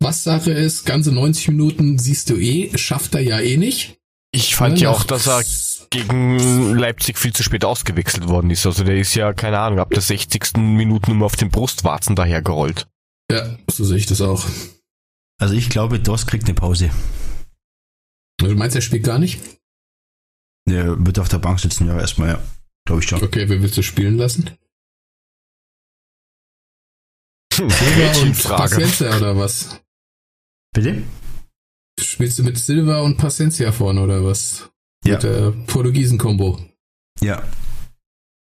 [0.00, 0.84] was Sache ist.
[0.86, 3.98] Ganze 90 Minuten siehst du eh, schafft er ja eh nicht.
[4.32, 5.42] Ich fand Ne, ja auch, dass er
[5.90, 8.66] gegen Leipzig viel zu spät ausgewechselt worden ist.
[8.66, 10.56] Also der ist ja, keine Ahnung, ab der 60.
[10.58, 12.86] Minute nur auf den Brustwarzen dahergerollt.
[13.30, 14.44] Ja, so sehe ich das auch.
[15.38, 16.90] Also ich glaube, Dost kriegt eine Pause.
[18.38, 19.40] Du meinst, er spielt gar nicht?
[20.68, 22.42] Der wird auf der Bank sitzen, ja, erstmal, ja.
[22.86, 23.22] Glaube ich schon.
[23.22, 24.50] Okay, wer willst du spielen lassen?
[27.54, 28.74] Hm, und Gretchenfrage.
[28.76, 29.80] Paciencia oder was?
[30.76, 31.02] Bitte?
[31.98, 34.68] Spielst du mit Silva und Paciencia vorne oder was?
[35.06, 35.14] Ja.
[35.14, 36.60] Mit der Portugiesen-Kombo.
[37.22, 37.42] Ja.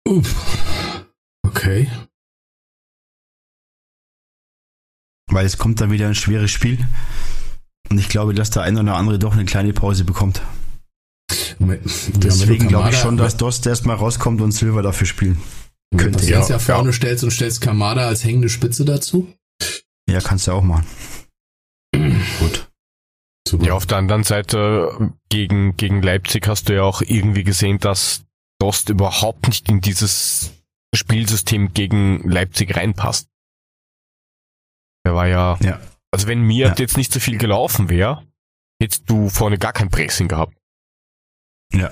[0.09, 1.05] Uff.
[1.45, 1.87] Okay.
[5.29, 6.79] Weil es kommt dann wieder ein schweres Spiel.
[7.91, 10.41] Und ich glaube, dass der ein oder andere doch eine kleine Pause bekommt.
[11.59, 11.85] Moment.
[11.85, 15.37] Ja, Deswegen glaube ich schon, dass Dost erstmal rauskommt und Silva dafür spielen.
[15.91, 16.93] Wenn du könnte, Paciencia ja, vorne ja.
[16.93, 19.31] stellst und stellst Kamada als hängende Spitze dazu.
[20.09, 20.87] Ja, kannst du auch machen.
[22.39, 22.69] Gut.
[23.47, 23.65] Super.
[23.65, 28.25] Ja, auf der anderen Seite gegen, gegen Leipzig hast du ja auch irgendwie gesehen, dass
[28.59, 30.51] Dost überhaupt nicht in dieses
[30.93, 33.29] Spielsystem gegen Leipzig reinpasst.
[35.05, 35.79] Der war ja, Ja.
[36.11, 36.75] also wenn mir Ja.
[36.77, 38.25] jetzt nicht so viel gelaufen wäre,
[38.81, 40.57] hättest du vorne gar kein Pressing gehabt.
[41.73, 41.91] Ja.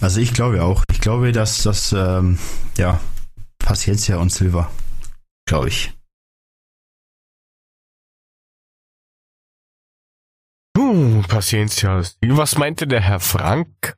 [0.00, 0.84] Also ich glaube auch.
[0.90, 2.38] Ich glaube, dass das, ähm,
[2.78, 3.00] ja,
[3.58, 4.70] Paciencia und Silva.
[5.46, 5.92] Glaube ich.
[10.92, 12.02] Puh, Paciencia.
[12.26, 13.96] Was meinte der Herr Frank?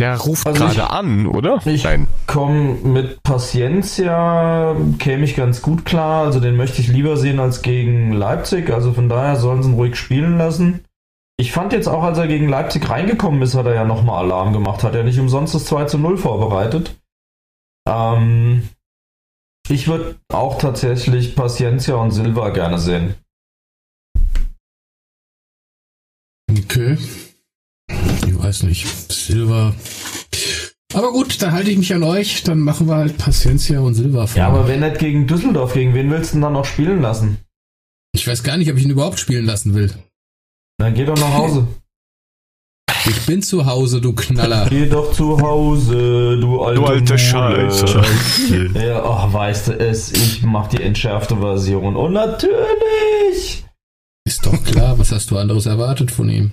[0.00, 1.60] Der ruft Also gerade an, oder?
[1.64, 2.08] ich- Nein.
[2.26, 6.24] Komm, mit Paciencia käme ich ganz gut klar.
[6.24, 8.70] Also den möchte ich lieber sehen als gegen Leipzig.
[8.70, 10.84] Also von daher sollen sie ihn ruhig spielen lassen.
[11.36, 14.52] Ich fand jetzt auch, als er gegen Leipzig reingekommen ist, hat er ja nochmal Alarm
[14.52, 14.82] gemacht.
[14.82, 17.00] Hat er nicht umsonst das 2 zu 0 vorbereitet.
[17.88, 18.68] Ähm,
[19.68, 23.14] ich würde auch tatsächlich Paciencia und Silva gerne sehen.
[26.58, 26.98] Okay.
[28.26, 28.86] Ich weiß nicht.
[29.10, 29.74] Silva.
[30.94, 32.42] Aber gut, dann halte ich mich an euch.
[32.42, 34.38] Dann machen wir halt Paciencia und Silva vor.
[34.38, 37.38] Ja, aber wenn nicht gegen Düsseldorf, gegen wen willst du denn dann noch spielen lassen?
[38.14, 39.90] ich weiß gar nicht, ob ich ihn überhaupt spielen lassen will.
[40.78, 41.66] Dann geh doch nach Hause.
[43.04, 44.66] Ich bin zu Hause, du Knaller.
[44.70, 47.18] Geh doch zu Hause, du alte, Du alte Mule.
[47.18, 48.70] Scheiße.
[48.74, 51.96] Ja, ach, weißt du es, ich mach die entschärfte Version.
[51.96, 53.64] Und natürlich!
[54.24, 56.52] Ist doch klar, was hast du anderes erwartet von ihm?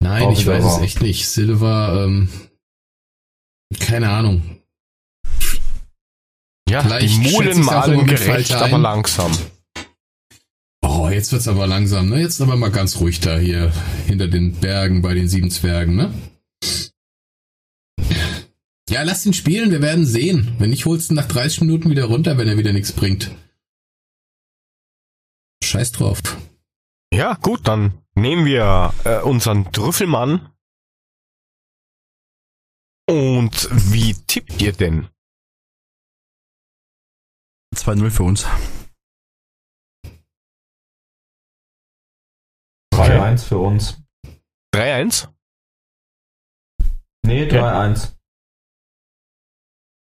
[0.00, 0.76] Nein, Auch ich weiß wahr.
[0.76, 1.28] es echt nicht.
[1.28, 2.28] Silva, ähm,
[3.80, 4.42] keine Ahnung.
[6.68, 8.82] Ja, Vielleicht die immer malen gerecht, falsch aber ein.
[8.82, 9.32] langsam.
[10.84, 12.20] Oh, jetzt wird's aber langsam, ne?
[12.20, 13.72] Jetzt aber mal ganz ruhig da hier
[14.06, 16.12] hinter den Bergen bei den sieben Zwergen, ne?
[18.90, 20.54] Ja, lass ihn spielen, wir werden sehen.
[20.58, 23.30] Wenn nicht, holst du ihn nach 30 Minuten wieder runter, wenn er wieder nichts bringt.
[25.62, 26.20] Scheiß drauf.
[27.12, 30.52] Ja, gut, dann nehmen wir äh, unseren Trüffelmann.
[33.08, 35.08] Und wie tippt ihr denn?
[37.74, 38.46] 2-0 für uns.
[42.94, 44.02] 3-1 für uns.
[44.74, 45.28] 3-1?
[47.24, 48.14] Nee, 3-1.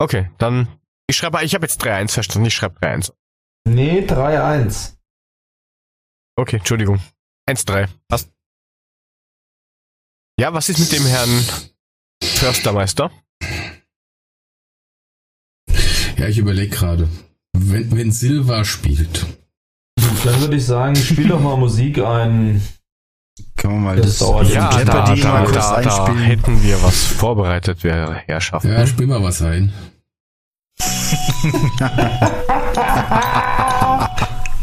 [0.02, 0.68] Okay, dann.
[1.10, 3.14] Ich schreibe, ich habe jetzt 3-1 verstanden, ich schreibe 3-1.
[3.68, 4.99] Nee, 3-1.
[6.40, 7.02] Okay, Entschuldigung.
[7.50, 7.90] 1-3.
[8.08, 8.32] Passt.
[10.40, 11.46] Ja, was ist mit dem Herrn
[12.24, 13.12] Förstermeister?
[16.16, 17.10] Ja, ich überlege gerade.
[17.52, 19.26] Wenn, wenn Silva spielt.
[20.24, 22.66] Dann würde ich sagen, spiel doch mal Musik ein.
[23.58, 26.20] Können wir mal Das das, dauert Ja, da, da, da, da einspielen?
[26.20, 28.72] hätten wir was vorbereitet, wir Herrschaften.
[28.72, 29.74] Ja, spiel mal was ein.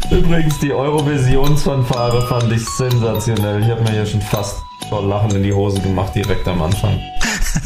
[0.09, 3.61] Übrigens, die Eurovisionsfanfare fand ich sensationell.
[3.61, 4.57] Ich habe mir hier schon fast
[4.89, 6.97] vor Lachen in die Hose gemacht, direkt am Anfang.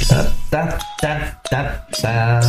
[0.09, 0.69] Da, da,
[1.01, 1.18] da,
[1.49, 2.41] da, da.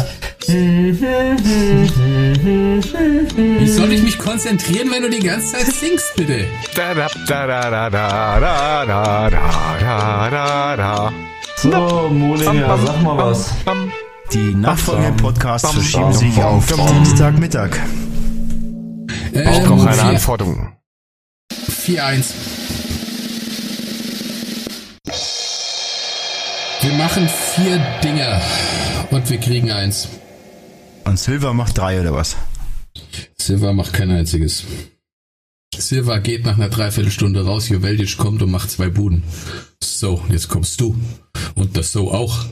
[3.36, 6.47] Wie soll ich mich konzentrieren, wenn du die ganze Zeit singst, bitte?
[6.74, 9.31] Da, da, da, da, da, da, da, da,
[9.78, 11.12] da, da, da.
[11.56, 13.51] So, Mulinger, sag mal was.
[14.32, 17.05] Die nachfolgenden Podcasts verschieben sich auf bam.
[19.33, 19.63] Dienstagmittag.
[19.65, 20.77] Auch noch eine vier- Anforderung.
[21.53, 22.25] 4-1.
[26.81, 28.41] Wir machen vier Dinger
[29.11, 30.09] und wir kriegen eins.
[31.05, 32.37] Und Silver macht drei oder was?
[33.41, 34.65] Silva macht kein einziges.
[35.77, 39.23] Silva geht nach einer Dreiviertelstunde raus, Joveljic kommt und macht zwei Buden.
[39.83, 40.97] So, jetzt kommst du.
[41.55, 42.47] Und das so auch.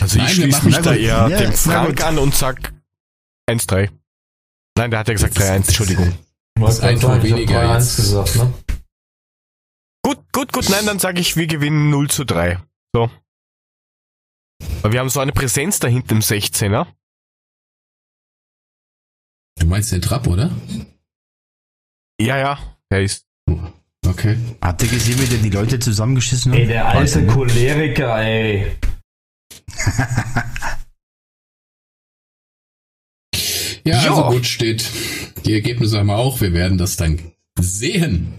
[0.00, 2.72] Also Nein, ich schließe mich da eher ja, dem Frank an und sag
[3.50, 3.90] 1-3.
[4.76, 6.16] Nein, der hat ja gesagt 3-1, Entschuldigung.
[6.56, 7.96] Du Das ist ein Tor weniger ich hab 3-1 jetzt.
[7.96, 8.54] gesagt, ne?
[10.02, 12.58] Gut, gut, gut, nein, dann sage ich, wir gewinnen 0 zu 3.
[12.94, 13.10] So.
[14.82, 16.86] Weil wir haben so eine Präsenz da hinten im 16er.
[19.58, 20.50] Du meinst den Trapp, oder?
[22.20, 22.58] Ja, ja,
[22.90, 23.26] der ist.
[24.06, 24.38] Okay.
[24.62, 26.58] Habt ihr gesehen, wie der die Leute zusammengeschissen hat?
[26.58, 27.26] Ey, der alte ne?
[27.32, 28.76] Choleriker, ey.
[33.84, 34.10] Ja, Ja.
[34.10, 34.84] also gut steht.
[35.44, 36.40] Die Ergebnisse haben wir auch.
[36.40, 37.18] Wir werden das dann
[37.58, 38.32] sehen.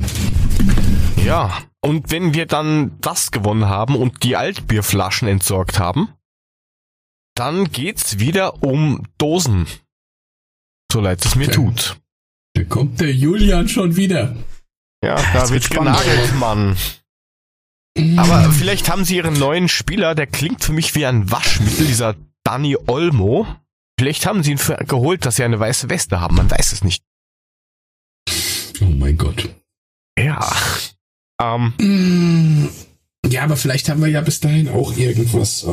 [1.25, 1.57] Ja.
[1.83, 6.09] Und wenn wir dann das gewonnen haben und die Altbierflaschen entsorgt haben,
[7.35, 9.65] dann geht's wieder um Dosen.
[10.91, 11.55] So leid es mir Okay.
[11.55, 11.97] tut.
[12.53, 14.35] Da kommt der Julian schon wieder.
[15.03, 15.97] Ja, da wird's wird spannend.
[16.03, 16.77] genagelt, Mann.
[18.17, 22.15] Aber vielleicht haben sie ihren neuen Spieler, der klingt für mich wie ein Waschmittel, dieser
[22.43, 23.47] Danny Olmo.
[24.01, 26.83] Vielleicht haben sie ihn für, geholt, dass sie eine weiße Weste haben, man weiß es
[26.83, 27.03] nicht.
[28.81, 29.47] Oh mein Gott.
[30.17, 30.51] Ja.
[31.39, 32.69] Ähm, Mm,
[33.27, 35.67] Ja, aber vielleicht haben wir ja bis dahin auch irgendwas.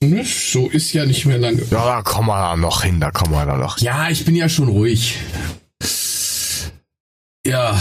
[0.00, 0.24] ne?
[0.24, 1.62] So ist ja nicht mehr lange.
[1.68, 3.76] ja, da kommen wir da noch hin, da kommen wir da noch.
[3.78, 5.18] Ja, ich bin ja schon ruhig.
[7.44, 7.76] Ja.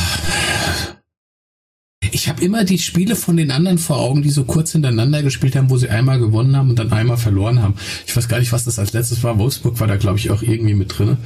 [2.10, 5.56] Ich habe immer die Spiele von den anderen vor Augen, die so kurz hintereinander gespielt
[5.56, 7.76] haben, wo sie einmal gewonnen haben und dann einmal verloren haben.
[8.08, 9.38] Ich weiß gar nicht, was das als letztes war.
[9.38, 11.18] Wolfsburg war da, glaube ich, auch irgendwie mit drinne.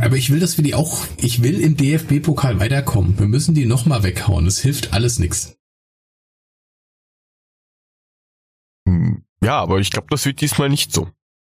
[0.00, 3.18] Aber ich will, dass wir die auch, ich will im DFB-Pokal weiterkommen.
[3.18, 4.46] Wir müssen die nochmal weghauen.
[4.46, 5.54] Das hilft alles nichts.
[8.88, 11.10] Hm, Ja, aber ich glaube, das wird diesmal nicht so.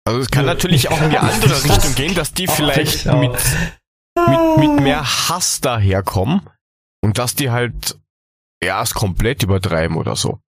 [0.05, 3.15] Also es kann natürlich auch in die andere Richtung gehen, dass die vielleicht Ja.
[3.15, 6.41] mit, mit, mit mehr Hass daherkommen
[7.07, 7.97] und dass die halt
[8.59, 10.41] es komplett übertreiben oder so.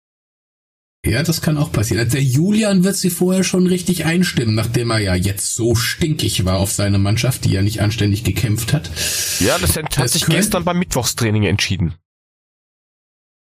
[1.04, 2.00] Ja, das kann auch passieren.
[2.02, 6.46] Also Der Julian wird sie vorher schon richtig einstimmen, nachdem er ja jetzt so stinkig
[6.46, 8.90] war auf seine Mannschaft, die ja nicht anständig gekämpft hat.
[9.38, 11.94] Ja, das hat Das sich gestern beim Mittwochstraining entschieden.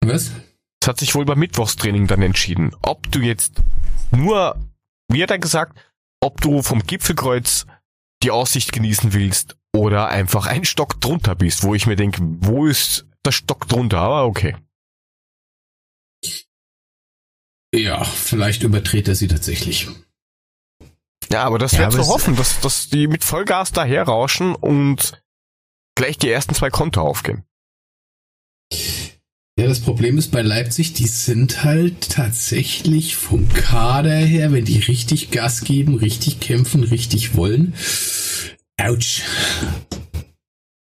[0.03, 0.32] Was?
[0.80, 2.76] Das hat sich wohl beim Mittwochstraining dann entschieden.
[2.82, 3.61] Ob du jetzt
[4.10, 4.60] nur,
[5.10, 5.77] wie hat er gesagt,
[6.22, 7.68] ob du vom Gipfelkreuz
[8.23, 12.65] die Aussicht genießen willst oder einfach ein Stock drunter bist, wo ich mir denke, wo
[12.65, 13.99] ist der Stock drunter?
[13.99, 14.56] Aber okay.
[17.76, 19.88] Ja, vielleicht überdreht er sie tatsächlich.
[21.31, 25.22] Ja, aber das Ja, wäre zu hoffen, dass, dass die mit Vollgas daherrauschen und
[25.95, 27.43] gleich die ersten zwei Konto aufgehen.
[29.57, 34.80] Ja, das Problem ist bei Leipzig, die sind halt tatsächlich vom Kader her, wenn die
[34.80, 37.73] richtig Gas geben, richtig kämpfen, richtig wollen.
[38.81, 39.23] Autsch.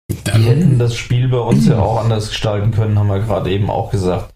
[0.10, 3.52] Die hätten Dann, das Spiel bei uns ja auch anders gestalten können, haben wir gerade
[3.52, 4.34] eben auch gesagt.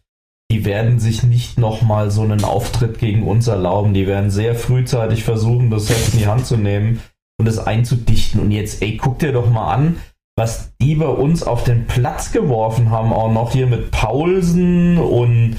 [0.52, 3.94] Die werden sich nicht nochmal so einen Auftritt gegen uns erlauben.
[3.94, 7.02] Die werden sehr frühzeitig versuchen, das Heft in die Hand zu nehmen
[7.40, 8.41] und es einzudichten.
[8.41, 9.98] Und jetzt, ey, guck dir doch mal an,
[10.36, 15.57] was die bei uns auf den Platz geworfen haben, auch noch hier mit Paulsen und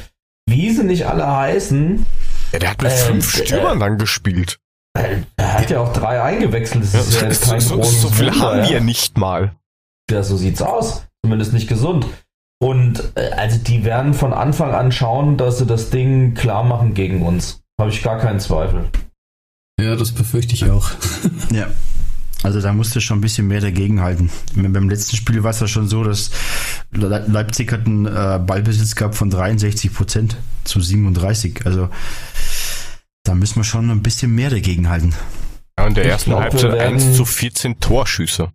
[0.48, 2.04] wie sie nicht alle heißen.
[2.52, 4.58] Ja, der hat mit Ähm, fünf äh, Stürmern dann gespielt.
[4.94, 6.82] Er hat ja auch drei eingewechselt.
[6.84, 8.70] Das Ja, ist ja jetzt so, kein so, großes so viel Wunder, haben ja.
[8.70, 9.54] wir nicht mal.
[10.10, 11.06] Ja, so sieht's aus.
[11.24, 12.06] Zumindest nicht gesund.
[12.62, 16.94] Und äh, also die werden von Anfang an schauen, dass sie das Ding klar machen
[16.94, 17.62] gegen uns.
[17.80, 18.90] Habe ich gar keinen Zweifel.
[19.80, 20.90] ja, das befürchte ich auch.
[21.52, 21.66] Ja.
[22.42, 24.30] Also da musste schon ein bisschen mehr dagegenhalten.
[24.54, 26.30] Beim letzten Spiel war es ja schon so, dass
[26.90, 31.66] Le Leipzig hat einen äh, Ballbesitz gehabt von 63 Prozent zu 37.
[31.66, 31.90] Also
[33.24, 35.14] da müssen wir schon ein bisschen mehr dagegenhalten.
[35.78, 38.52] Ja, in der Ich ersten glaub, Halbzeit werden- 1 zu 14 Torschüsse.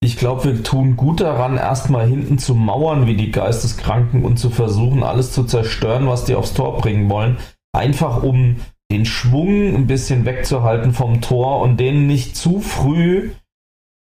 [0.00, 4.50] Ich glaube, wir tun gut daran, erstmal hinten zu mauern wie die Geisteskranken und zu
[4.50, 7.38] versuchen, alles zu zerstören, was die aufs Tor bringen wollen.
[7.72, 8.56] Einfach um
[8.92, 13.30] den Schwung ein bisschen wegzuhalten vom Tor und denen nicht zu früh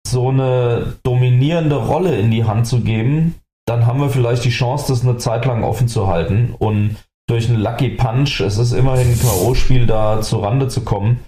[0.07, 3.35] so eine dominierende Rolle in die Hand zu geben.
[3.65, 6.95] Dann haben wir vielleicht die Chance, das eine Zeit lang offen zu halten und
[7.29, 11.23] durch einen Lucky Punch, es ist immerhin ein K.O.-Spiel, da zur Rande zu kommen.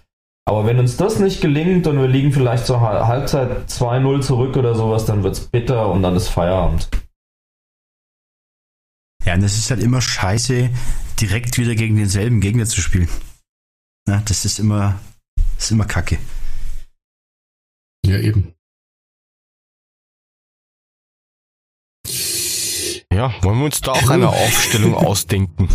[0.46, 4.58] Aber wenn uns das nicht gelingt und wir liegen vielleicht zur Hal- Halbzeit 2-0 zurück
[4.58, 6.90] oder sowas, dann wird's bitter und dann ist Feierabend.
[9.24, 10.72] Ja, und es ist halt immer scheiße,
[11.20, 13.08] direkt wieder gegen denselben Gegner zu spielen.
[14.08, 15.00] Na, das ist immer,
[15.56, 16.18] das ist immer kacke.
[18.04, 18.56] Ja, eben.
[23.12, 25.68] Ja, wollen wir uns da auch eine Aufstellung ausdenken?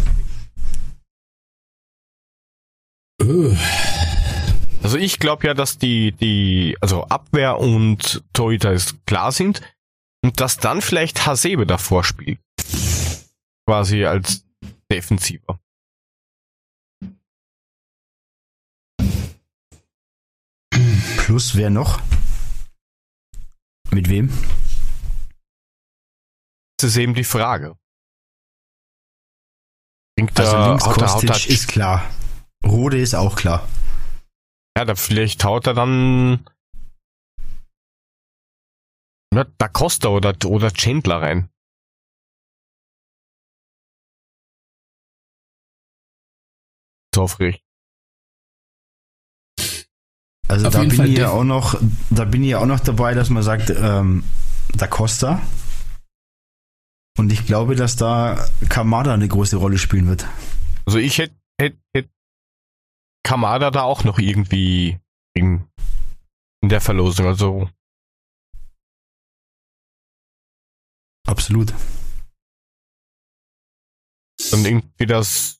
[4.82, 9.60] Also ich glaube ja, dass die, die, also Abwehr und Torhüter ist klar sind
[10.24, 12.40] und dass dann vielleicht Hasebe davor spielt.
[13.68, 14.46] Quasi als
[14.90, 15.60] Defensiver.
[21.18, 22.00] Plus wer noch?
[23.90, 24.30] Mit wem?
[26.78, 27.76] Das ist eben die Frage.
[30.16, 32.10] Bringt Also er- links haut er- haut er- Kostic ist klar.
[32.64, 33.68] Rode ist auch klar.
[34.76, 36.46] Ja, da vielleicht haut er dann
[39.34, 41.50] ja, Da Costa oder, oder Chandler rein.
[47.14, 47.62] So aufrecht.
[50.48, 51.80] Also Auf da bin Fall ich ja auch noch,
[52.10, 54.22] da bin ich ja auch noch dabei, dass man sagt, ähm,
[54.74, 55.40] da Costa.
[57.16, 60.26] Und ich glaube, dass da Kamada eine große Rolle spielen wird.
[60.84, 62.10] Also ich hätte hätt, hätt
[63.24, 65.00] Kamada da auch noch irgendwie
[65.34, 65.66] in,
[66.62, 67.26] in der Verlosung.
[67.26, 67.68] Also
[71.26, 71.74] Absolut.
[74.50, 75.58] dann irgendwie das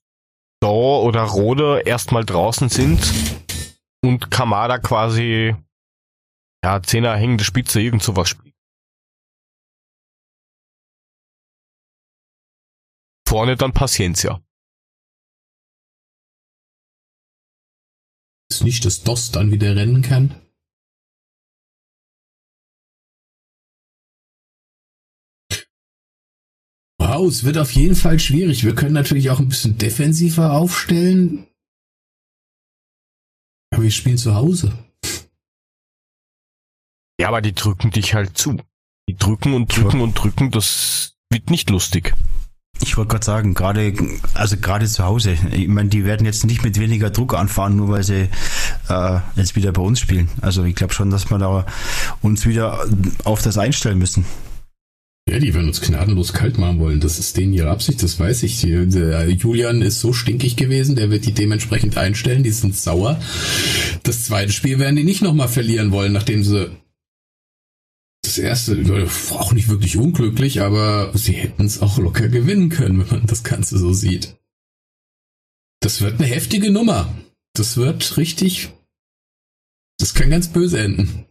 [0.63, 3.01] Saw oder Rode erstmal draußen sind
[4.05, 5.57] und Kamada quasi
[6.65, 8.46] ja, Zehner hängende Spitze, irgend sowas spielt.
[13.27, 14.41] Vorne dann Paciencia.
[18.51, 20.41] Ist nicht, dass DOS dann wieder rennen kann.
[26.99, 28.65] Wow, es wird auf jeden Fall schwierig.
[28.65, 31.47] Wir können natürlich auch ein bisschen defensiver aufstellen.
[33.73, 34.77] Aber wir spielen zu Hause.
[37.21, 38.57] Ja, aber die drücken dich halt zu.
[39.09, 42.15] Die drücken und drücken und drücken, das wird nicht lustig.
[42.81, 43.95] Ich wollte gerade sagen, gerade,
[44.35, 45.37] also gerade zu Hause.
[45.53, 48.29] Ich meine, die werden jetzt nicht mit weniger Druck anfahren, nur weil sie
[48.89, 50.29] äh, jetzt wieder bei uns spielen.
[50.41, 51.67] Also ich glaube schon, dass wir da
[52.23, 52.87] uns wieder
[53.25, 54.25] auf das einstellen müssen.
[55.29, 57.01] Ja, die werden uns gnadenlos kalt machen wollen.
[57.01, 58.61] Das ist denen ihre Absicht, das weiß ich.
[58.61, 62.45] Der Julian ist so stinkig gewesen, der wird die dementsprechend einstellen.
[62.45, 63.19] Die sind sauer.
[64.05, 66.71] Das zweite Spiel werden die nicht nochmal verlieren wollen, nachdem sie
[68.27, 68.73] das erste,
[69.33, 73.45] auch nicht wirklich unglücklich, aber sie hätten es auch locker gewinnen können, wenn man das
[73.45, 74.37] Ganze so sieht.
[75.81, 77.15] Das wird eine heftige Nummer.
[77.55, 78.71] Das wird richtig.
[79.99, 81.27] Das kann ganz böse enden.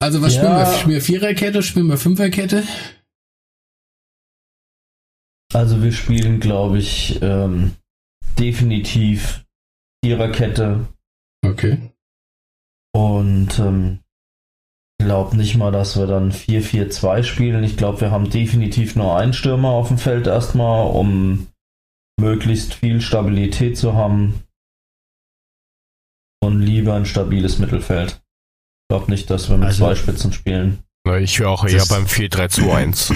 [0.00, 0.40] Also was Ja.
[0.40, 0.78] spielen wir?
[0.78, 1.62] Spielen wir Viererkette?
[1.62, 2.64] Spielen wir Fünferkette?
[5.52, 7.76] Also wir spielen, glaube ich, ähm,
[8.38, 9.44] definitiv
[10.04, 10.86] Viererkette
[11.44, 11.90] Okay.
[12.94, 14.00] und ähm,
[15.00, 17.64] glaube nicht mal, dass wir dann 4-4-2 spielen.
[17.64, 21.48] Ich glaube, wir haben definitiv nur einen Stürmer auf dem Feld erstmal, um
[22.18, 24.42] möglichst viel Stabilität zu haben
[26.42, 28.12] und lieber ein stabiles Mittelfeld.
[28.12, 30.82] Ich glaube nicht, dass wir mit Also- zwei Spitzen spielen.
[31.06, 33.14] Na, Ich wäre auch eher beim 4-3-2-1.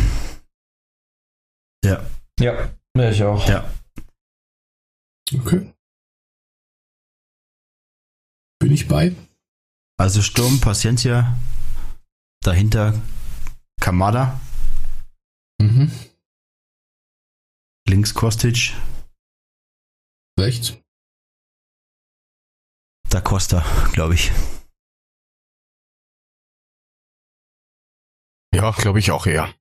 [1.84, 2.02] Ja.
[2.40, 3.46] Ja, wäre ich auch.
[3.48, 3.70] Ja.
[5.34, 5.70] Okay.
[8.58, 9.14] Bin ich bei?
[9.98, 11.36] Also Sturm, Paciencia,
[12.46, 12.92] dahinter
[13.80, 14.40] Kamada,
[15.60, 15.90] Mhm.
[17.88, 18.72] links Kostic,
[20.38, 20.76] Rechts.
[23.08, 23.60] Da Costa,
[23.92, 24.30] glaube ich.
[28.54, 29.54] Ja, glaube ich auch eher.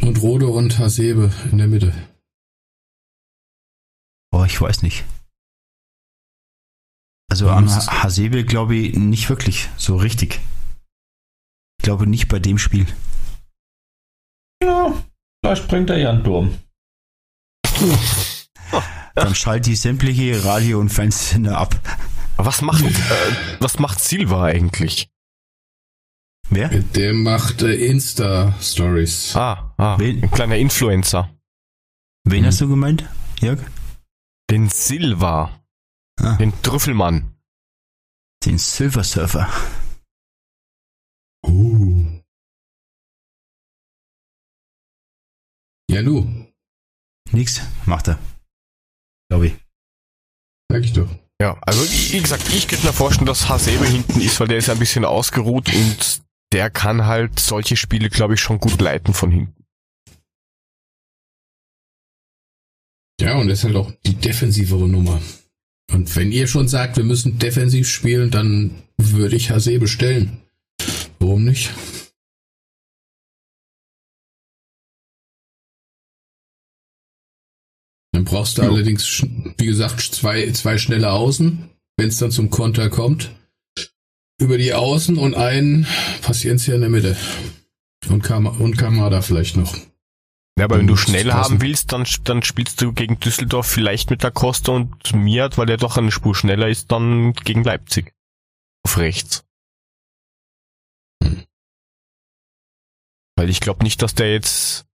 [0.00, 1.92] Und Rode und Hasebe in der Mitte.
[4.32, 5.04] Oh, ich weiß nicht.
[7.30, 10.40] Also Ja, an Hasebe glaube ich nicht wirklich so richtig.
[11.88, 12.84] Ich glaube nicht bei dem Spiel.
[14.62, 14.92] Ja,
[15.42, 16.58] vielleicht bringt er ja einen Turm.
[19.14, 21.80] Dann schalt die sämtliche Radio- und Fernsehsender ab.
[22.36, 22.90] Was macht, äh,
[23.60, 25.08] was macht Silva eigentlich?
[26.50, 26.68] Wer?
[26.68, 29.34] Der macht äh, Insta-Stories.
[29.34, 30.22] Ah, ah, Wen?
[30.24, 31.30] ein kleiner Influencer.
[32.24, 32.46] Wen Mhm.
[32.48, 33.06] hast du gemeint,
[33.40, 33.60] Jörg?
[34.50, 35.58] Den Silva,
[36.20, 37.34] Ah, den Trüffelmann.
[38.44, 39.48] den Silver Surfer.
[47.38, 48.18] Nix macht er.
[49.30, 49.54] Glaube ich.
[50.70, 51.08] Sag ich doch.
[51.40, 51.80] Ja, also
[52.12, 55.04] wie gesagt, ich könnte mir vorstellen, dass Hasebe hinten ist, weil der ist ein bisschen
[55.04, 59.64] ausgeruht und der kann halt solche Spiele, glaube ich, schon gut leiten von hinten.
[63.20, 65.22] Ja, und das ist halt auch die defensivere Nummer.
[65.92, 70.42] Und wenn ihr schon sagt, wir müssen defensiv spielen, dann würde ich Hasebe stellen.
[71.20, 71.70] Warum nicht?
[78.28, 78.72] Brauchst du Jo.
[78.72, 79.26] allerdings,
[79.56, 83.30] wie gesagt, zwei, zwei schnelle Außen, wenn es dann zum Konter kommt.
[84.40, 85.86] Über die Außen und einen
[86.22, 87.16] Paciencia in der Mitte.
[88.08, 89.76] Und, Kam und Kamada vielleicht noch.
[90.58, 94.22] Ja, aber wenn du schnell haben willst, dann, dann spielst du gegen Düsseldorf vielleicht mit
[94.22, 98.12] der Costa und Miat, weil der doch eine Spur schneller ist, dann gegen Leipzig.
[98.84, 99.44] Auf rechts.
[101.22, 101.44] Hm.
[103.36, 104.86] Weil ich glaube nicht, dass der jetzt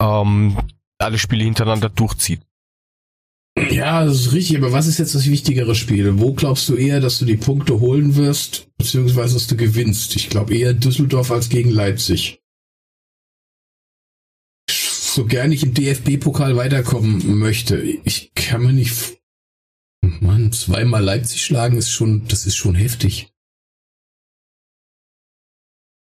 [0.00, 0.56] ähm,
[1.00, 2.40] alle Spiele hintereinander durchzieht.
[3.68, 6.18] Ja, das ist richtig, aber was ist jetzt das wichtigere Spiel?
[6.18, 10.16] Wo glaubst du eher, dass du die Punkte holen wirst, beziehungsweise dass du gewinnst?
[10.16, 12.40] Ich glaube eher Düsseldorf als gegen Leipzig.
[14.68, 19.18] So gern ich im DFB-Pokal weiterkommen möchte, ich kann mir nicht.
[20.02, 23.32] Mann, zweimal Leipzig schlagen ist schon, das ist schon heftig.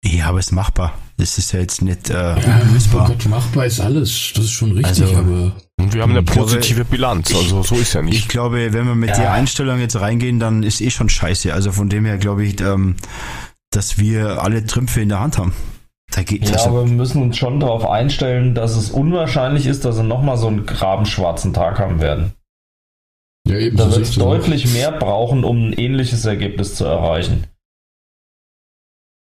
[0.03, 0.99] Ja, aber ist machbar.
[1.21, 3.07] Das ist ja jetzt nicht äh, Ja, unlösbar.
[3.07, 4.31] Gott, machbar ist alles.
[4.33, 5.51] Das ist schon richtig, Also- aber.
[5.79, 8.29] Und wir haben eine Ich glaube, positive Bilanz, also so ist ja Ich nicht.
[8.29, 9.17] glaube, wenn wir mit Ja.
[9.17, 11.53] der Einstellung jetzt reingehen, dann ist eh schon scheiße.
[11.53, 12.95] Also von dem her glaube ich, ähm,
[13.71, 15.53] dass wir alle Trümpfe in der Hand haben.
[16.11, 19.97] Da geht Ja, aber wir müssen uns schon darauf einstellen, dass es unwahrscheinlich ist, dass
[19.97, 22.33] sie nochmal so einen grabenschwarzen Tag haben werden.
[23.47, 27.45] Ja, eben Da so wird es deutlich mehr brauchen, um ein ähnliches Ergebnis zu erreichen.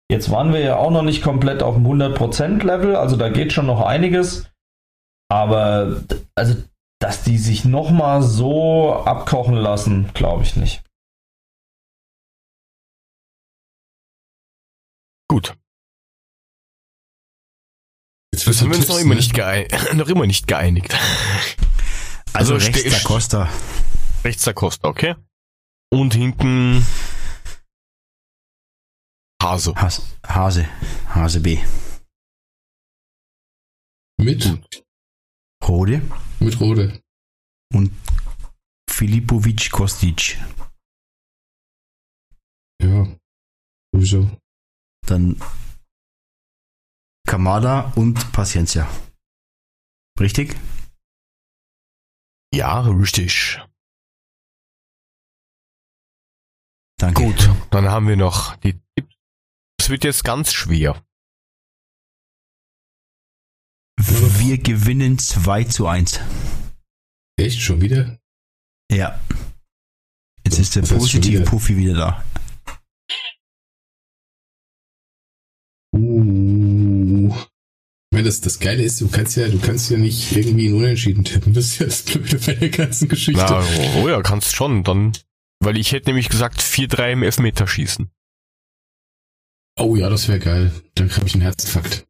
[0.09, 3.51] Jetzt waren wir ja auch noch nicht komplett auf dem 100% Level, also da geht
[3.51, 4.49] schon noch einiges.
[5.29, 6.03] Aber
[6.35, 6.55] also,
[6.99, 10.83] dass die sich nochmal so abkochen lassen, glaube ich nicht.
[15.29, 15.57] Gut.
[18.33, 19.15] Jetzt haben wir uns noch immer ne?
[19.15, 19.93] nicht geeinigt.
[19.93, 20.95] noch immer nicht geeinigt.
[22.31, 23.49] also, also rechts der Costa.
[24.23, 25.15] Rechts der Costa, okay?
[25.89, 26.85] Und hinten
[29.41, 29.73] Hase.
[29.75, 30.65] Has, Hase.
[31.15, 31.57] Hase B.
[34.19, 34.43] Mit,
[35.63, 36.01] Rode
[36.39, 37.01] mit Rode.
[37.73, 37.91] und
[38.89, 40.37] Filipovic Kostic.
[42.81, 43.05] Ja.
[43.93, 44.29] Sowieso.
[45.05, 45.39] Dann
[47.27, 48.89] Kamada und Paciencia.
[50.19, 50.55] Richtig?
[52.53, 53.59] Ja, richtig.
[56.99, 57.21] Danke.
[57.23, 59.16] Gut, dann haben wir noch die Tipps
[59.89, 61.03] wird jetzt ganz schwer.
[63.99, 66.19] Wir gewinnen 2 zu 1.
[67.39, 67.61] Echt?
[67.61, 68.19] Schon wieder?
[68.91, 69.19] Ja.
[70.45, 71.49] Jetzt ist der Was positive wieder?
[71.49, 72.25] Profi wieder da.
[75.95, 77.33] Uh.
[78.09, 80.75] Ich meine, das, das Geile ist, du kannst ja, du kannst ja nicht irgendwie in
[80.75, 81.53] Unentschieden tippen.
[81.53, 83.41] Das ist ja das Blöde bei der ganzen Geschichte.
[83.41, 85.11] Na, oh, oh ja, kannst schon, dann.
[85.59, 88.09] Weil ich hätte nämlich gesagt 4-3 im Elfmeterschießen.
[89.79, 90.71] Oh ja, das wäre geil.
[90.95, 92.07] Dann habe ich einen Herzinfarkt.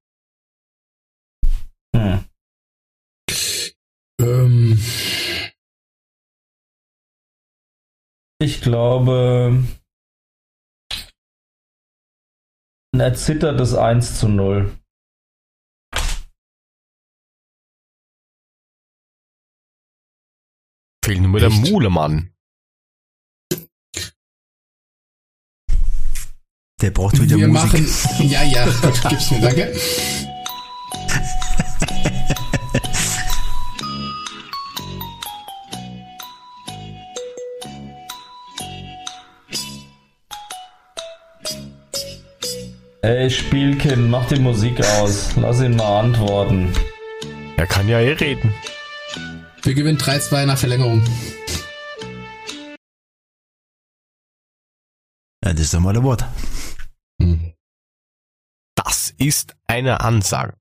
[1.96, 2.26] Hm.
[4.22, 4.80] Ähm,
[8.40, 9.66] Ich glaube,
[12.94, 14.78] ein erzittertes 1 zu 0.
[21.04, 21.72] Fehlt nur der Echt?
[21.72, 22.32] Mulemann.
[26.80, 27.82] Der braucht wieder wir Musik.
[27.82, 28.30] machen.
[28.30, 28.68] Ja, ja,
[29.10, 29.74] gib's mir, danke.
[43.02, 45.36] Ey, Spielkind, mach die Musik aus.
[45.36, 46.74] Lass ihn mal antworten.
[47.58, 48.54] Er kann ja eh reden.
[49.64, 51.02] Wir gewinnen 3-2 nach Verlängerung.
[55.44, 56.26] Ja, das ist doch mal ein Wort.
[59.18, 60.54] Ist eine Ansage.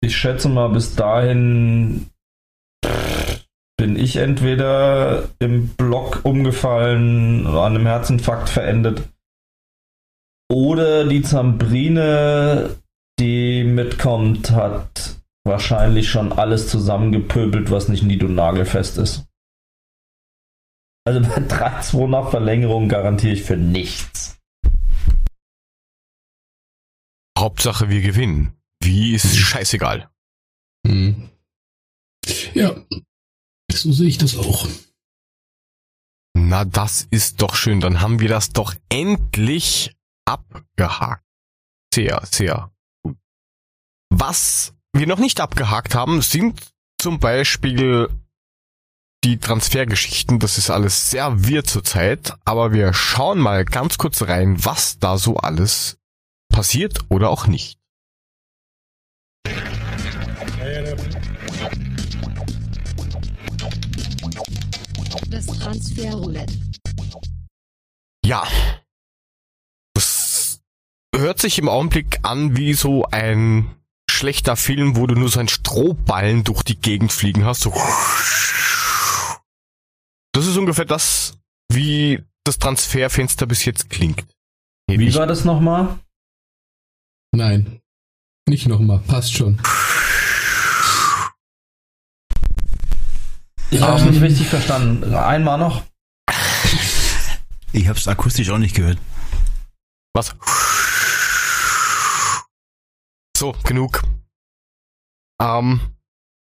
[0.00, 2.10] Ich schätze mal, bis dahin
[3.76, 9.08] bin ich entweder im Block umgefallen, an einem Herzinfarkt verendet.
[10.50, 12.76] Oder die Zambrine,
[13.18, 19.26] die mitkommt, hat wahrscheinlich schon alles zusammengepöbelt, was nicht nied- und nagelfest ist.
[21.04, 24.38] Also bei 3-2 nach Verlängerung garantiere ich für nichts.
[27.42, 28.56] Hauptsache wir gewinnen.
[28.80, 30.08] Wie ist scheißegal.
[30.86, 31.28] Hm.
[32.54, 32.76] Ja,
[33.68, 34.68] so sehe ich das auch.
[36.34, 37.80] Na, das ist doch schön.
[37.80, 41.24] Dann haben wir das doch endlich abgehakt.
[41.92, 42.70] Sehr, sehr
[43.02, 43.18] gut.
[44.08, 48.08] Was wir noch nicht abgehakt haben, sind zum Beispiel
[49.24, 50.38] die Transfergeschichten.
[50.38, 55.18] Das ist alles sehr wirr zurzeit, aber wir schauen mal ganz kurz rein, was da
[55.18, 55.98] so alles
[56.52, 57.78] passiert oder auch nicht.
[65.28, 66.54] Das Transferroulette.
[68.24, 68.46] Ja.
[69.94, 70.60] Das
[71.14, 73.74] hört sich im Augenblick an wie so ein
[74.08, 77.62] schlechter Film, wo du nur so einen Strohballen durch die Gegend fliegen hast.
[77.62, 77.72] So.
[80.32, 81.38] Das ist ungefähr das,
[81.68, 84.26] wie das Transferfenster bis jetzt klingt.
[84.88, 85.98] Wie war das nochmal?
[87.34, 87.80] Nein.
[88.48, 89.60] Nicht nochmal, passt schon.
[93.70, 94.10] Ich habe Ähm.
[94.10, 95.14] nicht richtig verstanden.
[95.14, 95.82] Einmal noch.
[97.72, 98.98] Ich hab's akustisch auch nicht gehört.
[100.14, 100.34] Was?
[103.36, 104.02] So, genug.
[105.40, 105.80] Ähm,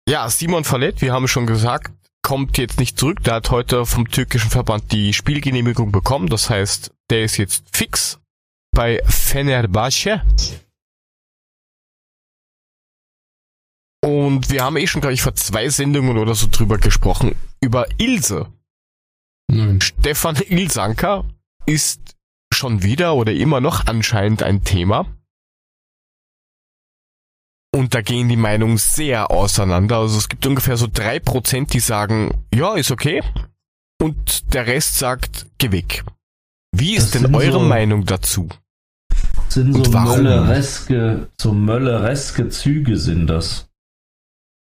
[0.08, 1.92] ja, Simon Fallet, wir haben schon gesagt,
[2.22, 3.22] kommt jetzt nicht zurück.
[3.22, 6.28] Der hat heute vom türkischen Verband die Spielgenehmigung bekommen.
[6.28, 8.18] Das heißt, der ist jetzt fix
[8.72, 10.22] bei Fenerbahce.
[14.10, 17.36] Und wir haben eh schon, glaube ich, vor zwei Sendungen oder so drüber gesprochen.
[17.60, 18.52] Über Ilse.
[19.48, 19.80] Nein.
[19.80, 21.24] Stefan Ilsanker
[21.64, 22.00] ist
[22.52, 25.06] schon wieder oder immer noch anscheinend ein Thema.
[27.72, 29.98] Und da gehen die Meinungen sehr auseinander.
[29.98, 33.22] Also es gibt ungefähr so drei Prozent, die sagen, ja, ist okay.
[34.02, 36.04] Und der Rest sagt, geh weg.
[36.72, 38.48] Wie ist Das denn eure so- Meinung dazu?
[39.48, 43.66] Sind so möllereske, so möllereske Züge sind das.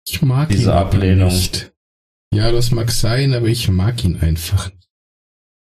[0.08, 1.30] Ich mag Diese ihn Ablehnung.
[1.34, 1.74] nicht.
[2.34, 4.90] Ja, das mag sein, aber ich mag ihn einfach nicht.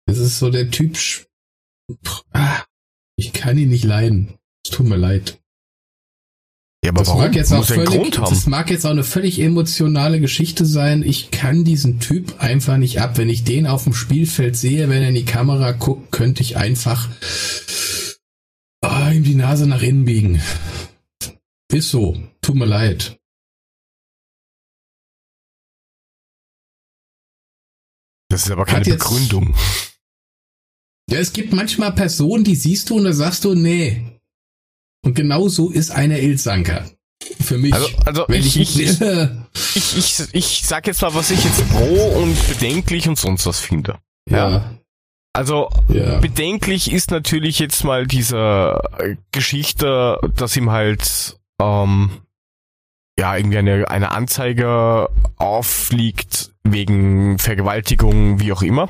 [0.06, 0.96] Das ist so der Typ.
[2.32, 2.62] ah,
[3.16, 4.34] ich kann ihn nicht leiden.
[4.64, 5.40] Es tut mir leid.
[6.82, 7.20] Ja, aber Das warum?
[7.22, 8.30] mag jetzt auch Muss völlig, Grund haben.
[8.30, 11.02] das mag jetzt auch eine völlig emotionale Geschichte sein.
[11.02, 13.18] Ich kann diesen Typ einfach nicht ab.
[13.18, 16.56] Wenn ich den auf dem Spielfeld sehe, wenn er in die Kamera guckt, könnte ich
[16.56, 17.08] einfach
[18.80, 20.40] ah, ihm die Nase nach innen biegen.
[21.72, 22.16] Ist so.
[22.40, 23.19] Tut mir leid.
[28.30, 29.54] Das ist aber keine jetzt- Begründung.
[31.10, 34.18] Ja, es gibt manchmal Personen, die siehst du und da sagst du, nee.
[35.04, 36.88] Und genau so ist einer Ilsanker.
[37.40, 37.74] Für mich.
[37.74, 39.00] Also, also wenn ich, ich, ich,
[39.74, 43.58] ich, ich, ich sag jetzt mal, was ich jetzt pro und bedenklich und sonst was
[43.60, 43.98] finde.
[44.28, 44.78] ja,
[45.32, 46.18] Also ja.
[46.20, 52.10] bedenklich ist natürlich jetzt mal diese äh, Geschichte, dass ihm halt ähm,
[53.20, 58.88] ja irgendwie eine, eine Anzeige aufliegt wegen Vergewaltigung, wie auch immer.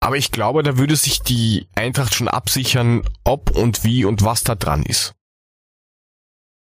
[0.00, 4.44] Aber ich glaube, da würde sich die Eintracht schon absichern, ob und wie und was
[4.44, 5.14] da dran ist.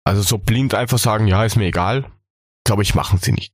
[0.05, 2.09] Also so blind einfach sagen, ja, ist mir egal,
[2.63, 3.53] glaube ich, machen sie nicht.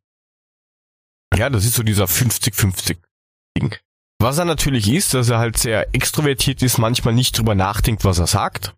[1.35, 2.97] Ja, das ist so dieser 50-50
[3.57, 3.75] Ding.
[4.19, 8.19] Was er natürlich ist, dass er halt sehr extrovertiert ist, manchmal nicht drüber nachdenkt, was
[8.19, 8.75] er sagt.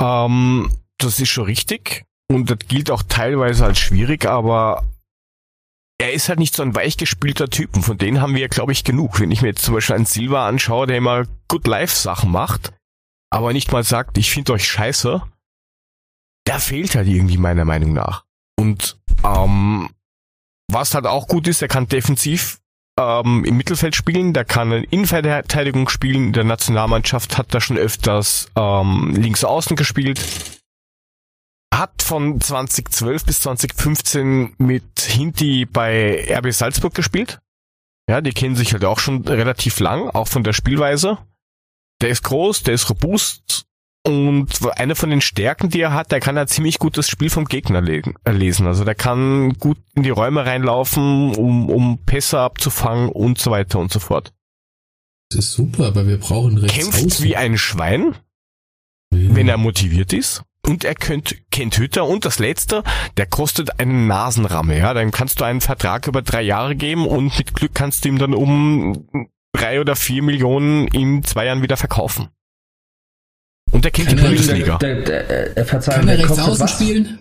[0.00, 2.06] Ähm, das ist schon richtig.
[2.28, 4.84] Und das gilt auch teilweise als schwierig, aber
[5.98, 7.76] er ist halt nicht so ein weichgespielter Typ.
[7.76, 9.20] Und von denen haben wir, glaube ich, genug.
[9.20, 12.72] Wenn ich mir jetzt zum Beispiel einen Silva anschaue, der immer Good Life Sachen macht,
[13.30, 15.22] aber nicht mal sagt, ich finde euch scheiße,
[16.46, 18.24] der fehlt halt irgendwie meiner Meinung nach.
[18.58, 19.88] Und ähm,
[20.70, 22.60] was halt auch gut ist, er kann defensiv
[22.98, 26.26] ähm, im Mittelfeld spielen, der kann in Innenverteidigung spielen.
[26.28, 30.20] In der Nationalmannschaft hat er schon öfters ähm, links außen gespielt.
[31.78, 37.40] Hat von 2012 bis 2015 mit Hinti bei RB Salzburg gespielt.
[38.08, 41.18] Ja, die kennen sich halt auch schon relativ lang, auch von der Spielweise.
[42.02, 43.66] Der ist groß, der ist robust
[44.06, 47.30] und eine von den Stärken, die er hat, der kann ja ziemlich gut das Spiel
[47.30, 48.66] vom Gegner lesen.
[48.66, 53.78] Also der kann gut in die Räume reinlaufen, um, um Pässe abzufangen und so weiter
[53.78, 54.34] und so fort.
[55.30, 57.24] Das ist super, aber wir brauchen rechts Kämpft außen.
[57.24, 58.14] wie ein Schwein,
[59.12, 59.34] Ja.
[59.34, 60.44] wenn er motiviert ist.
[60.66, 62.06] Und er könnt, kennt Hütter.
[62.06, 62.82] Und das Letzte,
[63.16, 64.78] der kostet einen Nasenramme.
[64.78, 68.08] Ja, dann kannst du einen Vertrag über drei Jahre geben und mit Glück kannst du
[68.08, 72.28] ihm dann um drei oder vier Millionen in zwei Jahren wieder verkaufen.
[73.72, 74.78] Und der kennt Kann die er- Bundesliga.
[74.78, 77.18] Der, der, der, der, Verzeihung, Kann er der rechts kostet außen spielen?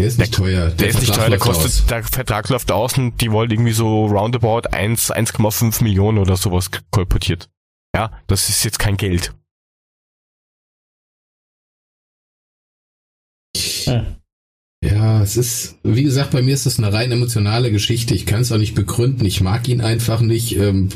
[0.00, 0.70] Der ist nicht teuer.
[0.70, 1.62] Der ist nicht Vertrag teuer, der läuft aus.
[1.62, 6.36] kostet, der Vertrag läuft aus und die wollen irgendwie so roundabout 1, 1,5 Millionen oder
[6.36, 7.48] sowas kolportiert.
[7.94, 9.34] Ja, das ist jetzt kein Geld.
[14.84, 18.14] Ja, es ist, wie gesagt, bei mir ist das eine rein emotionale Geschichte.
[18.14, 19.24] Ich kann es auch nicht begründen.
[19.24, 20.56] Ich mag ihn einfach nicht.
[20.56, 20.88] Ähm,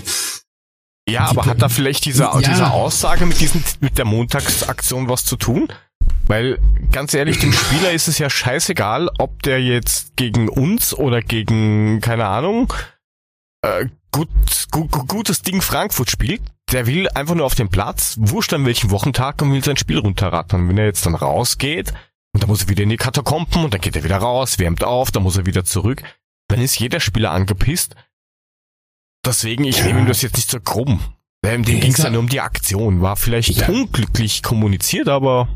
[1.09, 2.39] Ja, aber hat da vielleicht diese, Ja.
[2.41, 5.69] diese Aussage mit diesen, mit der Montagsaktion was zu tun?
[6.27, 6.59] Weil,
[6.91, 12.01] ganz ehrlich, dem Spieler ist es ja scheißegal, ob der jetzt gegen uns oder gegen,
[12.01, 12.73] keine Ahnung,
[13.63, 14.29] äh, gut,
[14.73, 16.43] gut, gutes Ding Frankfurt spielt.
[16.73, 19.99] Der will einfach nur auf den Platz, wurscht an welchem Wochentag und will sein Spiel
[19.99, 20.69] runterrattern.
[20.69, 21.95] Wenn er jetzt dann rausgeht,
[22.37, 24.85] und dann muss er wieder in die Katakomben und dann geht er wieder raus, wärmt
[24.85, 26.03] auf, dann muss er wieder zurück,
[26.49, 27.95] dann ist jeder Spieler angepisst.
[29.25, 29.87] Deswegen, ich Ja.
[29.87, 31.01] nehme ihm das jetzt nicht so krumm.
[31.43, 33.01] Ähm, dem ging es ja nur um die Aktion.
[33.01, 33.69] War vielleicht Ja.
[33.71, 35.49] unglücklich kommuniziert, aber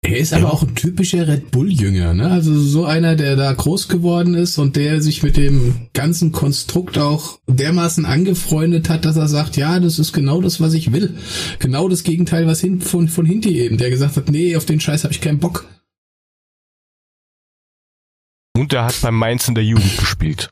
[0.00, 2.30] er ist aber auch ein typischer Red Bull-Jünger, ne?
[2.30, 6.96] Also so einer, der da groß geworden ist und der sich mit dem ganzen Konstrukt
[6.96, 11.18] auch dermaßen angefreundet hat, dass er sagt, ja, das ist genau das, was ich will.
[11.58, 14.80] Genau das Gegenteil, was hin, von, von Hinti eben, der gesagt hat, nee, auf den
[14.80, 15.66] Scheiß habe ich keinen Bock.
[18.56, 20.50] Und er hat beim Mainz in der Jugend gespielt.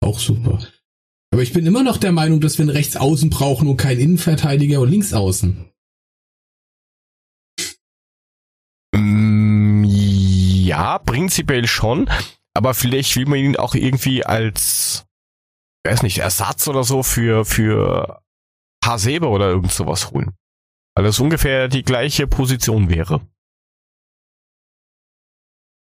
[0.00, 0.58] Auch super.
[1.32, 4.80] Aber ich bin immer noch der Meinung, dass wir einen Rechtsaußen brauchen und keinen Innenverteidiger
[4.80, 5.70] und Linksaußen.
[8.94, 12.10] Mm, ja, prinzipiell schon,
[12.54, 15.06] aber vielleicht will man ihn auch irgendwie als,
[15.86, 18.22] weiß nicht, Ersatz oder so für, für
[18.84, 20.32] Hasebe oder irgend sowas holen.
[20.96, 23.20] Weil das ungefähr die gleiche Position wäre.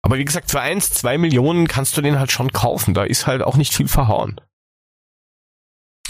[0.05, 2.93] Aber wie gesagt, für eins, zwei Millionen kannst du den halt schon kaufen.
[2.93, 4.39] Da ist halt auch nicht viel verhauen.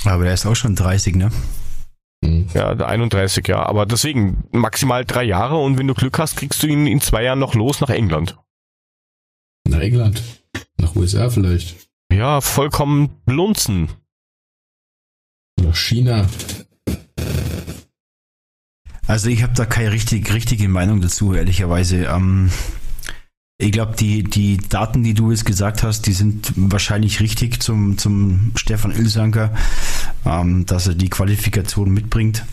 [0.03, 1.31] Aber der ist auch schon 30, ne?
[2.22, 2.49] Hm.
[2.53, 3.67] Ja, der 31 Jahre.
[3.67, 7.23] Aber deswegen maximal drei Jahre und wenn du Glück hast, kriegst du ihn in zwei
[7.23, 8.38] Jahren noch los nach England.
[9.65, 10.22] Nach England.
[10.77, 11.88] Nach USA vielleicht.
[12.11, 13.88] Ja, vollkommen blunzen.
[15.61, 16.27] Nach China.
[19.07, 22.07] Also ich habe da keine richtig, richtige Meinung dazu, ehrlicherweise.
[22.07, 22.51] Ähm,
[23.57, 27.98] ich glaube, die, die Daten, die du jetzt gesagt hast, die sind wahrscheinlich richtig zum,
[27.98, 29.53] zum Stefan Ilsanker,
[30.26, 32.45] ähm, dass er die Qualifikation mitbringt.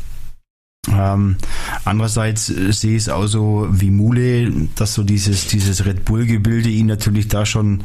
[0.90, 1.36] Ähm,
[1.84, 6.86] andererseits sehe ich es auch so wie Mule, dass so dieses, dieses Red Bull-Gebilde ihm
[6.86, 7.84] natürlich da schon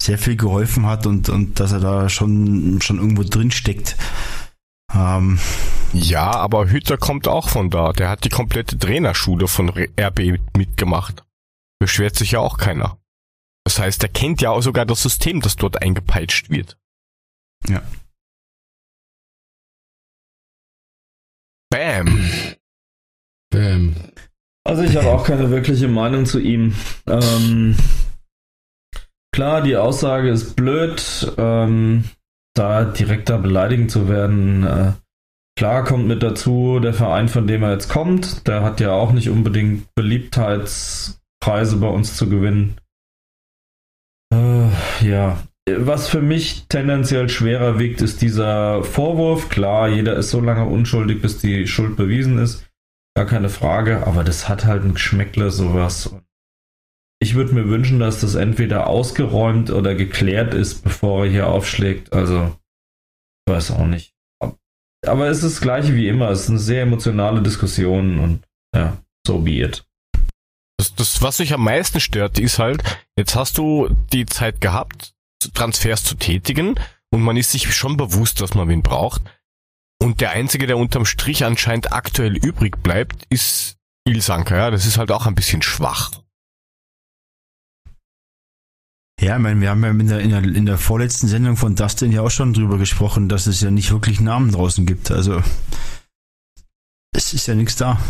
[0.00, 3.96] sehr viel geholfen hat und, und dass er da schon, schon irgendwo drin steckt.
[4.94, 5.38] Ähm,
[5.92, 7.92] Ja, aber Hütter kommt auch von da.
[7.92, 11.22] Der hat die komplette Trainerschule von RB mitgemacht.
[11.82, 13.00] Beschwert sich ja auch keiner.
[13.64, 16.78] Das heißt, er kennt ja auch sogar das System, das dort eingepeitscht wird.
[17.66, 17.82] Ja.
[21.70, 22.24] Bam.
[23.52, 23.96] Ähm,
[24.64, 26.76] Also ich habe auch keine wirkliche Meinung zu ihm.
[27.08, 27.76] Ähm,
[29.34, 32.04] klar, die Aussage ist blöd, ähm,
[32.54, 34.64] da direkt da beleidigend zu werden.
[34.64, 34.92] Äh,
[35.58, 39.10] klar kommt mit dazu, der Verein, von dem er jetzt kommt, der hat ja auch
[39.10, 39.92] nicht unbedingt
[41.42, 42.76] Beliebtheitspreise bei uns zu gewinnen.
[44.32, 44.70] Äh,
[45.06, 45.42] ja.
[45.68, 49.48] Was für mich tendenziell schwerer wiegt, ist dieser Vorwurf.
[49.48, 52.68] Klar, jeder ist so lange unschuldig, bis die Schuld bewiesen ist.
[53.14, 56.16] gar keine Frage, aber das hat halt ein Geschmäckle, sowas.
[57.20, 62.12] Ich würde mir wünschen, dass das entweder ausgeräumt oder geklärt ist, bevor er hier aufschlägt.
[62.12, 62.56] Also,
[63.46, 64.14] ich weiß auch nicht.
[65.06, 66.30] Aber es ist das gleiche wie immer.
[66.30, 68.96] Es ist eine sehr emotionale Diskussion und ja,
[69.26, 69.84] so be it.
[70.82, 72.82] Das, das, was mich am meisten stört, ist halt,
[73.16, 75.14] jetzt hast du die Zeit gehabt,
[75.54, 76.74] Transfers zu tätigen
[77.12, 79.22] und man ist sich schon bewusst, dass man wen braucht.
[80.02, 84.56] Und der einzige, der unterm Strich anscheinend aktuell übrig bleibt, ist Ilsanker.
[84.56, 86.10] Ja, das ist halt auch ein bisschen schwach.
[89.20, 91.76] Ja, ich meine, wir haben ja in der, in, der, in der vorletzten Sendung von
[91.76, 95.12] Dustin ja auch schon drüber gesprochen, dass es ja nicht wirklich Namen draußen gibt.
[95.12, 95.44] Also
[97.14, 98.00] es ist ja nichts da.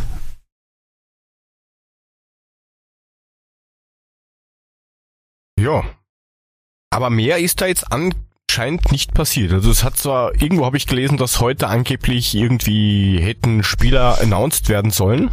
[5.62, 5.84] Ja.
[6.90, 9.52] Aber mehr ist da jetzt anscheinend nicht passiert.
[9.52, 14.68] Also es hat zwar, irgendwo habe ich gelesen, dass heute angeblich irgendwie hätten Spieler announced
[14.68, 15.30] werden sollen.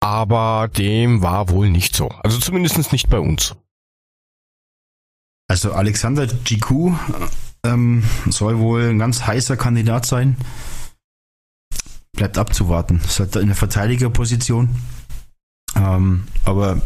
[0.00, 2.08] Aber dem war wohl nicht so.
[2.22, 3.56] Also zumindest nicht bei uns.
[5.48, 6.92] Also Alexander GQ
[7.64, 10.36] ähm, soll wohl ein ganz heißer Kandidat sein.
[12.12, 13.00] Bleibt abzuwarten.
[13.04, 14.80] Ist halt in der Verteidigerposition.
[15.74, 16.80] Ähm, aber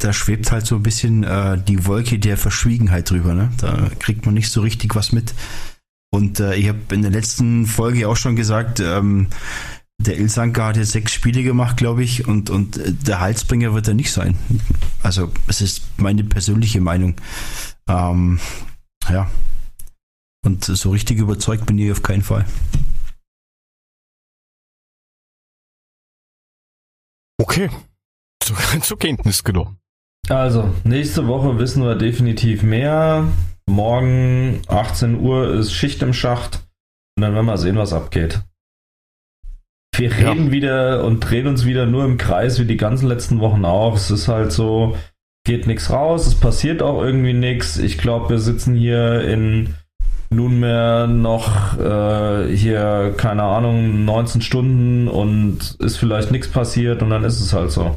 [0.00, 3.34] da schwebt halt so ein bisschen äh, die Wolke der Verschwiegenheit drüber.
[3.34, 3.50] Ne?
[3.58, 5.34] Da kriegt man nicht so richtig was mit.
[6.12, 9.28] Und äh, ich habe in der letzten Folge auch schon gesagt, ähm,
[9.98, 13.94] der Ilsanka hat jetzt sechs Spiele gemacht, glaube ich, und, und der Halsbringer wird er
[13.94, 14.36] nicht sein.
[15.02, 17.16] Also, es ist meine persönliche Meinung.
[17.86, 18.40] Ähm,
[19.08, 19.30] ja.
[20.44, 22.46] Und so richtig überzeugt bin ich auf keinen Fall.
[27.38, 27.68] Okay.
[28.42, 29.79] Zur Kenntnis genommen.
[30.30, 33.26] Also, nächste Woche wissen wir definitiv mehr.
[33.68, 36.60] Morgen 18 Uhr ist Schicht im Schacht.
[37.16, 38.40] Und dann werden wir sehen, was abgeht.
[39.96, 40.52] Wir reden ja.
[40.52, 43.96] wieder und drehen uns wieder nur im Kreis wie die ganzen letzten Wochen auch.
[43.96, 44.96] Es ist halt so,
[45.44, 47.76] geht nichts raus, es passiert auch irgendwie nichts.
[47.76, 49.74] Ich glaube, wir sitzen hier in
[50.30, 57.24] nunmehr noch äh, hier, keine Ahnung, 19 Stunden und ist vielleicht nichts passiert und dann
[57.24, 57.96] ist es halt so.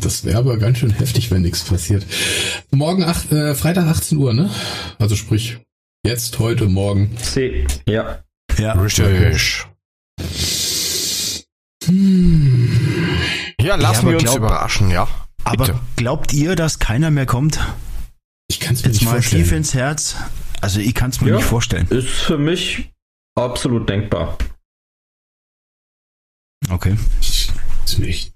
[0.00, 2.04] Das wäre aber ganz schön heftig, wenn nichts passiert.
[2.70, 4.50] Morgen, acht, äh, Freitag 18 Uhr, ne?
[4.98, 5.58] Also sprich,
[6.04, 7.16] jetzt, heute, morgen.
[7.18, 8.22] C, ja.
[8.58, 9.64] Ja, richtig.
[11.84, 12.68] Hm.
[13.60, 15.08] Ja, lassen ja, wir uns glaub, überraschen, ja.
[15.50, 15.72] Bitte.
[15.72, 17.58] Aber glaubt ihr, dass keiner mehr kommt?
[18.48, 19.42] Ich kann es mir Jetzt nicht mal vorstellen.
[19.42, 20.16] tief ins Herz.
[20.60, 21.86] Also ich kann es mir ja, nicht vorstellen.
[21.88, 22.90] Ist für mich
[23.36, 24.36] absolut denkbar.
[26.70, 26.96] Okay.
[27.20, 28.32] Ist nicht.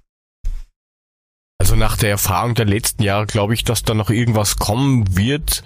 [1.63, 5.63] Also nach der Erfahrung der letzten Jahre glaube ich, dass da noch irgendwas kommen wird.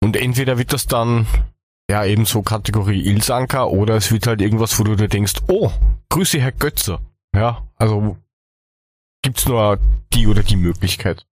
[0.00, 1.26] Und entweder wird das dann
[1.90, 5.72] ja eben so Kategorie Ilsanker oder es wird halt irgendwas, wo du dir denkst, oh,
[6.10, 7.00] grüße Herr Götze.
[7.34, 8.16] Ja, also
[9.20, 9.80] gibt's nur
[10.14, 11.26] die oder die Möglichkeit.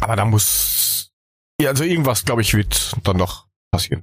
[0.00, 1.12] Aber da muss,
[1.60, 4.02] ja, also irgendwas, glaube ich, wird dann noch passieren.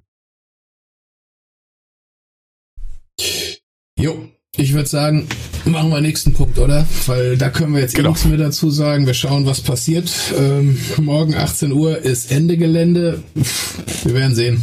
[3.98, 5.28] Jo, ich würde sagen,
[5.66, 6.86] machen wir nächsten Punkt, oder?
[7.06, 8.10] Weil da können wir jetzt genau.
[8.10, 9.06] nichts mehr dazu sagen.
[9.06, 10.12] Wir schauen, was passiert.
[10.38, 13.24] Ähm, morgen 18 Uhr ist Ende Gelände.
[14.04, 14.62] Wir werden sehen.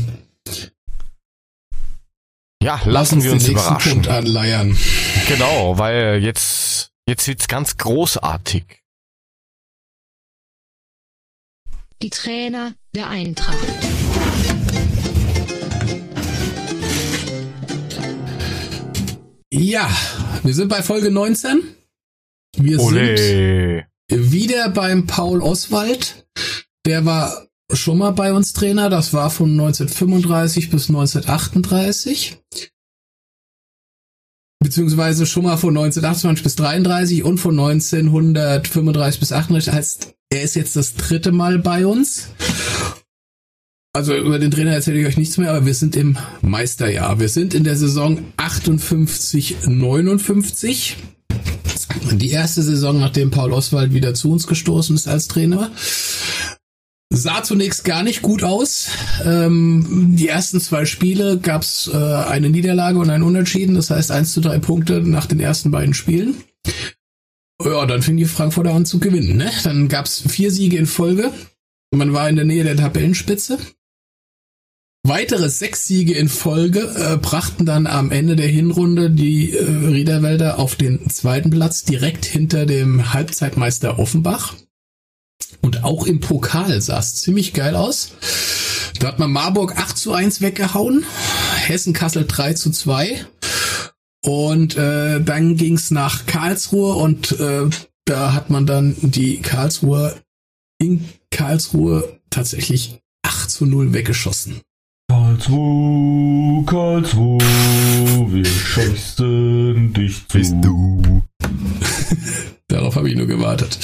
[2.63, 3.93] Ja, lassen wir uns den überraschen.
[3.93, 4.77] Punkt anleiern.
[5.29, 8.65] Genau, weil jetzt, jetzt wird's ganz großartig.
[12.03, 13.57] Die Trainer der Eintracht.
[19.53, 19.91] Ja,
[20.43, 21.63] wir sind bei Folge 19.
[22.59, 23.85] Wir Olé.
[24.11, 26.27] sind wieder beim Paul Oswald.
[26.85, 28.91] Der war schon mal bei uns Trainer.
[28.91, 32.39] Das war von 1935 bis 1938.
[34.61, 39.73] Beziehungsweise schon mal von 1928 bis 33 und von 1935 bis 38.
[39.73, 42.29] Heißt, er ist jetzt das dritte Mal bei uns.
[43.99, 47.19] Also über den Trainer erzähle ich euch nichts mehr, aber wir sind im Meisterjahr.
[47.19, 50.99] Wir sind in der Saison 58, 59.
[52.13, 55.73] Die erste Saison, nachdem Paul Oswald wieder zu uns gestoßen ist als Trainer.
[57.13, 58.91] Sah zunächst gar nicht gut aus.
[59.25, 64.13] Ähm, die ersten zwei Spiele gab es äh, eine Niederlage und ein Unentschieden, das heißt
[64.13, 66.37] 1 zu 3 Punkte nach den ersten beiden Spielen.
[67.61, 69.37] Ja, dann fing die Frankfurter an zu gewinnen.
[69.37, 69.51] Ne?
[69.65, 71.33] Dann gab es vier Siege in Folge.
[71.93, 73.59] Man war in der Nähe der Tabellenspitze.
[75.09, 80.59] Weitere sechs Siege in Folge äh, brachten dann am Ende der Hinrunde die äh, Riederwälder
[80.59, 84.55] auf den zweiten Platz, direkt hinter dem Halbzeitmeister Offenbach.
[85.63, 88.13] Und auch im Pokal sah es ziemlich geil aus.
[88.99, 91.07] Da hat man Marburg 8 zu 1 weggehauen.
[91.55, 93.25] Hessen-Kassel 3 zu 2.
[94.23, 97.71] Und äh, dann ging's nach Karlsruhe und äh,
[98.05, 100.21] da hat man dann die Karlsruhe
[100.79, 104.61] in Karlsruhe tatsächlich 8 zu 0 weggeschossen.
[105.39, 110.39] Karlsruhe, Karlsruhe, wir scheißen dich zu.
[110.39, 111.23] Bist du.
[112.67, 113.79] Darauf habe ich nur gewartet.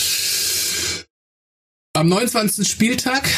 [1.92, 2.68] Am 29.
[2.68, 3.30] Spieltag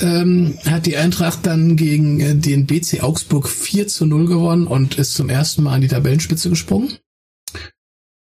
[0.00, 4.94] ähm, hat die Eintracht dann gegen äh, den BC Augsburg 4 zu 0 gewonnen und
[4.94, 6.96] ist zum ersten Mal an die Tabellenspitze gesprungen.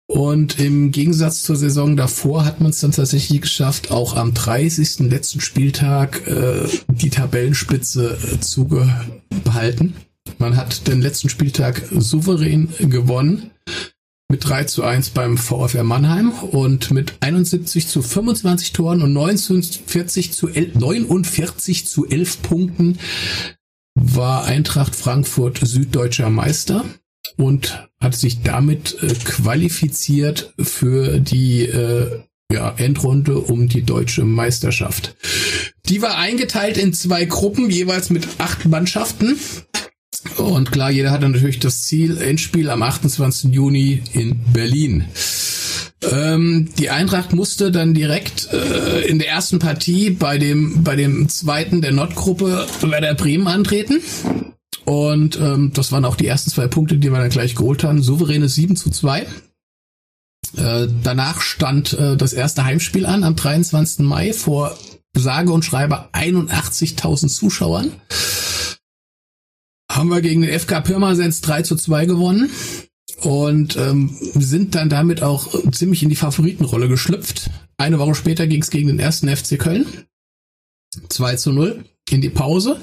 [0.08, 5.00] Und im Gegensatz zur Saison davor hat man es dann tatsächlich geschafft, auch am 30.
[5.10, 8.68] letzten Spieltag äh, die Tabellenspitze äh, zu
[9.44, 9.94] behalten.
[10.38, 13.50] Man hat den letzten Spieltag souverän gewonnen
[14.28, 20.32] mit 3 zu 1 beim VfR Mannheim und mit 71 zu 25 Toren und 49
[20.32, 22.98] zu 11, 49 zu 11 Punkten
[23.94, 26.84] war Eintracht Frankfurt süddeutscher Meister
[27.36, 32.20] und hat sich damit äh, qualifiziert für die äh,
[32.52, 35.16] ja, Endrunde um die deutsche Meisterschaft.
[35.86, 39.38] Die war eingeteilt in zwei Gruppen, jeweils mit acht Mannschaften.
[40.36, 43.52] Und klar, jeder hatte natürlich das Ziel, Endspiel am 28.
[43.52, 45.04] Juni in Berlin.
[46.02, 51.28] Ähm, die Eintracht musste dann direkt äh, in der ersten Partie bei dem, bei dem
[51.28, 54.02] zweiten der Nordgruppe Werder Bremen antreten.
[54.86, 58.02] Und ähm, das waren auch die ersten zwei Punkte, die wir dann gleich geholt haben.
[58.02, 59.26] Souveräne 7 zu 2.
[60.56, 64.06] Äh, danach stand äh, das erste Heimspiel an am 23.
[64.06, 64.78] Mai vor
[65.16, 67.92] sage und schreibe 81.000 Zuschauern.
[69.90, 72.50] Haben wir gegen den FK Pirmasens 3 zu 2 gewonnen
[73.22, 77.50] und ähm, sind dann damit auch ziemlich in die Favoritenrolle geschlüpft.
[77.76, 79.86] Eine Woche später ging es gegen den ersten FC Köln.
[81.08, 82.78] 2 zu 0 in die Pause.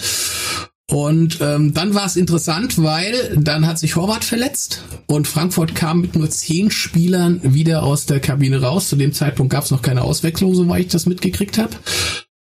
[0.93, 6.01] Und ähm, dann war es interessant, weil dann hat sich Horvath verletzt und Frankfurt kam
[6.01, 8.89] mit nur zehn Spielern wieder aus der Kabine raus.
[8.89, 11.71] Zu dem Zeitpunkt gab es noch keine Auswechslung, soweit ich das mitgekriegt habe.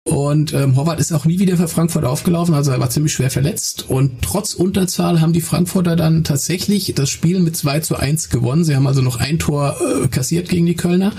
[0.04, 3.30] Und ähm, Horvath ist auch nie wieder für Frankfurt aufgelaufen, also er war ziemlich schwer
[3.30, 3.86] verletzt.
[3.88, 8.64] Und trotz Unterzahl haben die Frankfurter dann tatsächlich das Spiel mit 2 zu 1 gewonnen.
[8.64, 11.12] Sie haben also noch ein Tor äh, kassiert gegen die Kölner.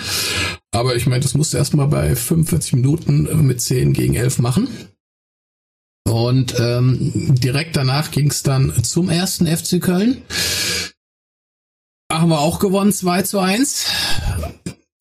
[0.71, 4.67] Aber ich meine, das musste erstmal bei 45 Minuten äh, mit 10 gegen 11 machen.
[6.07, 10.21] Und ähm, direkt danach ging es dann zum ersten FC Köln.
[12.11, 13.85] Haben wir auch gewonnen, 2 zu 1.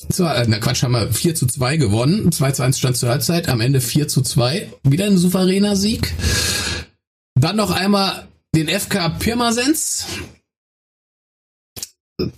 [0.09, 2.33] So, äh, na Quatsch, haben wir 4 zu 2 gewonnen.
[2.33, 4.73] 2 zu 1 stand zur Halbzeit, am Ende 4 zu 2.
[4.83, 6.13] Wieder ein souveräner Sieg.
[7.37, 10.07] Dann noch einmal den FK Pirmasens.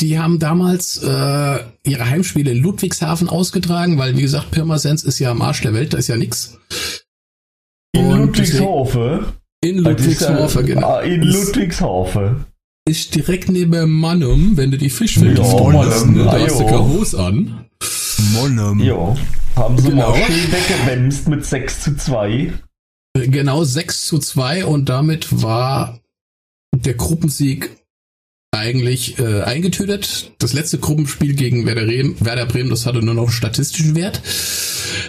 [0.00, 5.30] Die haben damals äh, ihre Heimspiele in Ludwigshafen ausgetragen, weil wie gesagt, Pirmasens ist ja
[5.30, 6.58] am Arsch der Welt, da ist ja nix.
[7.92, 9.26] In Ludwigshafen.
[9.60, 10.86] In Ludwigshafen, genau.
[10.88, 12.44] Ah, In Ludwigshafen.
[12.88, 16.24] Ist direkt neben Mannum, wenn du die Fischfilter Ja, Mannum, ne?
[16.24, 17.66] Da ah, hast du keine Hose an.
[18.32, 18.80] Monem.
[18.80, 19.16] Ja.
[19.56, 20.10] Haben sie Genau.
[20.10, 22.52] mal schön weggewemst mit 6 zu 2.
[23.14, 25.98] Genau 6 zu 2 und damit war
[26.74, 27.77] der Gruppensieg
[28.50, 30.32] eigentlich äh, eingetütet.
[30.38, 34.20] Das letzte Gruppenspiel gegen Werder, Bremen, Werder Bremen, das hatte nur noch statistischen Wert.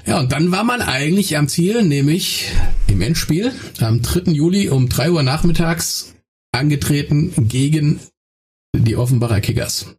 [0.06, 2.52] Ja, und dann war man eigentlich am Ziel, nämlich
[2.88, 4.32] im Endspiel am 3.
[4.32, 6.16] Juli um 3 Uhr nachmittags
[6.52, 8.00] angetreten gegen
[8.76, 9.96] die Offenbacher Kickers.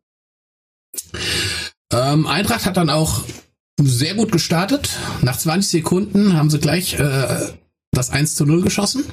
[1.92, 3.24] Ähm, Eintracht hat dann auch
[3.80, 4.90] sehr gut gestartet.
[5.22, 7.52] Nach 20 Sekunden haben sie gleich äh,
[7.92, 9.04] das 1 zu 0 geschossen.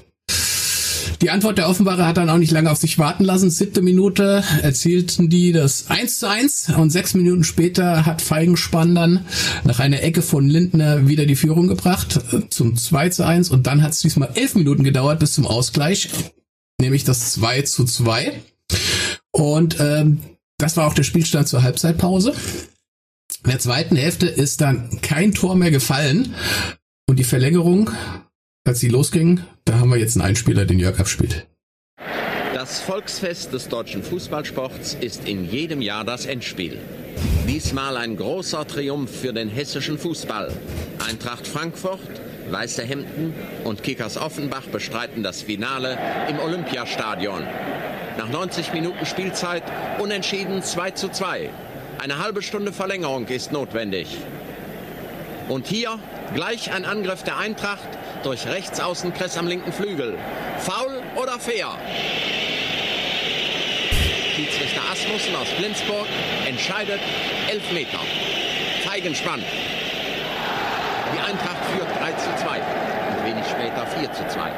[1.22, 3.50] Die Antwort der Offenbarer hat dann auch nicht lange auf sich warten lassen.
[3.50, 9.26] Siebte Minute erzielten die das 1 zu 1 und sechs Minuten später hat Feigenspann dann
[9.64, 12.20] nach einer Ecke von Lindner wieder die Führung gebracht
[12.50, 16.10] zum 2 zu 1 und dann hat es diesmal elf Minuten gedauert bis zum Ausgleich,
[16.80, 18.34] nämlich das 2 zu 2.
[19.32, 20.20] Und ähm,
[20.58, 22.34] das war auch der Spielstand zur Halbzeitpause.
[23.44, 26.36] In der zweiten Hälfte ist dann kein Tor mehr gefallen
[27.08, 27.92] und die Verlängerung,
[28.68, 31.48] als sie losging, da haben wir jetzt einen Einspieler, den Jörg abspielt.
[32.54, 36.78] Das Volksfest des deutschen Fußballsports ist in jedem Jahr das Endspiel.
[37.48, 40.52] Diesmal ein großer Triumph für den hessischen Fußball.
[41.08, 42.00] Eintracht Frankfurt,
[42.52, 43.34] Weiße Hemden
[43.64, 45.98] und Kickers Offenbach bestreiten das Finale
[46.30, 47.44] im Olympiastadion.
[48.18, 49.64] Nach 90 Minuten Spielzeit
[50.00, 51.50] unentschieden 2 zu 2.
[52.00, 54.18] Eine halbe Stunde Verlängerung ist notwendig.
[55.48, 56.00] Und hier
[56.34, 57.97] gleich ein Angriff der Eintracht
[58.28, 60.18] durch Rechtsaußen Kress am linken Flügel.
[60.60, 61.70] Foul oder fair?
[64.36, 66.06] Schiedsrichter Asmussen aus Flensburg
[66.46, 67.00] entscheidet
[67.50, 68.00] Elfmeter.
[68.84, 69.42] Feigenspann.
[71.14, 74.52] Die Eintracht führt 3 zu 2 und wenig später 4 zu 2.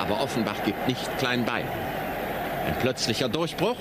[0.00, 1.64] Aber Offenbach gibt nicht klein bei.
[2.64, 3.76] Ein plötzlicher Durchbruch.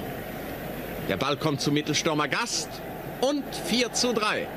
[1.08, 2.70] Der Ball kommt zu Mittelstürmer Gast
[3.22, 4.48] und 4 zu 3.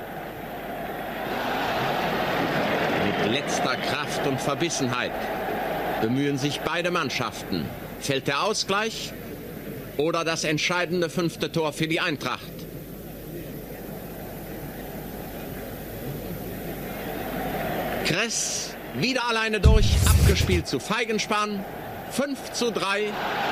[3.05, 5.13] Mit letzter Kraft und Verbissenheit
[6.01, 7.69] bemühen sich beide Mannschaften.
[8.01, 9.13] Fällt der Ausgleich
[9.97, 12.41] oder das entscheidende fünfte Tor für die Eintracht?
[18.07, 21.65] Kress wieder alleine durch, abgespielt zu Feigenspann.
[22.11, 23.05] 5 zu 3.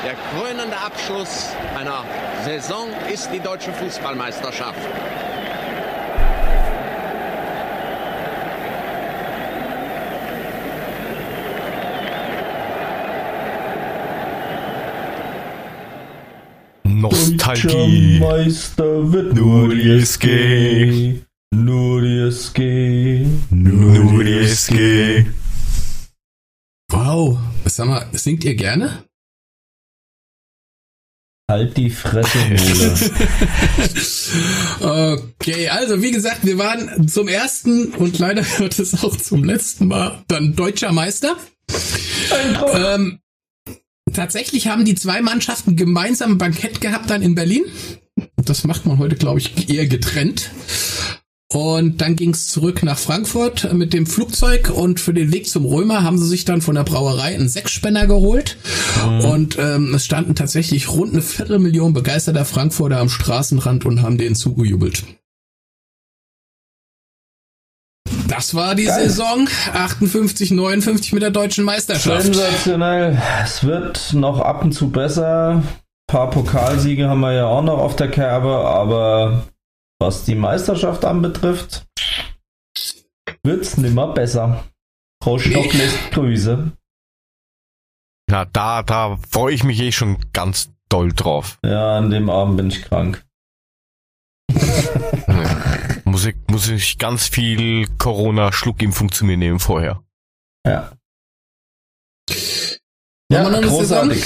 [0.04, 1.48] Der krönende Abschluss
[1.78, 2.04] einer
[2.44, 4.78] Saison ist die deutsche Fußballmeisterschaft.
[17.50, 18.20] Nostalgie.
[18.20, 21.20] Meister wird Nur die SG.
[21.52, 23.26] Nur die SG.
[23.50, 25.26] Nur die SG.
[26.92, 27.38] Wow.
[27.64, 29.04] Sag mal, singt ihr gerne?
[31.50, 32.38] Halt die Fresse,
[34.78, 35.18] Bruder.
[35.40, 39.88] Okay, also wie gesagt, wir waren zum ersten und leider wird es auch zum letzten
[39.88, 41.36] Mal dann deutscher Meister.
[42.72, 43.18] Ähm,
[44.12, 47.64] tatsächlich haben die zwei Mannschaften gemeinsam ein Bankett gehabt dann in Berlin.
[48.36, 50.50] Das macht man heute, glaube ich, eher getrennt.
[51.52, 55.64] Und dann ging es zurück nach Frankfurt mit dem Flugzeug und für den Weg zum
[55.64, 58.56] Römer haben sie sich dann von der Brauerei einen Sechsspänner geholt.
[59.24, 64.36] Und ähm, es standen tatsächlich rund eine Viertelmillion begeisterter Frankfurter am Straßenrand und haben denen
[64.36, 65.02] zugejubelt.
[68.30, 69.08] Das war die Geil.
[69.08, 72.22] Saison 58, 59 mit der deutschen Meisterschaft.
[72.22, 73.20] Sensationell.
[73.42, 75.56] Es wird noch ab und zu besser.
[75.56, 75.68] Ein
[76.06, 79.46] paar Pokalsiege haben wir ja auch noch auf der Kerbe, aber
[79.98, 81.86] was die Meisterschaft anbetrifft,
[83.42, 84.64] wird's nimmer besser.
[85.22, 86.72] Frau Stock lässt Grüße.
[88.30, 91.58] Ja, da, da freue ich mich eh schon ganz doll drauf.
[91.64, 93.24] Ja, an dem Abend bin ich krank.
[96.10, 100.02] Muss ich, muss ich ganz viel Corona-Schluckimpfung zu mir nehmen vorher.
[100.66, 100.90] Ja.
[102.28, 102.38] Wollen
[103.30, 104.24] Ja, wir noch eine großartig.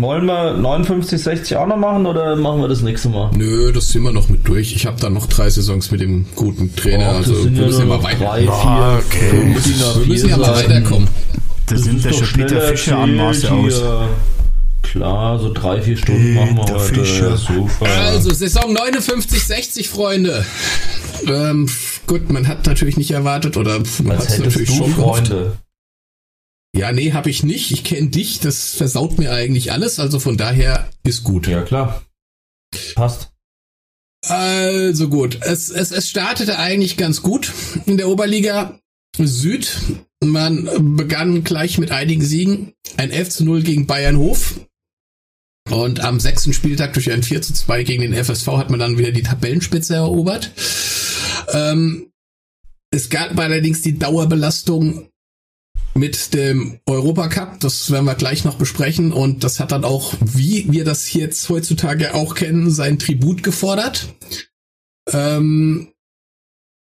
[0.00, 3.30] Wollen wir 59, 60 auch noch machen oder machen wir das nächste Mal?
[3.36, 4.74] Nö, das sind wir noch mit durch.
[4.74, 7.10] Ich habe dann noch drei Saisons mit dem guten Trainer.
[7.10, 8.18] Och, das also sind wir müssen ja weiter.
[8.24, 9.30] drei, Ah, vier, okay.
[9.30, 11.08] fünf DIN Wir A4 müssen ja weiterkommen.
[11.66, 14.08] Das sind ist der Peter schneller Fischer Anmaße erzählt aus.
[14.84, 16.94] Klar, so drei, vier Stunden machen wir heute.
[16.94, 17.36] Fischer.
[17.36, 17.86] Super.
[17.86, 20.46] Also Saison 59, 60, Freunde.
[21.26, 21.68] Ähm,
[22.06, 25.28] gut, man hat natürlich nicht erwartet oder man hat es natürlich du schon gehofft.
[25.28, 25.56] Freunde.
[26.76, 27.70] Ja, nee, habe ich nicht.
[27.70, 28.40] Ich kenne dich.
[28.40, 29.98] Das versaut mir eigentlich alles.
[29.98, 31.46] Also von daher ist gut.
[31.46, 32.02] Ja, klar.
[32.94, 33.30] Passt.
[34.26, 37.52] Also gut, es, es, es startete eigentlich ganz gut
[37.84, 38.78] in der Oberliga
[39.18, 39.70] Süd.
[40.24, 42.72] Man begann gleich mit einigen Siegen.
[42.96, 44.60] Ein 11 zu 0 gegen Bayern Hof.
[45.70, 48.98] Und am sechsten Spieltag durch ein 4 zu 2 gegen den FSV hat man dann
[48.98, 50.50] wieder die Tabellenspitze erobert.
[51.52, 52.10] Ähm,
[52.90, 55.08] es gab allerdings die Dauerbelastung
[55.94, 60.70] mit dem Europacup, das werden wir gleich noch besprechen und das hat dann auch, wie
[60.70, 64.08] wir das jetzt heutzutage auch kennen, sein Tribut gefordert.
[65.12, 65.88] Ähm,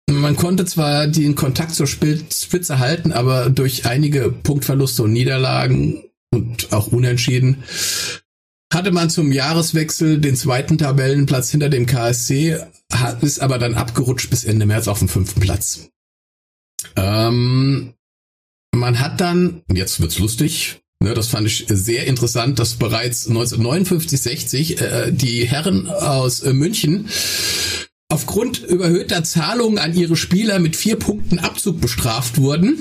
[0.09, 6.73] man konnte zwar den Kontakt zur Spitze halten, aber durch einige Punktverluste und Niederlagen und
[6.73, 7.65] auch Unentschieden
[8.73, 12.59] hatte man zum Jahreswechsel den zweiten Tabellenplatz hinter dem KSC,
[12.93, 15.91] hat, ist aber dann abgerutscht bis Ende März auf den fünften Platz.
[16.97, 17.95] Ähm,
[18.75, 24.21] man hat dann, jetzt wird's lustig, ne, das fand ich sehr interessant, dass bereits 1959,
[24.21, 27.09] 60 äh, die Herren aus äh, München
[28.09, 32.79] aufgrund überhöhter Zahlungen an ihre Spieler mit vier Punkten Abzug bestraft wurden,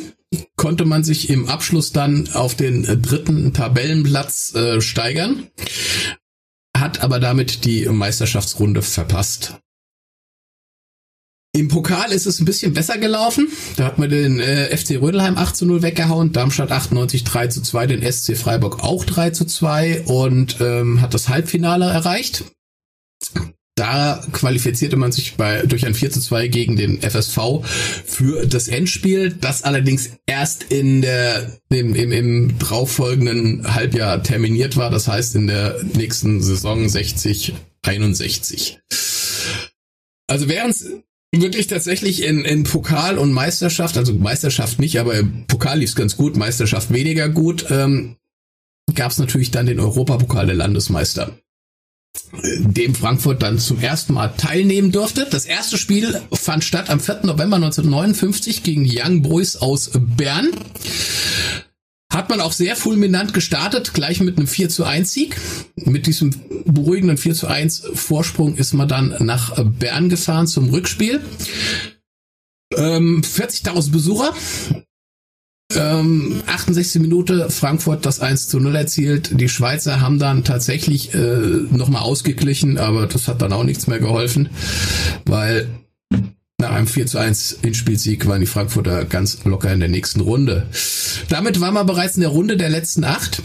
[0.55, 5.47] konnte man sich im Abschluss dann auf den äh, dritten Tabellenplatz äh, steigern,
[6.77, 9.55] hat aber damit die Meisterschaftsrunde verpasst.
[11.53, 13.49] Im Pokal ist es ein bisschen besser gelaufen.
[13.75, 17.61] Da hat man den äh, FC Rödelheim 8 zu 0 weggehauen, Darmstadt 98 3 zu
[17.61, 22.45] 2, den SC Freiburg auch 3 zu 2 und ähm, hat das Halbfinale erreicht.
[23.75, 27.63] Da qualifizierte man sich bei, durch ein 4 zu 2 gegen den FSV
[28.05, 34.89] für das Endspiel, das allerdings erst in der, im, im, im drauffolgenden Halbjahr terminiert war,
[34.89, 37.53] das heißt in der nächsten Saison 60,
[37.83, 38.79] 61.
[40.27, 40.75] Also während
[41.33, 45.95] wirklich tatsächlich in, in Pokal und Meisterschaft, also Meisterschaft nicht, aber im Pokal lief es
[45.95, 48.17] ganz gut, Meisterschaft weniger gut, ähm,
[48.95, 51.37] gab es natürlich dann den Europapokal der Landesmeister
[52.33, 55.27] dem Frankfurt dann zum ersten Mal teilnehmen durfte.
[55.29, 57.21] Das erste Spiel fand statt am 4.
[57.23, 60.49] November 1959 gegen Young Boys aus Bern.
[62.11, 65.37] hat man auch sehr fulminant gestartet, gleich mit einem 4 zu 1 Sieg.
[65.75, 66.33] Mit diesem
[66.65, 71.21] beruhigenden 4 zu 1 Vorsprung ist man dann nach Bern gefahren zum Rückspiel.
[72.75, 74.33] Ähm, 40.000 Besucher.
[75.75, 79.39] Ähm, 68 Minute Frankfurt das 1 zu 0 erzielt.
[79.39, 81.17] Die Schweizer haben dann tatsächlich äh,
[81.71, 84.49] nochmal ausgeglichen, aber das hat dann auch nichts mehr geholfen,
[85.25, 85.67] weil
[86.61, 90.67] nach einem 4 zu 1 Hinspielsieg waren die Frankfurter ganz locker in der nächsten Runde.
[91.27, 93.41] Damit war man bereits in der Runde der letzten acht.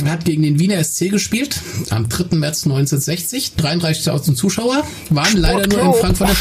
[0.00, 2.36] Man hat gegen den Wiener SC gespielt am 3.
[2.36, 3.52] März 1960.
[3.58, 6.36] 33.000 Zuschauer waren leider nur im Frankfurter.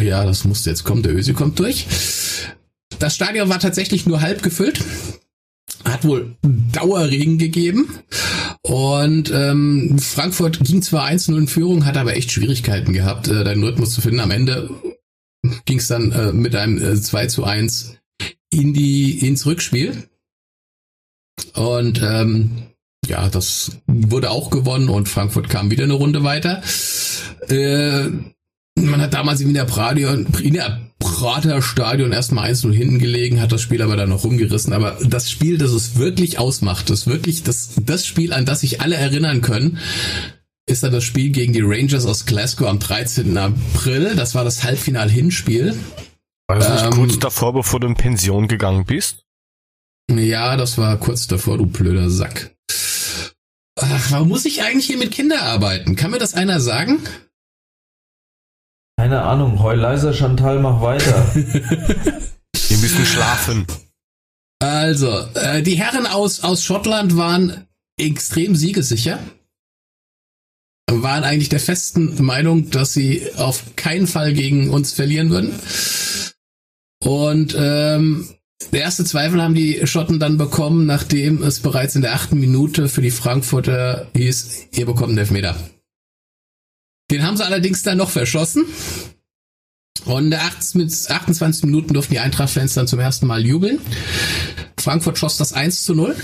[0.00, 1.02] Ja, das musste jetzt kommen.
[1.02, 1.86] Der Ösi kommt durch.
[3.02, 4.84] Das Stadion war tatsächlich nur halb gefüllt.
[5.84, 6.36] Hat wohl
[6.70, 7.98] Dauerregen gegeben.
[8.62, 13.64] Und ähm, Frankfurt ging zwar 1-0 in Führung, hat aber echt Schwierigkeiten gehabt, äh, den
[13.64, 14.20] Rhythmus zu finden.
[14.20, 14.70] Am Ende
[15.64, 17.96] ging es dann äh, mit einem äh, 2 zu 1
[18.50, 20.08] in die, ins Rückspiel.
[21.54, 22.68] Und ähm,
[23.08, 26.62] ja, das wurde auch gewonnen und Frankfurt kam wieder eine Runde weiter.
[27.48, 28.10] Äh,
[28.76, 33.52] man hat damals in der Pradion, in der Prater Stadion erstmal 1-0 hinten gelegen, hat
[33.52, 34.72] das Spiel aber dann noch rumgerissen.
[34.72, 38.80] Aber das Spiel, das es wirklich ausmacht, das wirklich das, das Spiel, an das sich
[38.80, 39.78] alle erinnern können,
[40.66, 43.36] ist dann das Spiel gegen die Rangers aus Glasgow am 13.
[43.36, 44.14] April.
[44.16, 45.76] Das war das Halbfinal-Hinspiel.
[46.48, 49.24] War das nicht ähm, kurz davor, bevor du in Pension gegangen bist?
[50.10, 52.54] Ja, das war kurz davor, du blöder Sack.
[53.80, 55.96] Ach, warum muss ich eigentlich hier mit Kindern arbeiten?
[55.96, 57.00] Kann mir das einer sagen?
[59.02, 61.28] Keine Ahnung, heul leiser, Chantal, mach weiter.
[61.34, 63.66] Wir müssen schlafen.
[64.60, 67.66] Also, äh, die Herren aus, aus Schottland waren
[67.98, 69.18] extrem siegessicher.
[70.88, 75.52] Waren eigentlich der festen Meinung, dass sie auf keinen Fall gegen uns verlieren würden.
[77.02, 78.28] Und ähm,
[78.70, 82.88] der erste Zweifel haben die Schotten dann bekommen, nachdem es bereits in der achten Minute
[82.88, 85.56] für die Frankfurter hieß, ihr bekommt einen Elfmeter.
[87.12, 88.64] Den haben sie allerdings dann noch verschossen.
[90.06, 93.78] Und in 28 Minuten durften die Eintracht-Fans dann zum ersten Mal jubeln.
[94.80, 96.16] Frankfurt schoss das 1 zu 0.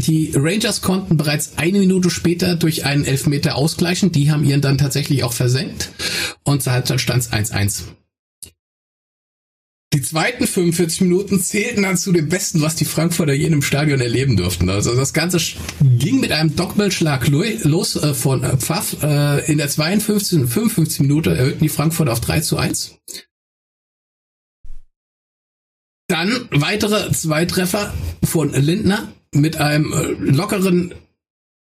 [0.00, 4.10] Die Rangers konnten bereits eine Minute später durch einen Elfmeter ausgleichen.
[4.10, 5.90] Die haben ihren dann tatsächlich auch versenkt.
[6.44, 7.82] Und zur Halbzeit stand es 1-1.
[9.94, 14.00] Die zweiten 45 Minuten zählten dann zu dem Besten, was die Frankfurter je im Stadion
[14.00, 14.68] erleben durften.
[14.68, 15.38] Also das Ganze
[15.80, 19.02] ging mit einem Doppelschlag los äh, von äh, Pfaff.
[19.02, 20.40] Äh, in der 52.
[20.40, 21.00] und 55.
[21.00, 22.98] Minute erhöhten die Frankfurter auf 3 zu 1.
[26.08, 27.92] Dann weitere zwei Treffer
[28.22, 30.94] von Lindner mit einem lockeren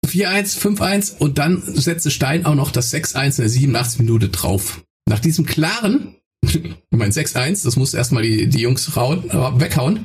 [0.06, 4.82] 4-1, 5-1 und dann setzte Stein auch noch das 6-1 in der 87 Minute drauf.
[5.08, 6.16] Nach diesem klaren
[6.54, 10.00] ich meine 6-1, das muss erstmal die, die Jungs rauen, äh, weghauen.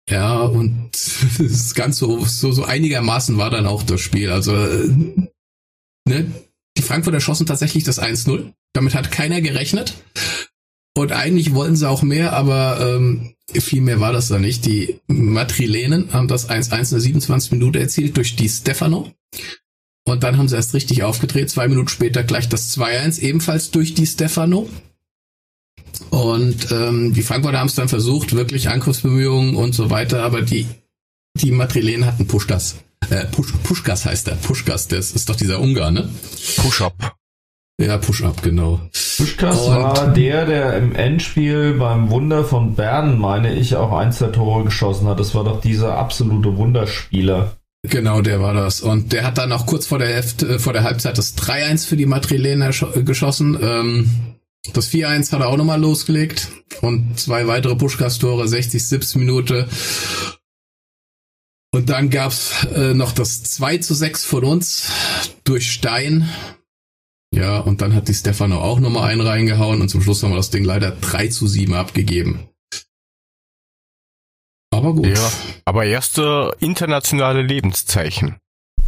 [0.10, 0.92] Ja, und
[1.40, 4.32] das Ganze so, so, einigermaßen war dann auch das Spiel.
[4.32, 4.88] Also, äh,
[6.08, 6.32] ne,
[6.78, 8.54] die Frankfurter schossen tatsächlich das 1-0.
[8.74, 9.96] Damit hat keiner gerechnet.
[10.96, 14.66] Und eigentlich wollten sie auch mehr, aber ähm, viel mehr war das da nicht.
[14.66, 19.12] Die Matrilenen haben das 1-1 in der 27 Minute erzielt durch die Stefano.
[20.06, 21.50] Und dann haben sie erst richtig aufgedreht.
[21.50, 24.70] Zwei Minuten später gleich das 2-1, ebenfalls durch die Stefano.
[26.10, 30.68] Und ähm, die Frankfurter haben es dann versucht, wirklich Angriffsbemühungen und so weiter, aber die,
[31.36, 32.76] die Madrilenen hatten Pushkas.
[33.10, 34.36] Äh, Push, Pushkas heißt er.
[34.36, 36.10] Pushkas, das ist doch dieser Ungar, ne?
[36.58, 37.17] Push-up.
[37.80, 38.82] Ja, Push-Up, genau.
[39.18, 44.18] Puschkas Und- war der, der im Endspiel beim Wunder von Bern, meine ich, auch eins
[44.18, 45.20] der Tore geschossen hat.
[45.20, 47.56] Das war doch dieser absolute Wunderspieler.
[47.84, 48.82] Genau, der war das.
[48.82, 51.86] Und der hat dann auch kurz vor der, Hälfte, äh, vor der Halbzeit das 3-1
[51.86, 53.58] für die Madrilener äh, geschossen.
[53.62, 54.10] Ähm,
[54.74, 56.48] das 4-1 hat er auch nochmal losgelegt.
[56.82, 59.68] Und zwei weitere Puschkas-Tore, 60, 70 Minute.
[61.72, 64.90] Und dann gab's äh, noch das 2 zu 6 von uns
[65.44, 66.28] durch Stein.
[67.38, 70.38] Ja, und dann hat die Stefano auch nochmal einen reingehauen und zum Schluss haben wir
[70.38, 72.50] das Ding leider 3 zu 7 abgegeben.
[74.72, 75.06] Aber gut.
[75.06, 75.32] Ja,
[75.64, 78.38] aber erste internationale Lebenszeichen.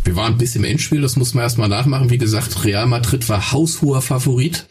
[0.03, 2.09] Wir waren bis im Endspiel, das muss man erstmal nachmachen.
[2.09, 4.65] Wie gesagt, Real Madrid war haushoher Favorit.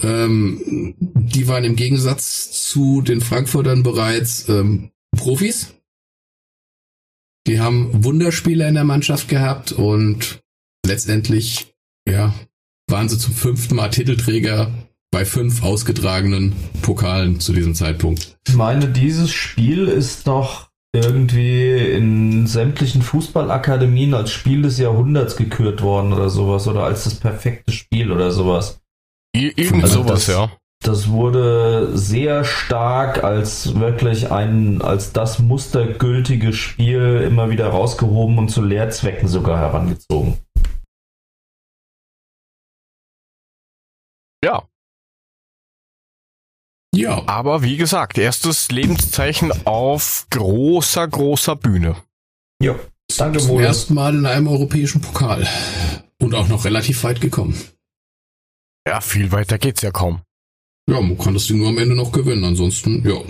[0.00, 5.74] Ähm, die waren im Gegensatz zu den Frankfurtern bereits ähm, Profis.
[7.48, 10.44] Die haben Wunderspieler in der Mannschaft gehabt und
[10.86, 11.74] letztendlich,
[12.08, 12.32] ja,
[12.92, 14.70] waren sie zum fünften Mal Titelträger
[15.10, 18.36] bei fünf ausgetragenen Pokalen zu diesem Zeitpunkt.
[18.46, 25.82] Ich meine, dieses Spiel ist doch irgendwie in sämtlichen Fußballakademien als Spiel des Jahrhunderts gekürt
[25.82, 28.78] worden oder sowas oder als das perfekte Spiel oder sowas.
[29.34, 30.52] Irgend Also sowas, das- ja.
[30.84, 38.48] Das wurde sehr stark als wirklich ein, als das mustergültige Spiel immer wieder rausgehoben und
[38.48, 40.38] zu Lehrzwecken sogar herangezogen.
[44.44, 44.68] Ja,
[46.94, 51.96] Ja, aber wie gesagt, erstes Lebenszeichen auf großer, großer Bühne.
[52.62, 52.78] Ja,
[53.16, 53.64] danke zum wohl.
[53.64, 55.48] ersten Mal in einem europäischen Pokal.
[56.20, 57.58] Und auch noch relativ weit gekommen.
[58.86, 60.22] Ja, viel weiter geht's ja kaum.
[60.88, 62.44] Ja, man kann das Ding nur am Ende noch gewinnen.
[62.44, 63.20] Ansonsten, ja.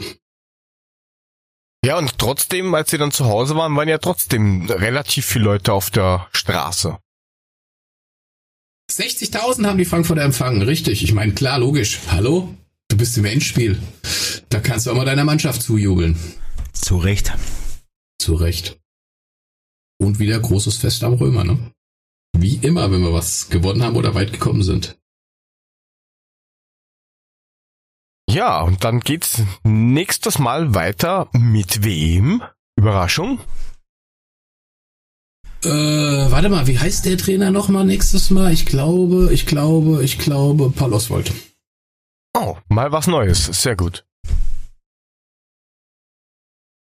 [1.85, 5.73] Ja, und trotzdem, als sie dann zu Hause waren, waren ja trotzdem relativ viele Leute
[5.73, 6.99] auf der Straße.
[8.99, 11.03] 60.000 haben die Frankfurter empfangen, richtig.
[11.03, 12.01] Ich meine, klar, logisch.
[12.09, 12.55] Hallo?
[12.89, 13.81] Du bist im Endspiel.
[14.49, 16.17] Da kannst du auch mal deiner Mannschaft zujubeln.
[16.73, 17.33] Zu Recht.
[18.19, 18.79] Zu Recht.
[19.99, 21.73] Und wieder großes Fest am Römer, ne?
[22.37, 24.99] Wie immer, wenn wir was gewonnen haben oder weit gekommen sind.
[28.29, 32.43] Ja, und dann geht's nächstes Mal weiter mit wem?
[32.77, 33.41] Überraschung?
[35.65, 38.53] Äh, warte mal, wie heißt der Trainer nochmal nächstes Mal?
[38.53, 41.33] Ich glaube, ich glaube, ich glaube, Paul Oswald.
[42.37, 43.45] Oh, mal was Neues.
[43.47, 44.05] Sehr gut.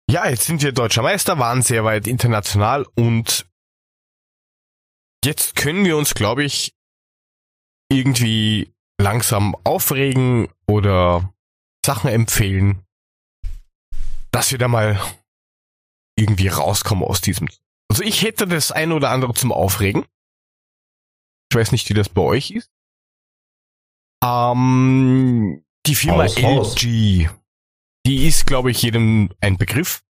[0.10, 3.46] Ja, jetzt sind wir deutscher Meister, waren sehr weit international und
[5.24, 6.74] jetzt können wir uns, glaube ich,
[7.92, 11.34] irgendwie langsam aufregen oder
[11.86, 12.84] Sachen empfehlen,
[14.32, 15.00] dass wir da mal
[16.16, 17.48] irgendwie rauskommen aus diesem.
[17.94, 20.04] Also ich hätte das ein oder andere zum Aufregen.
[21.52, 22.72] Ich weiß nicht, wie das bei euch ist.
[24.26, 26.74] Ähm, die Firma Haus.
[26.74, 27.30] LG,
[28.08, 30.04] die ist, glaube ich, jedem ein Begriff.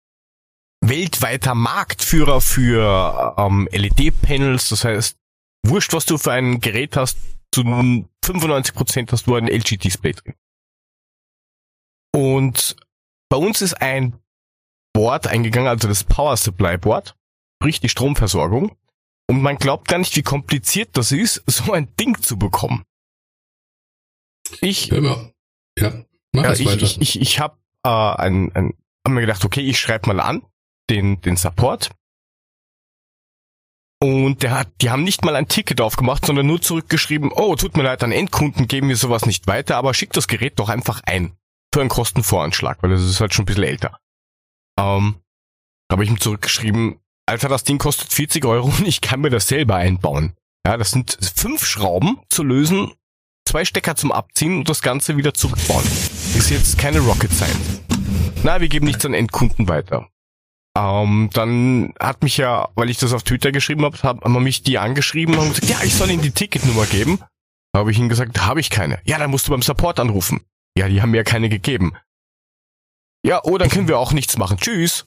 [0.85, 5.19] Weltweiter Marktführer für ähm, LED-Panels, das heißt,
[5.66, 7.16] wurscht, was du für ein Gerät hast,
[7.51, 10.35] zu 95% hast du ein LG-Display drin.
[12.15, 12.77] Und
[13.31, 14.20] bei uns ist ein
[14.93, 17.16] Board eingegangen, also das Power Supply Board,
[17.61, 18.77] sprich die Stromversorgung.
[19.28, 22.85] Und man glaubt gar nicht, wie kompliziert das ist, so ein Ding zu bekommen.
[24.61, 24.87] Ich.
[24.87, 25.01] Ja,
[26.32, 26.82] mach ja, es ich, weiter.
[26.82, 28.74] ich, ich, ich habe äh, ein, ein,
[29.07, 30.43] hab mir gedacht, okay, ich schreibe mal an
[30.89, 31.91] den, den Support.
[34.03, 37.77] Und der hat, die haben nicht mal ein Ticket aufgemacht, sondern nur zurückgeschrieben, oh, tut
[37.77, 41.03] mir leid, an Endkunden geben wir sowas nicht weiter, aber schickt das Gerät doch einfach
[41.05, 41.37] ein.
[41.73, 44.01] Für einen Kostenvoranschlag, weil das ist halt schon ein bisschen älter.
[44.78, 45.20] Ähm,
[45.87, 46.99] da habe ich ihm zurückgeschrieben,
[47.31, 50.32] Alter, das Ding kostet 40 Euro und ich kann mir das selber einbauen.
[50.66, 52.90] Ja, das sind fünf Schrauben zu lösen,
[53.44, 55.85] zwei Stecker zum Abziehen und das Ganze wieder zurückbauen.
[56.36, 57.82] Ist jetzt keine Rocket Science.
[58.43, 60.09] Na, wir geben nichts an Endkunden weiter.
[60.77, 64.78] Ähm, dann hat mich ja, weil ich das auf Twitter geschrieben habe, haben mich die
[64.78, 67.20] angeschrieben und gesagt, ja, ich soll ihnen die Ticketnummer geben.
[67.73, 68.98] Da habe ich ihnen gesagt, habe ich keine.
[69.05, 70.40] Ja, dann musst du beim Support anrufen.
[70.77, 71.93] Ja, die haben mir keine gegeben.
[73.24, 74.59] Ja, oh, dann können wir auch nichts machen.
[74.59, 75.07] Tschüss.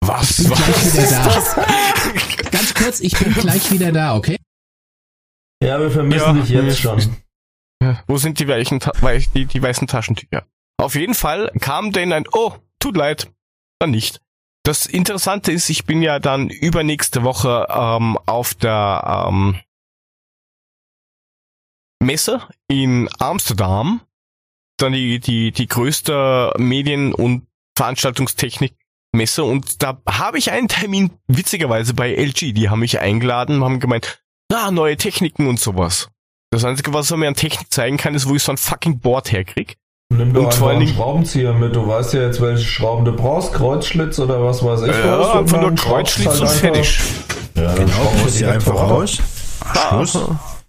[0.00, 0.36] Was?
[0.36, 1.24] bin Was gleich wieder ist da.
[1.24, 2.50] das?
[2.50, 4.36] Ganz kurz, ich bin gleich wieder da, okay?
[5.62, 7.16] Ja, wir vermissen Ja, dich jetzt schon.
[7.82, 8.80] Ja, Wo sind die, weichen,
[9.34, 10.46] die, die weißen Taschentücher?
[10.80, 13.32] Auf jeden Fall kam denen ein, oh, tut leid,
[13.80, 14.20] dann nicht.
[14.64, 19.60] Das Interessante ist, ich bin ja dann übernächste Woche ähm, auf der ähm,
[22.02, 24.00] Messe in Amsterdam,
[24.78, 27.46] dann die, die, die größte Medien- und
[29.18, 33.64] Veranstaltungstechnik-Messe und da habe ich einen Termin, witzigerweise bei LG, die haben mich eingeladen und
[33.64, 34.20] haben gemeint,
[34.50, 36.08] na, neue Techniken und sowas.
[36.50, 39.00] Das Einzige, was er mir an Technik zeigen kann, ist, wo ich so ein fucking
[39.00, 39.76] Board herkrieg.
[40.10, 41.76] Nimm doch Und einfach einen Schraubenzieher mit.
[41.76, 43.52] Du weißt ja jetzt, welche Schrauben du brauchst.
[43.52, 44.96] Kreuzschlitz oder was weiß ich was.
[45.04, 46.98] Ja, Und einfach nur Kreuzschlitz halt und fertig.
[47.54, 49.18] Ja, dann Genau, schraubst du einfach raus.
[49.90, 50.18] Schluss.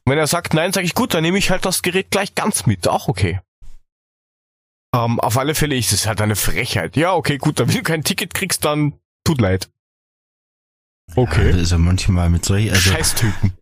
[0.05, 2.65] Wenn er sagt nein, sage ich gut, dann nehme ich halt das Gerät gleich ganz
[2.65, 2.89] mit.
[2.89, 3.39] Auch okay.
[4.95, 6.95] Ähm, auf alle Fälle ist es halt eine Frechheit.
[6.95, 8.94] Ja, okay, gut, dann wenn du kein Ticket kriegst, dann
[9.24, 9.70] tut leid.
[11.16, 11.53] Okay.
[11.53, 13.53] Also manchmal mit solchen, also Scheißtypen.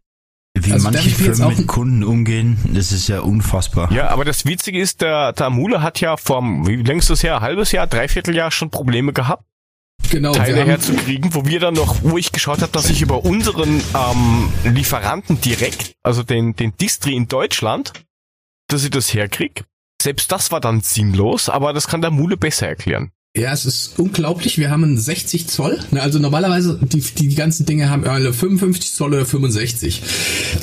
[0.58, 3.92] wie Also manche Firmen mit Kunden umgehen, das ist ja unfassbar.
[3.92, 7.38] Ja, aber das Witzige ist, der, der Mule hat ja vor, wie längst das her,
[7.38, 9.44] ein halbes Jahr, dreiviertel Jahr schon Probleme gehabt,
[10.10, 13.82] Genau, Teile herzukriegen, wo wir dann noch, wo ich geschaut habe, dass ich über unseren
[13.94, 17.94] ähm, Lieferanten direkt, also den, den Distri in Deutschland,
[18.68, 19.66] dass ich das herkrieg.
[20.08, 23.12] Selbst das war dann sinnlos, aber das kann der Mule besser erklären.
[23.36, 24.58] ja, es ist unglaublich.
[24.58, 25.84] Wir haben einen 60 Zoll.
[25.92, 30.02] Ne, Also normalerweise, die, die, ganzen Dinge haben alle 55 Zoll oder 65.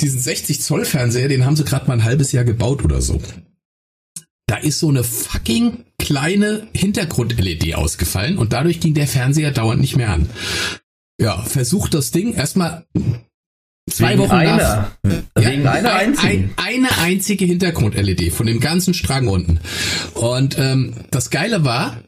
[0.01, 3.21] Diesen 60 Zoll Fernseher, den haben sie gerade mal ein halbes Jahr gebaut oder so.
[4.47, 9.95] Da ist so eine fucking kleine Hintergrund-LED ausgefallen und dadurch ging der Fernseher dauernd nicht
[9.95, 10.27] mehr an.
[11.21, 12.87] Ja, versucht das Ding erstmal
[13.89, 14.37] zwei Wegen Wochen nach.
[14.37, 14.91] einer.
[15.37, 16.53] Ja, Wegen einer ein, einzigen.
[16.55, 19.59] Ein, eine einzige Hintergrund-LED von dem ganzen Strang unten.
[20.13, 22.01] Und ähm, das Geile war,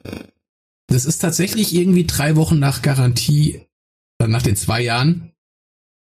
[0.87, 3.61] das ist tatsächlich irgendwie drei Wochen nach Garantie,
[4.19, 5.31] äh, nach den zwei Jahren,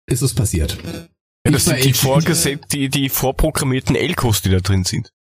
[0.07, 0.77] ist es passiert.
[1.45, 5.11] Ja, das sind die, LG vorgeset die, die vorprogrammierten Elkos, die da drin sind.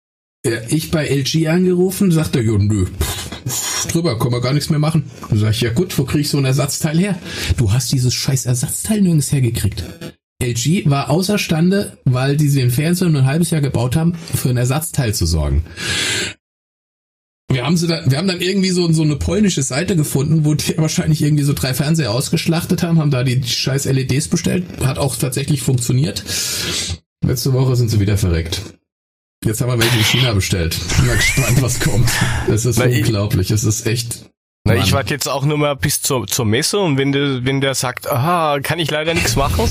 [0.46, 4.68] Ja, ich bei LG angerufen, sagt er, jo, nö, pff, drüber, können wir gar nichts
[4.68, 5.10] mehr machen.
[5.30, 7.18] Dann sag ich, ja gut, wo krieg ich so ein Ersatzteil her?
[7.56, 9.84] Du hast dieses scheiß Ersatzteil nirgends hergekriegt.
[10.46, 14.56] LG war außerstande, weil die den Fernseher nur ein halbes Jahr gebaut haben, für ein
[14.56, 15.64] Ersatzteil zu sorgen.
[17.52, 20.54] Wir haben, sie dann, wir haben dann irgendwie so, so eine polnische Seite gefunden, wo
[20.54, 24.98] die wahrscheinlich irgendwie so drei Fernseher ausgeschlachtet haben, haben da die scheiß LEDs bestellt, hat
[24.98, 26.24] auch tatsächlich funktioniert.
[27.24, 28.60] Letzte Woche sind sie wieder verreckt.
[29.44, 30.76] Jetzt haben wir welche in China bestellt.
[30.96, 32.08] Bin mal gespannt, was kommt.
[32.48, 33.50] Es ist Na, ich- unglaublich.
[33.50, 34.30] Es ist echt.
[34.66, 37.60] Na, ich warte jetzt auch nur mal bis zur, zur Messe und wenn der, wenn
[37.60, 39.68] der sagt, aha, kann ich leider nichts machen,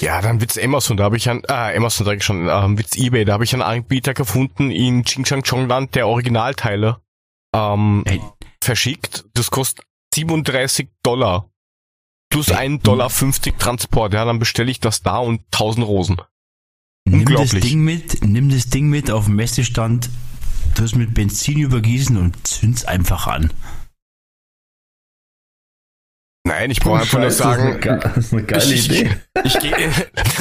[0.00, 2.96] ja, dann wird's Amazon, da habe ich an, ah, Amazon sag ich schon, ähm, wird's
[2.96, 7.00] eBay, da habe ich einen Anbieter gefunden in Xinjiang-Chongland, der Originalteile
[7.54, 8.20] ähm, Ey.
[8.62, 9.24] verschickt.
[9.34, 9.84] Das kostet
[10.14, 11.50] 37 Dollar.
[12.30, 14.12] Plus 1,50 Dollar 50 Transport.
[14.12, 16.16] Ja, dann bestelle ich das da und 1000 Rosen.
[17.06, 17.50] Nimm das.
[17.50, 20.10] Ding mit, nimm das Ding mit auf dem Messestand,
[20.74, 23.52] tu es mit Benzin übergießen und zünd's einfach an.
[26.58, 28.74] Nein, ich brauche einfach nur Scheiße, das ist eine sagen, ge- Das ist eine geile
[28.74, 29.16] ich, Idee.
[29.44, 29.76] ich gehe,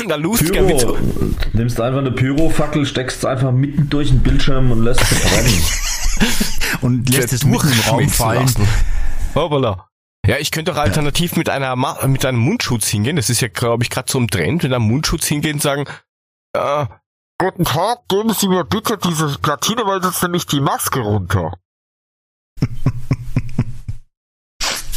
[0.08, 0.86] da Lustiger mit.
[1.54, 5.64] Nimmst einfach eine Pyrofackel, steckst einfach mitten durch den Bildschirm und lässt sie brennen.
[6.82, 8.52] Und lässt es mitten im Raum fallen.
[9.36, 9.88] Hoppala.
[10.26, 13.16] Ja, ich könnte doch alternativ mit einer Ma mit einem Mundschutz hingehen.
[13.16, 15.86] Das ist ja, glaube ich, gerade so im Trend, mit einem Mundschutz hingehen und sagen,
[16.54, 16.86] äh,
[17.40, 21.54] guten Tag, geben Sie mir bitte diese Platine, weil sonst nämlich die Maske runter.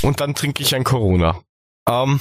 [0.03, 1.43] und dann trinke ich ein Corona.
[1.89, 2.21] Ähm,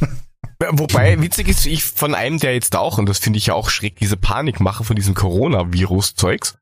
[0.58, 3.70] Wobei, witzig ist, ich von einem, der jetzt auch, und das finde ich ja auch
[3.70, 6.58] schräg, diese Panikmache von diesem Coronavirus-Zeugs,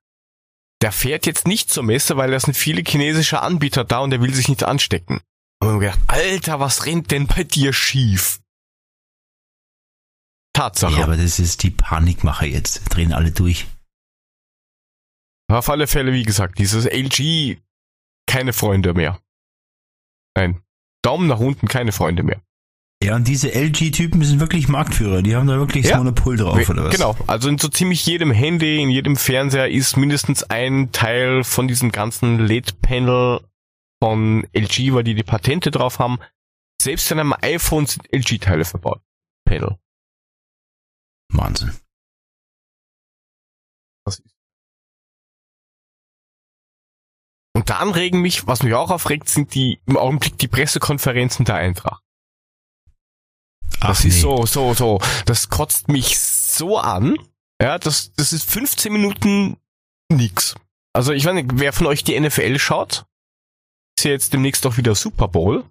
[0.81, 4.23] der fährt jetzt nicht zur Messe, weil da sind viele chinesische Anbieter da und der
[4.23, 5.21] will sich nicht anstecken.
[5.61, 8.41] Und ich gedacht, Alter, was rennt denn bei dir schief?
[10.53, 10.99] Tatsache.
[10.99, 12.83] Ja, aber das ist die Panikmache jetzt.
[12.91, 13.67] Drehen alle durch.
[15.51, 17.59] Auf alle Fälle, wie gesagt, dieses LG,
[18.27, 19.21] keine Freunde mehr.
[20.39, 20.63] Nein.
[21.03, 22.41] Daumen nach unten, keine Freunde mehr.
[23.03, 25.23] Ja, und diese LG-Typen sind wirklich Marktführer.
[25.23, 25.99] Die haben da wirklich das Ja.
[25.99, 26.95] Monopol drauf, oder was?
[26.95, 27.17] Genau.
[27.27, 31.91] Also in so ziemlich jedem Handy, in jedem Fernseher ist mindestens ein Teil von diesem
[31.93, 33.41] ganzen LED-Panel
[34.03, 36.19] von LG, weil die die Patente drauf haben.
[36.81, 39.01] Selbst in einem iPhone sind LG-Teile verbaut.
[39.45, 39.77] Panel.
[41.33, 41.73] Wahnsinn.
[44.05, 44.38] Das ist.
[47.59, 51.57] Und dann regen mich, was mich auch aufregt, sind die im Augenblick die Pressekonferenzen der
[51.57, 52.05] Eintracht.
[53.81, 55.01] Das ist so, so, so.
[55.27, 57.19] Das kotzt mich so an.
[57.61, 59.57] Ja, das, das ist 15 Minuten
[60.09, 60.55] nix.
[60.93, 63.07] Also ich weiß nicht, wer von euch die NFL schaut,
[63.99, 65.65] ist ja jetzt demnächst doch wieder Super Bowl.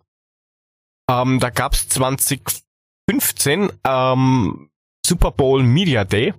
[1.09, 4.69] Ähm, da gab's 2015 ähm,
[5.05, 6.34] Super Bowl Media Day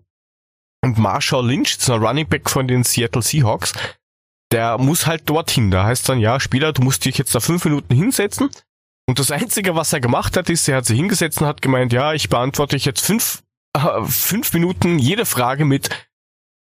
[0.84, 3.72] und Marshall Lynch, so ein Running Back von den Seattle Seahawks,
[4.52, 5.70] der muss halt dorthin.
[5.70, 8.50] Da heißt dann, ja, Spieler, du musst dich jetzt da fünf Minuten hinsetzen.
[9.06, 11.92] Und das Einzige, was er gemacht hat, ist, er hat sich hingesetzt und hat gemeint,
[11.92, 13.42] ja, ich beantworte ich jetzt fünf,
[13.74, 15.88] äh, fünf Minuten jede Frage mit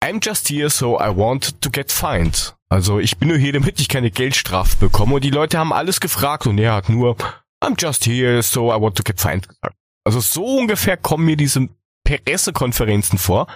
[0.03, 2.55] I'm just here, so I want to get fined.
[2.69, 5.15] Also ich bin nur hier, damit ich keine Geldstrafe bekomme.
[5.15, 7.17] Und die Leute haben alles gefragt und er hat nur
[7.63, 9.75] I'm just here, so I want to get fined gesagt.
[10.05, 11.67] Also so ungefähr kommen mir diese
[12.05, 13.47] Pressekonferenzen vor.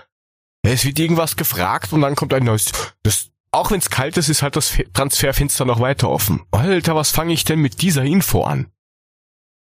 [0.64, 2.72] Es wird irgendwas gefragt und dann kommt ein neues.
[3.04, 6.46] Das, auch wenn es kalt ist, ist halt das Fe- Transferfenster noch weiter offen.
[6.52, 8.72] Alter, was fange ich denn mit dieser Info an?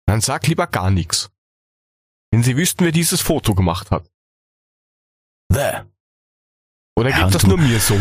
[0.07, 1.31] Dann sag lieber gar nichts.
[2.33, 4.09] Wenn Sie wüssten, wer dieses Foto gemacht hat.
[5.49, 5.83] Bäh.
[6.97, 7.99] Oder Ja, geht und das nur mir so?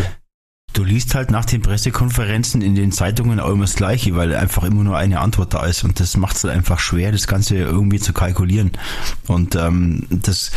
[0.73, 4.63] Du liest halt nach den Pressekonferenzen in den Zeitungen auch immer das Gleiche, weil einfach
[4.63, 7.55] immer nur eine Antwort da ist und das macht es halt einfach schwer, das Ganze
[7.55, 8.71] irgendwie zu kalkulieren.
[9.27, 10.51] Und ähm, das,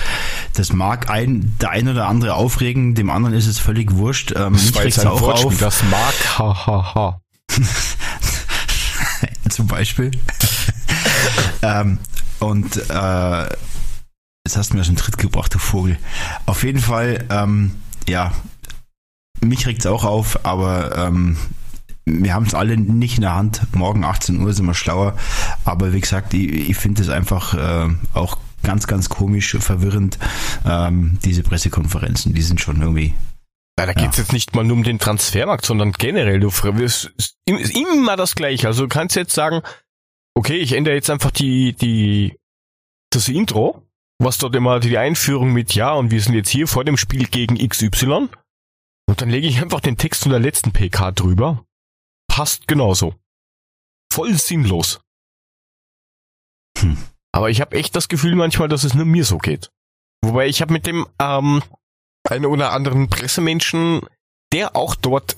[0.52, 4.34] das mag ein, der ein oder andere aufregen, dem anderen ist es völlig wurscht.
[4.36, 7.20] Ähm, mich war jetzt ein Wortspiel, auf, das mag, ha, ha, ha.
[9.48, 10.10] zum Beispiel.
[11.62, 11.98] ähm,
[12.38, 13.42] und äh,
[14.44, 15.98] jetzt hast du mir schon einen Tritt gebracht, du Vogel.
[16.46, 17.72] Auf jeden Fall, ähm,
[18.08, 18.32] ja,
[19.42, 21.36] mich regt's auch auf, aber ähm,
[22.04, 23.62] wir haben es alle nicht in der Hand.
[23.74, 25.16] Morgen 18 Uhr sind wir schlauer.
[25.64, 30.18] Aber wie gesagt, ich, ich finde es einfach äh, auch ganz, ganz komisch, verwirrend,
[30.66, 32.34] ähm, diese Pressekonferenzen.
[32.34, 33.14] Die sind schon irgendwie.
[33.78, 36.40] Ja, da geht's jetzt nicht mal nur um den Transfermarkt, sondern generell.
[36.40, 38.66] Du es ist immer das Gleiche.
[38.66, 39.62] Also du kannst jetzt sagen,
[40.34, 42.36] okay, ich ändere jetzt einfach die, die,
[43.10, 43.82] das Intro,
[44.18, 47.26] was dort immer die Einführung mit Ja und wir sind jetzt hier vor dem Spiel
[47.26, 48.28] gegen XY.
[49.12, 51.66] Und dann lege ich einfach den Text von der letzten PK drüber.
[52.28, 53.14] Passt genauso.
[54.10, 55.02] Voll sinnlos.
[56.78, 56.96] Hm.
[57.30, 59.70] Aber ich habe echt das Gefühl manchmal, dass es nur mir so geht.
[60.22, 61.62] Wobei ich habe mit dem ähm,
[62.26, 64.00] einen oder anderen Pressemenschen,
[64.50, 65.36] der auch dort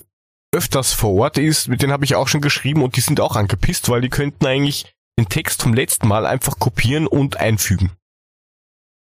[0.53, 3.35] öfters vor Ort ist, mit denen habe ich auch schon geschrieben und die sind auch
[3.35, 7.91] angepisst, weil die könnten eigentlich den Text vom letzten Mal einfach kopieren und einfügen.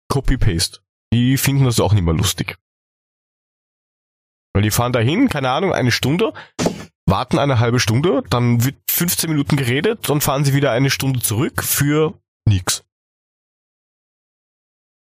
[0.09, 0.81] Copy-Paste.
[1.11, 2.59] Die finden das auch nicht mehr lustig.
[4.59, 6.33] Weil die fahren dahin, keine Ahnung, eine Stunde,
[7.05, 11.21] warten eine halbe Stunde, dann wird 15 Minuten geredet, dann fahren sie wieder eine Stunde
[11.21, 12.83] zurück für nix.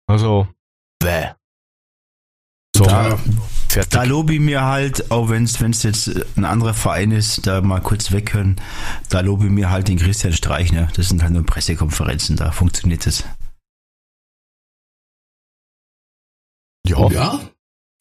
[0.09, 0.47] Also,
[1.01, 1.31] bäh.
[2.77, 3.19] So, Da-
[3.69, 3.91] fertig.
[3.91, 6.07] Da lobe ich mir halt, auch wenn es jetzt
[6.37, 8.61] ein anderer Verein ist, da mal kurz weghören,
[9.09, 10.87] da lobe ich mir halt den Christian Streichner.
[10.95, 13.25] Das sind halt nur Pressekonferenzen, da funktioniert es.
[16.87, 17.11] ja.
[17.11, 17.41] Ja,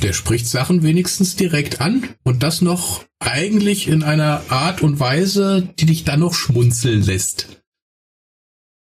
[0.01, 5.73] der spricht Sachen wenigstens direkt an und das noch eigentlich in einer Art und Weise,
[5.79, 7.47] die dich dann noch schmunzeln lässt.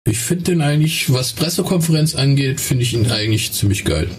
[0.04, 4.10] Ich finde den eigentlich, was Pressekonferenz angeht, finde ich ihn eigentlich ziemlich geil.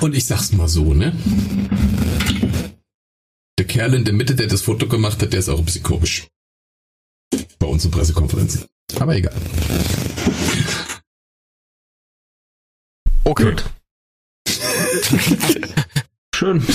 [0.00, 1.12] Und ich sag's mal so, ne?
[3.58, 5.82] Der Kerl in der Mitte, der das Foto gemacht hat, der ist auch ein bisschen
[5.82, 6.26] komisch.
[7.58, 8.64] Bei unseren Pressekonferenzen.
[8.98, 9.34] Aber egal.
[13.24, 13.54] Okay.
[16.34, 16.66] Schön.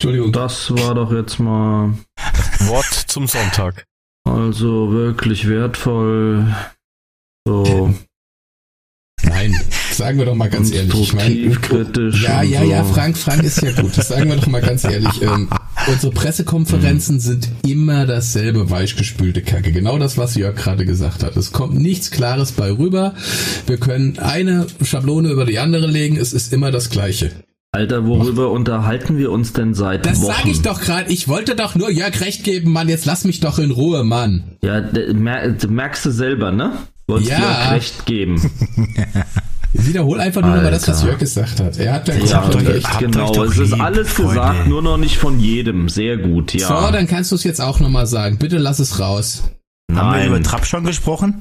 [0.00, 0.32] Entschuldigung.
[0.32, 1.94] Das war doch jetzt mal
[2.60, 3.84] Wort zum Sonntag.
[4.24, 6.54] also wirklich wertvoll.
[7.46, 7.94] So
[9.22, 9.54] Nein,
[9.98, 10.94] sagen wir doch mal ganz ehrlich.
[11.14, 12.22] Ich kritisch.
[12.24, 13.96] Ja, ja, ja, Frank, Frank ist ja gut.
[13.98, 15.08] Das sagen wir doch mal ganz ehrlich.
[15.20, 15.48] Ähm,
[15.88, 19.72] unsere Pressekonferenzen sind immer dasselbe weichgespülte Kacke.
[19.72, 21.36] Genau das, was Jörg gerade gesagt hat.
[21.36, 23.14] Es kommt nichts Klares bei rüber.
[23.66, 26.16] Wir können eine Schablone über die andere legen.
[26.16, 27.30] Es ist immer das Gleiche.
[27.72, 30.32] Alter, worüber unterhalten wir uns denn seit Das Wochen?
[30.32, 31.12] sage ich doch gerade.
[31.12, 32.88] Ich wollte doch nur Jörg recht geben, Mann.
[32.88, 34.44] Jetzt lass mich doch in Ruhe, Mann.
[34.62, 34.82] Ja,
[35.68, 36.72] merkst du selber, ne?
[37.08, 37.38] Wolltest Ja.
[37.66, 38.40] auch recht geben.
[39.74, 41.02] Wiederhol einfach nur nochmal das, was.
[41.02, 41.76] Jörg gesagt hat.
[41.78, 42.98] Er hat ja Ja, gesagt, euch- recht.
[42.98, 43.44] genau.
[43.44, 44.34] Es ist lieb, alles Freunde.
[44.34, 45.88] gesagt, nur noch nicht von jedem.
[45.88, 46.68] Sehr gut, ja.
[46.68, 48.38] So, dann kannst du es jetzt auch nochmal sagen.
[48.38, 49.42] Bitte lass es raus.
[49.90, 50.28] Haben wir Nein.
[50.28, 51.38] über Trapp schon gesprochen?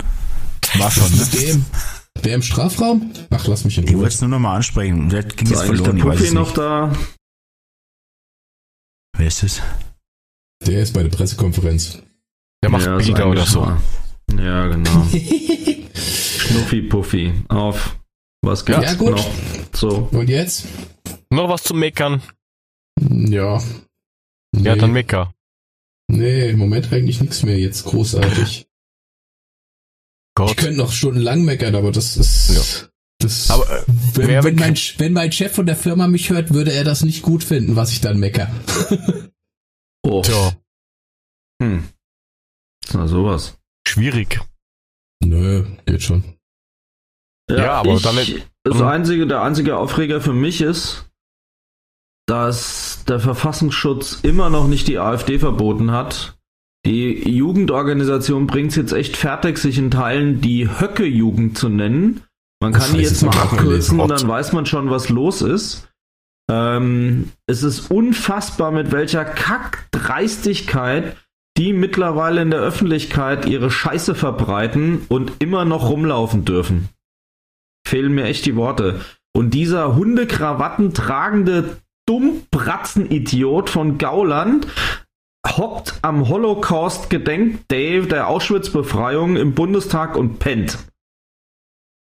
[0.75, 1.25] War schon, ne?
[1.33, 1.65] Der im,
[2.23, 3.11] der im Strafraum?
[3.29, 3.99] Ach, lass mich in Ich Ruhe.
[4.01, 5.07] wollte es nur nochmal ansprechen.
[5.09, 6.57] Der ging ist jetzt der verloren, ich Puffy es noch nicht.
[6.57, 6.91] da?
[9.17, 9.61] Wer ist es?
[10.65, 11.99] Der ist bei der Pressekonferenz.
[12.63, 13.71] Der macht Ja, Bilder oder so.
[14.37, 15.05] Ja, genau.
[15.95, 17.33] Schnuffi Puffy.
[17.47, 17.97] Auf.
[18.41, 19.11] Was gibt's Ja, gut.
[19.11, 19.31] noch?
[19.73, 20.09] So.
[20.11, 20.65] Und jetzt?
[21.29, 22.21] Noch was zum Meckern?
[22.99, 23.61] Ja.
[24.51, 25.33] Nee, Ja, dann Mecker.
[26.09, 28.61] nee, im Moment eigentlich nichts mehr jetzt großartig.
[28.61, 28.67] Ich
[30.35, 30.55] Gott.
[30.57, 32.89] könnte noch stundenlang meckern, aber das ist.
[33.19, 33.83] Das, Aber äh,
[34.13, 37.23] wenn, wenn, mein, wenn mein Chef von der Firma mich hört, würde er das nicht
[37.23, 38.49] gut finden, was ich dann mecker.
[40.05, 40.21] Oh.
[40.21, 40.55] tja,
[41.61, 41.89] Hm.
[42.93, 43.57] Na, sowas.
[43.85, 44.39] schwierig.
[45.21, 46.36] Nö, geht schon.
[47.49, 48.87] Ja, aber ich, nicht- Das Hm.
[48.87, 51.05] einzige, der einzige Aufreger für mich ist,
[52.27, 56.37] dass der Verfassungsschutz immer noch nicht die AfD verboten hat.
[56.85, 62.21] Die Jugendorganisation bringt es jetzt echt fertig, sich in Teilen die Höcke-Jugend zu nennen.
[62.61, 65.87] Man kann die jetzt mal abkürzen dann weiß man schon, was los ist.
[66.49, 71.15] Ähm, es ist unfassbar, mit welcher Kackdreistigkeit
[71.57, 76.89] die mittlerweile in der Öffentlichkeit ihre Scheiße verbreiten und immer noch rumlaufen dürfen.
[77.87, 78.99] Fehlen mir echt die Worte.
[79.33, 84.67] Und dieser Hundekrawatten tragende Dummbratzen-Idiot von Gauland
[85.47, 90.77] hockt am Holocaust-Gedenk-Day der Auschwitz-Befreiung im Bundestag und pennt.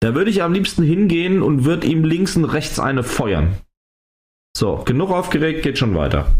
[0.00, 3.58] Da würde ich am liebsten hingehen und würde ihm links und rechts eine feuern.
[4.56, 6.32] So, genug aufgeregt, geht schon weiter.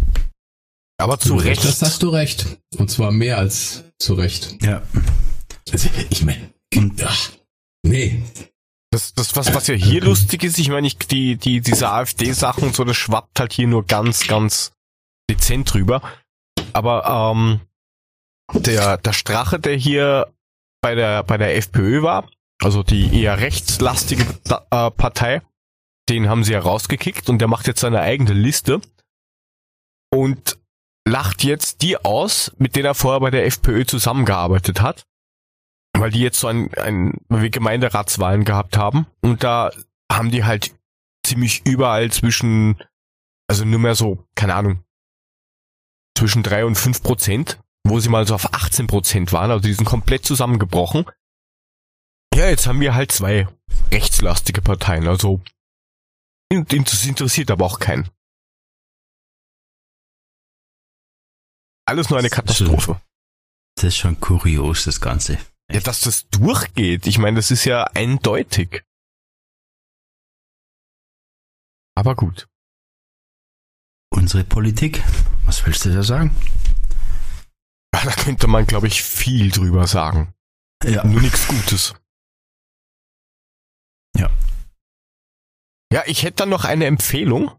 [0.98, 1.64] Aber zu Recht.
[1.64, 2.46] Das hast du recht.
[2.78, 4.56] Und zwar mehr als zu Recht.
[4.62, 4.82] Ja.
[5.70, 6.50] Also, ich meine,
[7.82, 8.22] nee.
[8.94, 12.62] Das, das was, was ja hier lustig ist, ich meine, ich, die, die, diese AfD-Sachen
[12.62, 14.70] und so, das schwappt halt hier nur ganz, ganz
[15.28, 16.00] dezent drüber.
[16.72, 17.60] Aber ähm,
[18.52, 20.32] der, der Strache, der hier
[20.80, 22.30] bei der, bei der FPÖ war,
[22.62, 24.26] also die eher rechtslastige
[24.70, 25.42] äh, Partei,
[26.08, 28.80] den haben sie ja rausgekickt und der macht jetzt seine eigene Liste
[30.12, 30.56] und
[31.04, 35.04] lacht jetzt die aus, mit denen er vorher bei der FPÖ zusammengearbeitet hat
[35.96, 39.70] weil die jetzt so ein, ein weil wir Gemeinderatswahlen gehabt haben und da
[40.10, 40.74] haben die halt
[41.24, 42.82] ziemlich überall zwischen,
[43.48, 44.84] also nur mehr so, keine Ahnung,
[46.16, 49.72] zwischen drei und fünf Prozent, wo sie mal so auf 18 Prozent waren, also die
[49.72, 51.06] sind komplett zusammengebrochen.
[52.34, 53.48] Ja, jetzt haben wir halt zwei
[53.92, 55.40] rechtslastige Parteien, also
[56.50, 58.08] das interessiert aber auch keinen.
[61.86, 63.00] Alles nur eine Katastrophe.
[63.76, 65.38] Das ist schon kurios, das Ganze.
[65.70, 67.06] Ja, dass das durchgeht.
[67.06, 68.84] Ich meine, das ist ja eindeutig.
[71.96, 72.48] Aber gut.
[74.10, 75.02] Unsere Politik,
[75.44, 76.36] was willst du da sagen?
[77.92, 80.34] Da könnte man, glaube ich, viel drüber sagen.
[80.82, 81.04] Ja.
[81.04, 81.94] Nur nichts Gutes.
[84.16, 84.30] Ja.
[85.90, 87.50] Ja, ich hätte dann noch eine Empfehlung.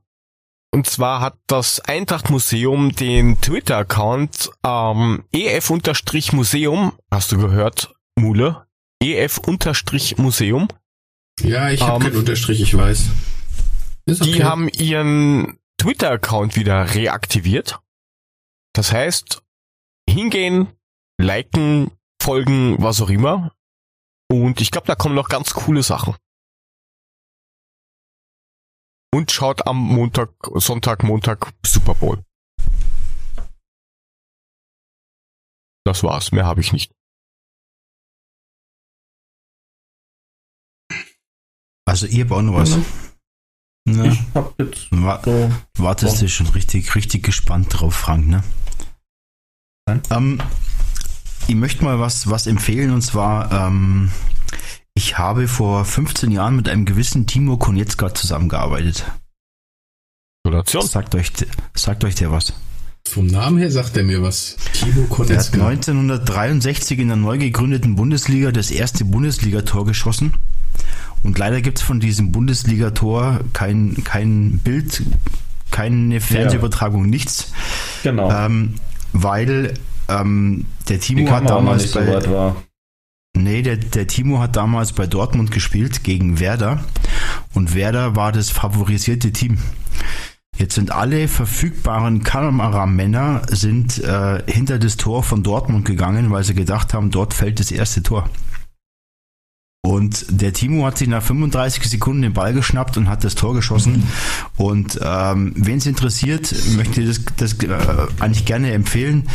[0.71, 8.67] Und zwar hat das Eintracht Museum den Twitter-Account ähm, ef-museum, hast du gehört, Mule?
[9.01, 10.67] ef-museum.
[11.41, 13.09] Ja, ich habe Ähm, keinen Unterstrich, ich weiß.
[14.05, 17.79] Ist Die haben ihren Twitter-Account wieder reaktiviert.
[18.73, 19.43] Das heißt,
[20.09, 20.73] hingehen,
[21.17, 23.53] liken, folgen, was auch immer.
[24.31, 26.15] Und ich glaube, da kommen noch ganz coole Sachen.
[29.13, 32.23] Und schaut am Montag, Sonntag, Montag Super Bowl.
[35.85, 36.91] Das war's, mehr habe ich nicht.
[41.85, 42.77] Also ihr habt auch noch was.
[43.87, 45.51] Na, Ich hab jetzt wa so.
[45.77, 48.43] wartest du schon richtig, richtig gespannt drauf, Frank, ne?
[49.87, 50.01] Nein.
[50.09, 50.41] Ähm,
[51.47, 54.11] ich möchte mal was, was empfehlen und zwar, ähm,
[54.95, 59.05] ich habe vor 15 Jahren mit einem gewissen Timo Konietzka zusammengearbeitet.
[60.43, 60.87] Gratulation.
[60.87, 61.31] Sagt euch,
[61.75, 62.53] sagt euch der was?
[63.07, 64.57] Vom Namen her sagt er mir was.
[64.73, 65.09] Timo Der hat
[65.51, 65.67] Konetzka.
[65.67, 70.33] 1963 in der neu gegründeten Bundesliga das erste Bundesligator geschossen.
[71.23, 75.03] Und leider gibt es von diesem Bundesligator kein, kein Bild,
[75.71, 77.51] keine Fernsehübertragung, nichts.
[78.03, 78.31] Genau.
[78.31, 78.75] Ähm,
[79.13, 79.73] weil
[80.07, 82.55] ähm, der Timo hat damals so bei, war.
[83.35, 86.83] Nee, der, der Timo hat damals bei Dortmund gespielt gegen Werder
[87.53, 89.57] und Werder war das favorisierte Team.
[90.57, 96.55] Jetzt sind alle verfügbaren Kameramänner sind äh, hinter das Tor von Dortmund gegangen, weil sie
[96.55, 98.29] gedacht haben, dort fällt das erste Tor.
[99.85, 103.53] Und der Timo hat sich nach 35 Sekunden den Ball geschnappt und hat das Tor
[103.53, 104.01] geschossen.
[104.57, 107.77] Und ähm, wen es interessiert, möchte ich das, das äh,
[108.19, 109.29] eigentlich gerne empfehlen.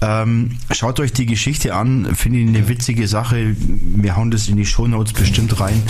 [0.00, 3.54] Ähm, schaut euch die Geschichte an, finde ich eine witzige Sache.
[3.58, 5.82] Wir hauen das in die Shownotes bestimmt rein.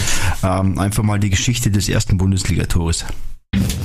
[0.43, 3.05] Ähm, einfach mal die Geschichte des ersten Bundesligatores.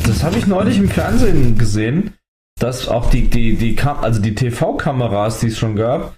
[0.07, 2.13] Das habe ich neulich im Fernsehen gesehen,
[2.59, 6.15] dass auch die, die, die, also die TV-Kameras, die es schon gab,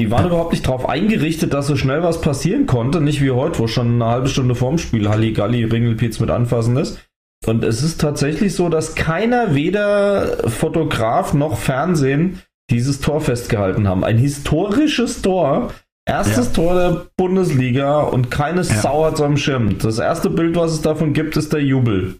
[0.00, 3.00] die waren überhaupt nicht darauf eingerichtet, dass so schnell was passieren konnte.
[3.00, 6.98] Nicht wie heute, wo schon eine halbe Stunde vorm Spiel Halligalli, Ringelpiez mit anfassen ist.
[7.46, 14.04] Und es ist tatsächlich so, dass keiner, weder Fotograf noch Fernsehen, dieses Tor festgehalten haben.
[14.04, 15.72] Ein historisches Tor.
[16.06, 16.52] Erstes Ja.
[16.52, 18.80] Tor der Bundesliga und keine Ja.
[18.80, 19.78] Sau hat am Schirm.
[19.78, 22.16] Das erste Bild, was es davon gibt, ist der Jubel.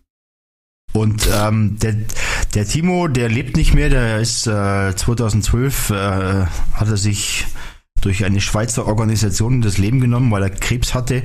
[0.92, 1.94] Und ähm, der,
[2.54, 7.46] der Timo, der lebt nicht mehr, der ist äh, 2012, äh, hat er sich
[8.00, 11.22] durch eine Schweizer Organisation das Leben genommen, weil er Krebs hatte.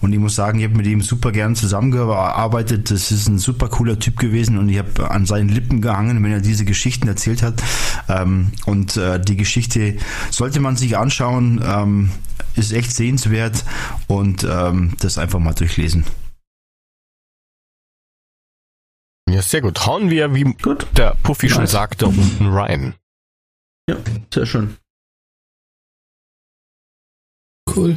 [0.00, 2.90] Und ich muss sagen, ich habe mit ihm super gern zusammengearbeitet.
[2.90, 6.32] Das ist ein super cooler Typ gewesen und ich habe an seinen Lippen gehangen, wenn
[6.32, 7.62] er diese Geschichten erzählt hat.
[8.08, 9.96] Ähm, und äh, die Geschichte
[10.30, 12.10] sollte man sich anschauen, ähm,
[12.56, 13.64] ist echt sehenswert
[14.06, 16.04] und ähm, das einfach mal durchlesen.
[19.28, 19.84] Ja, sehr gut.
[19.86, 20.86] Hauen wir, wie Gut.
[20.96, 21.72] der Puffy schon Nice.
[21.72, 22.94] sagte, unten rein.
[23.88, 23.96] Ja,
[24.32, 24.76] sehr schön.
[27.76, 27.96] Cool.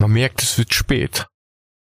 [0.00, 1.26] Man merkt, es wird spät.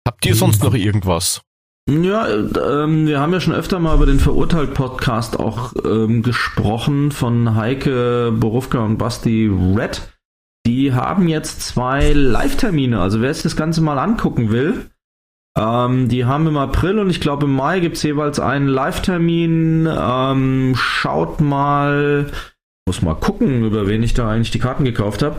[0.07, 1.42] Habt ihr sonst noch irgendwas?
[1.91, 7.12] Ja, äh, ähm, wir haben ja schon öfter mal über den Verurteilt-Podcast auch ähm, gesprochen
[7.12, 10.00] von Heike Borufka und Basti Red.
[10.66, 14.91] Die haben jetzt zwei Live-Termine, also wer sich das Ganze mal angucken will,
[15.57, 19.89] ähm, die haben im April und ich glaube im Mai gibt's jeweils einen Live-Termin.
[19.91, 22.31] Ähm, schaut mal,
[22.86, 25.36] muss mal gucken, über wen ich da eigentlich die Karten gekauft habe.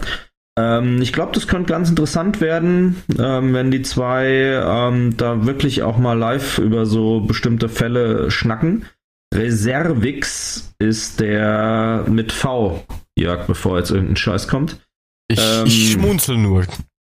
[0.58, 5.84] Ähm, ich glaube, das könnte ganz interessant werden, ähm, wenn die zwei ähm, da wirklich
[5.84, 8.85] auch mal live über so bestimmte Fälle schnacken.
[9.34, 12.85] Reservix ist der mit V,
[13.17, 14.80] Jörg, bevor jetzt irgendein Scheiß kommt.
[15.27, 16.66] Ich, Ähm, ich schmunzel nur.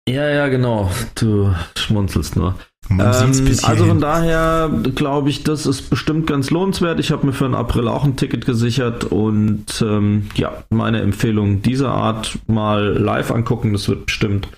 [0.08, 0.90] Ja, ja, genau.
[1.14, 2.58] Du schmunzelst nur.
[2.90, 7.00] Ähm, also von daher glaube ich, das ist bestimmt ganz lohnenswert.
[7.00, 11.62] Ich habe mir für den April auch ein Ticket gesichert und ähm, ja, meine Empfehlung
[11.62, 13.72] dieser Art mal live angucken.
[13.72, 14.48] Das wird bestimmt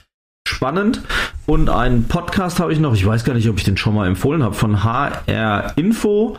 [0.46, 1.02] spannend.
[1.46, 4.06] Und einen Podcast habe ich noch, ich weiß gar nicht, ob ich den schon mal
[4.06, 6.36] empfohlen habe, von HR Info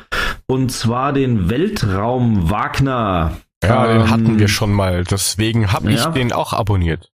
[0.48, 3.38] und zwar den Weltraum Wagner.
[3.64, 5.04] Ja, den Ähm, hatten wir schon mal.
[5.04, 6.10] Deswegen habe ich ja.
[6.10, 7.11] den auch abonniert.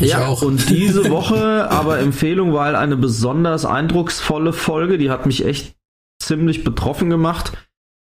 [0.00, 0.42] Ich ja, auch.
[0.42, 5.76] und diese Woche aber Empfehlung, weil eine besonders eindrucksvolle Folge, die hat mich echt
[6.20, 7.52] ziemlich betroffen gemacht.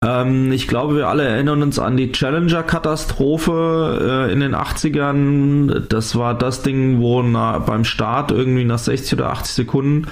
[0.03, 5.87] Ähm, ich glaube, wir alle erinnern uns an die Challenger-Katastrophe äh, in den 80ern.
[5.87, 10.07] Das war das Ding, wo na, beim Start irgendwie nach 60 oder 80 Sekunden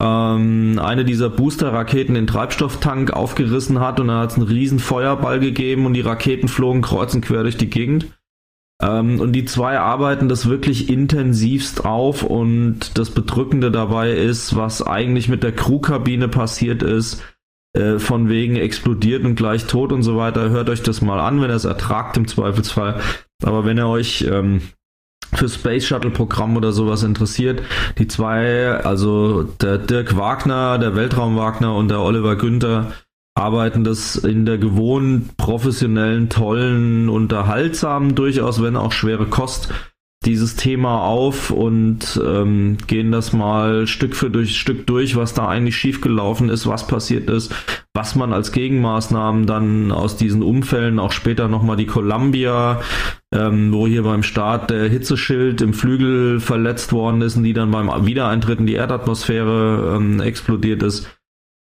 [0.00, 5.40] ähm, eine dieser Booster-Raketen den Treibstofftank aufgerissen hat und dann hat es einen riesen Feuerball
[5.40, 8.06] gegeben und die Raketen flogen kreuz und quer durch die Gegend.
[8.80, 14.86] Ähm, und die zwei arbeiten das wirklich intensivst auf und das Bedrückende dabei ist, was
[14.86, 17.22] eigentlich mit der Crewkabine passiert ist,
[17.76, 20.50] äh, von wegen explodiert und gleich tot und so weiter.
[20.50, 23.00] Hört euch das mal an, wenn ihr es ertragt im Zweifelsfall.
[23.44, 24.62] Aber wenn ihr euch ähm,
[25.34, 27.62] für Space Shuttle Programm oder sowas interessiert,
[27.98, 32.92] die zwei, also der Dirk Wagner, der Weltraum Wagner und der Oliver Günther,
[33.34, 39.72] arbeiten das in der gewohnt professionellen, tollen, unterhaltsamen, durchaus wenn auch schwere Kost,
[40.26, 45.48] dieses Thema auf und ähm, gehen das mal Stück für durch, Stück durch, was da
[45.48, 47.54] eigentlich schiefgelaufen ist, was passiert ist,
[47.94, 52.82] was man als Gegenmaßnahmen dann aus diesen Unfällen, auch später nochmal die Columbia,
[53.34, 57.70] ähm, wo hier beim Start der Hitzeschild im Flügel verletzt worden ist und die dann
[57.70, 61.08] beim Wiedereintritt in die Erdatmosphäre ähm, explodiert ist.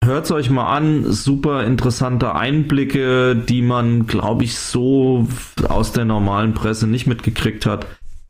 [0.04, 5.28] Hört's euch mal an, super interessante Einblicke, die man, glaube ich, so
[5.68, 7.86] aus der normalen Presse nicht mitgekriegt hat.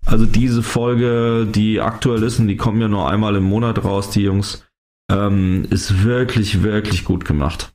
[0.05, 4.09] Also diese Folge, die aktuell ist, und die kommen ja nur einmal im Monat raus,
[4.09, 4.65] die Jungs,
[5.11, 7.73] ähm, ist wirklich, wirklich gut gemacht.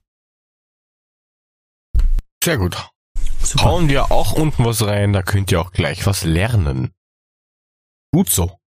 [2.42, 2.76] Sehr gut.
[3.40, 3.64] Super.
[3.64, 6.92] Hauen wir auch unten was rein, da könnt ihr auch gleich was lernen.
[8.12, 8.58] Gut so.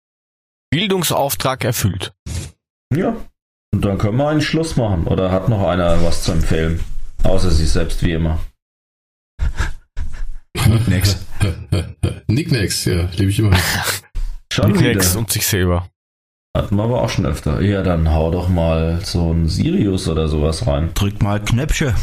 [0.70, 2.15] Bildungsauftrag erfüllt.
[2.94, 3.17] Ja.
[3.75, 5.09] Und dann können wir einen Schluss machen.
[5.09, 6.78] Oder hat noch einer was zu empfehlen?
[7.25, 8.39] Außer sich selbst wie immer.
[10.86, 11.27] Next.
[12.28, 13.57] Nicknacks, ja, liebe ich immer.
[14.53, 15.19] Schon wieder.
[15.19, 15.89] und sich selber.
[16.57, 17.62] Hatten wir aber auch schon öfter.
[17.62, 20.91] Ja, dann hau doch mal so ein Sirius oder sowas rein.
[20.94, 21.94] Drückt mal Knöpfchen.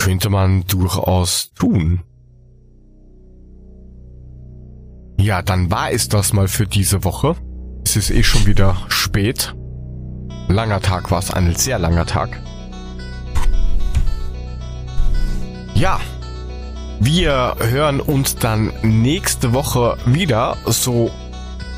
[0.00, 2.00] Könnte man durchaus tun.
[5.20, 7.36] Ja, dann war es das mal für diese Woche.
[7.84, 9.54] Es ist eh schon wieder spät.
[10.48, 12.30] Langer Tag war es, ein sehr langer Tag.
[15.74, 16.00] Ja,
[17.00, 21.10] wir hören uns dann nächste Woche wieder, so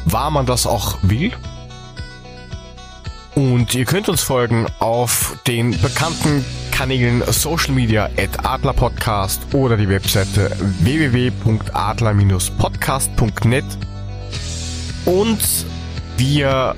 [0.07, 1.33] wahr man das auch will.
[3.35, 9.77] Und ihr könnt uns folgen auf den bekannten Kanälen Social Media at Adler Podcast oder
[9.77, 13.65] die Webseite www.adler-podcast.net.
[15.05, 15.67] Und
[16.17, 16.75] wir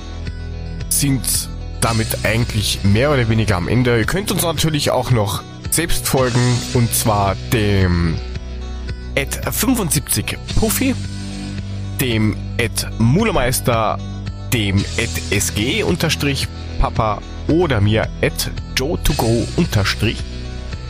[0.88, 1.51] sind
[1.82, 3.98] damit eigentlich mehr oder weniger am Ende.
[3.98, 8.16] Ihr könnt uns natürlich auch noch selbst folgen und zwar dem
[9.18, 10.94] at 75 Puffy,
[12.00, 13.98] dem at Mulemeister,
[14.52, 16.48] dem at SG unterstrich
[16.80, 20.18] Papa oder mir at Joe2Go unterstrich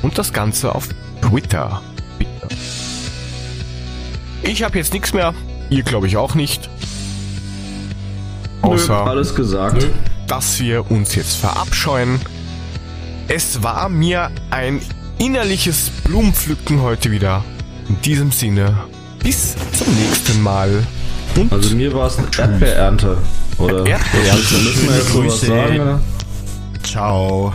[0.03, 0.89] und das Ganze auf
[1.21, 1.81] Twitter.
[2.19, 2.49] Bitte.
[4.43, 5.35] Ich habe jetzt nichts mehr.
[5.71, 6.69] ihr glaube ich auch nicht.
[8.63, 9.87] Nö, Außer, alles gesagt.
[10.33, 12.19] Dass wir uns jetzt verabscheuen.
[13.29, 14.81] Es war mir ein
[15.19, 17.45] innerliches Blumenpflücken heute wieder.
[17.91, 18.75] In diesem Sinne,
[19.23, 20.87] bis zum nächsten Mal.
[21.37, 23.19] Und Also mir war es eine Erdbeerernte.
[23.59, 23.85] Oder?
[23.85, 24.55] Erdbeerernte.
[24.55, 25.47] Müssen wir jetzt sowas Grüße.
[25.47, 26.01] sagen, oder?
[26.83, 27.53] Ciao.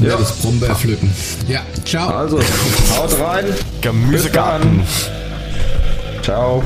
[0.00, 0.16] Ja.
[0.16, 1.12] Das pflücken.
[1.46, 2.08] Ja, ciao.
[2.08, 2.40] Also,
[2.96, 3.44] haut rein.
[3.82, 4.82] Gemüsegarten.
[6.22, 6.62] Ciao.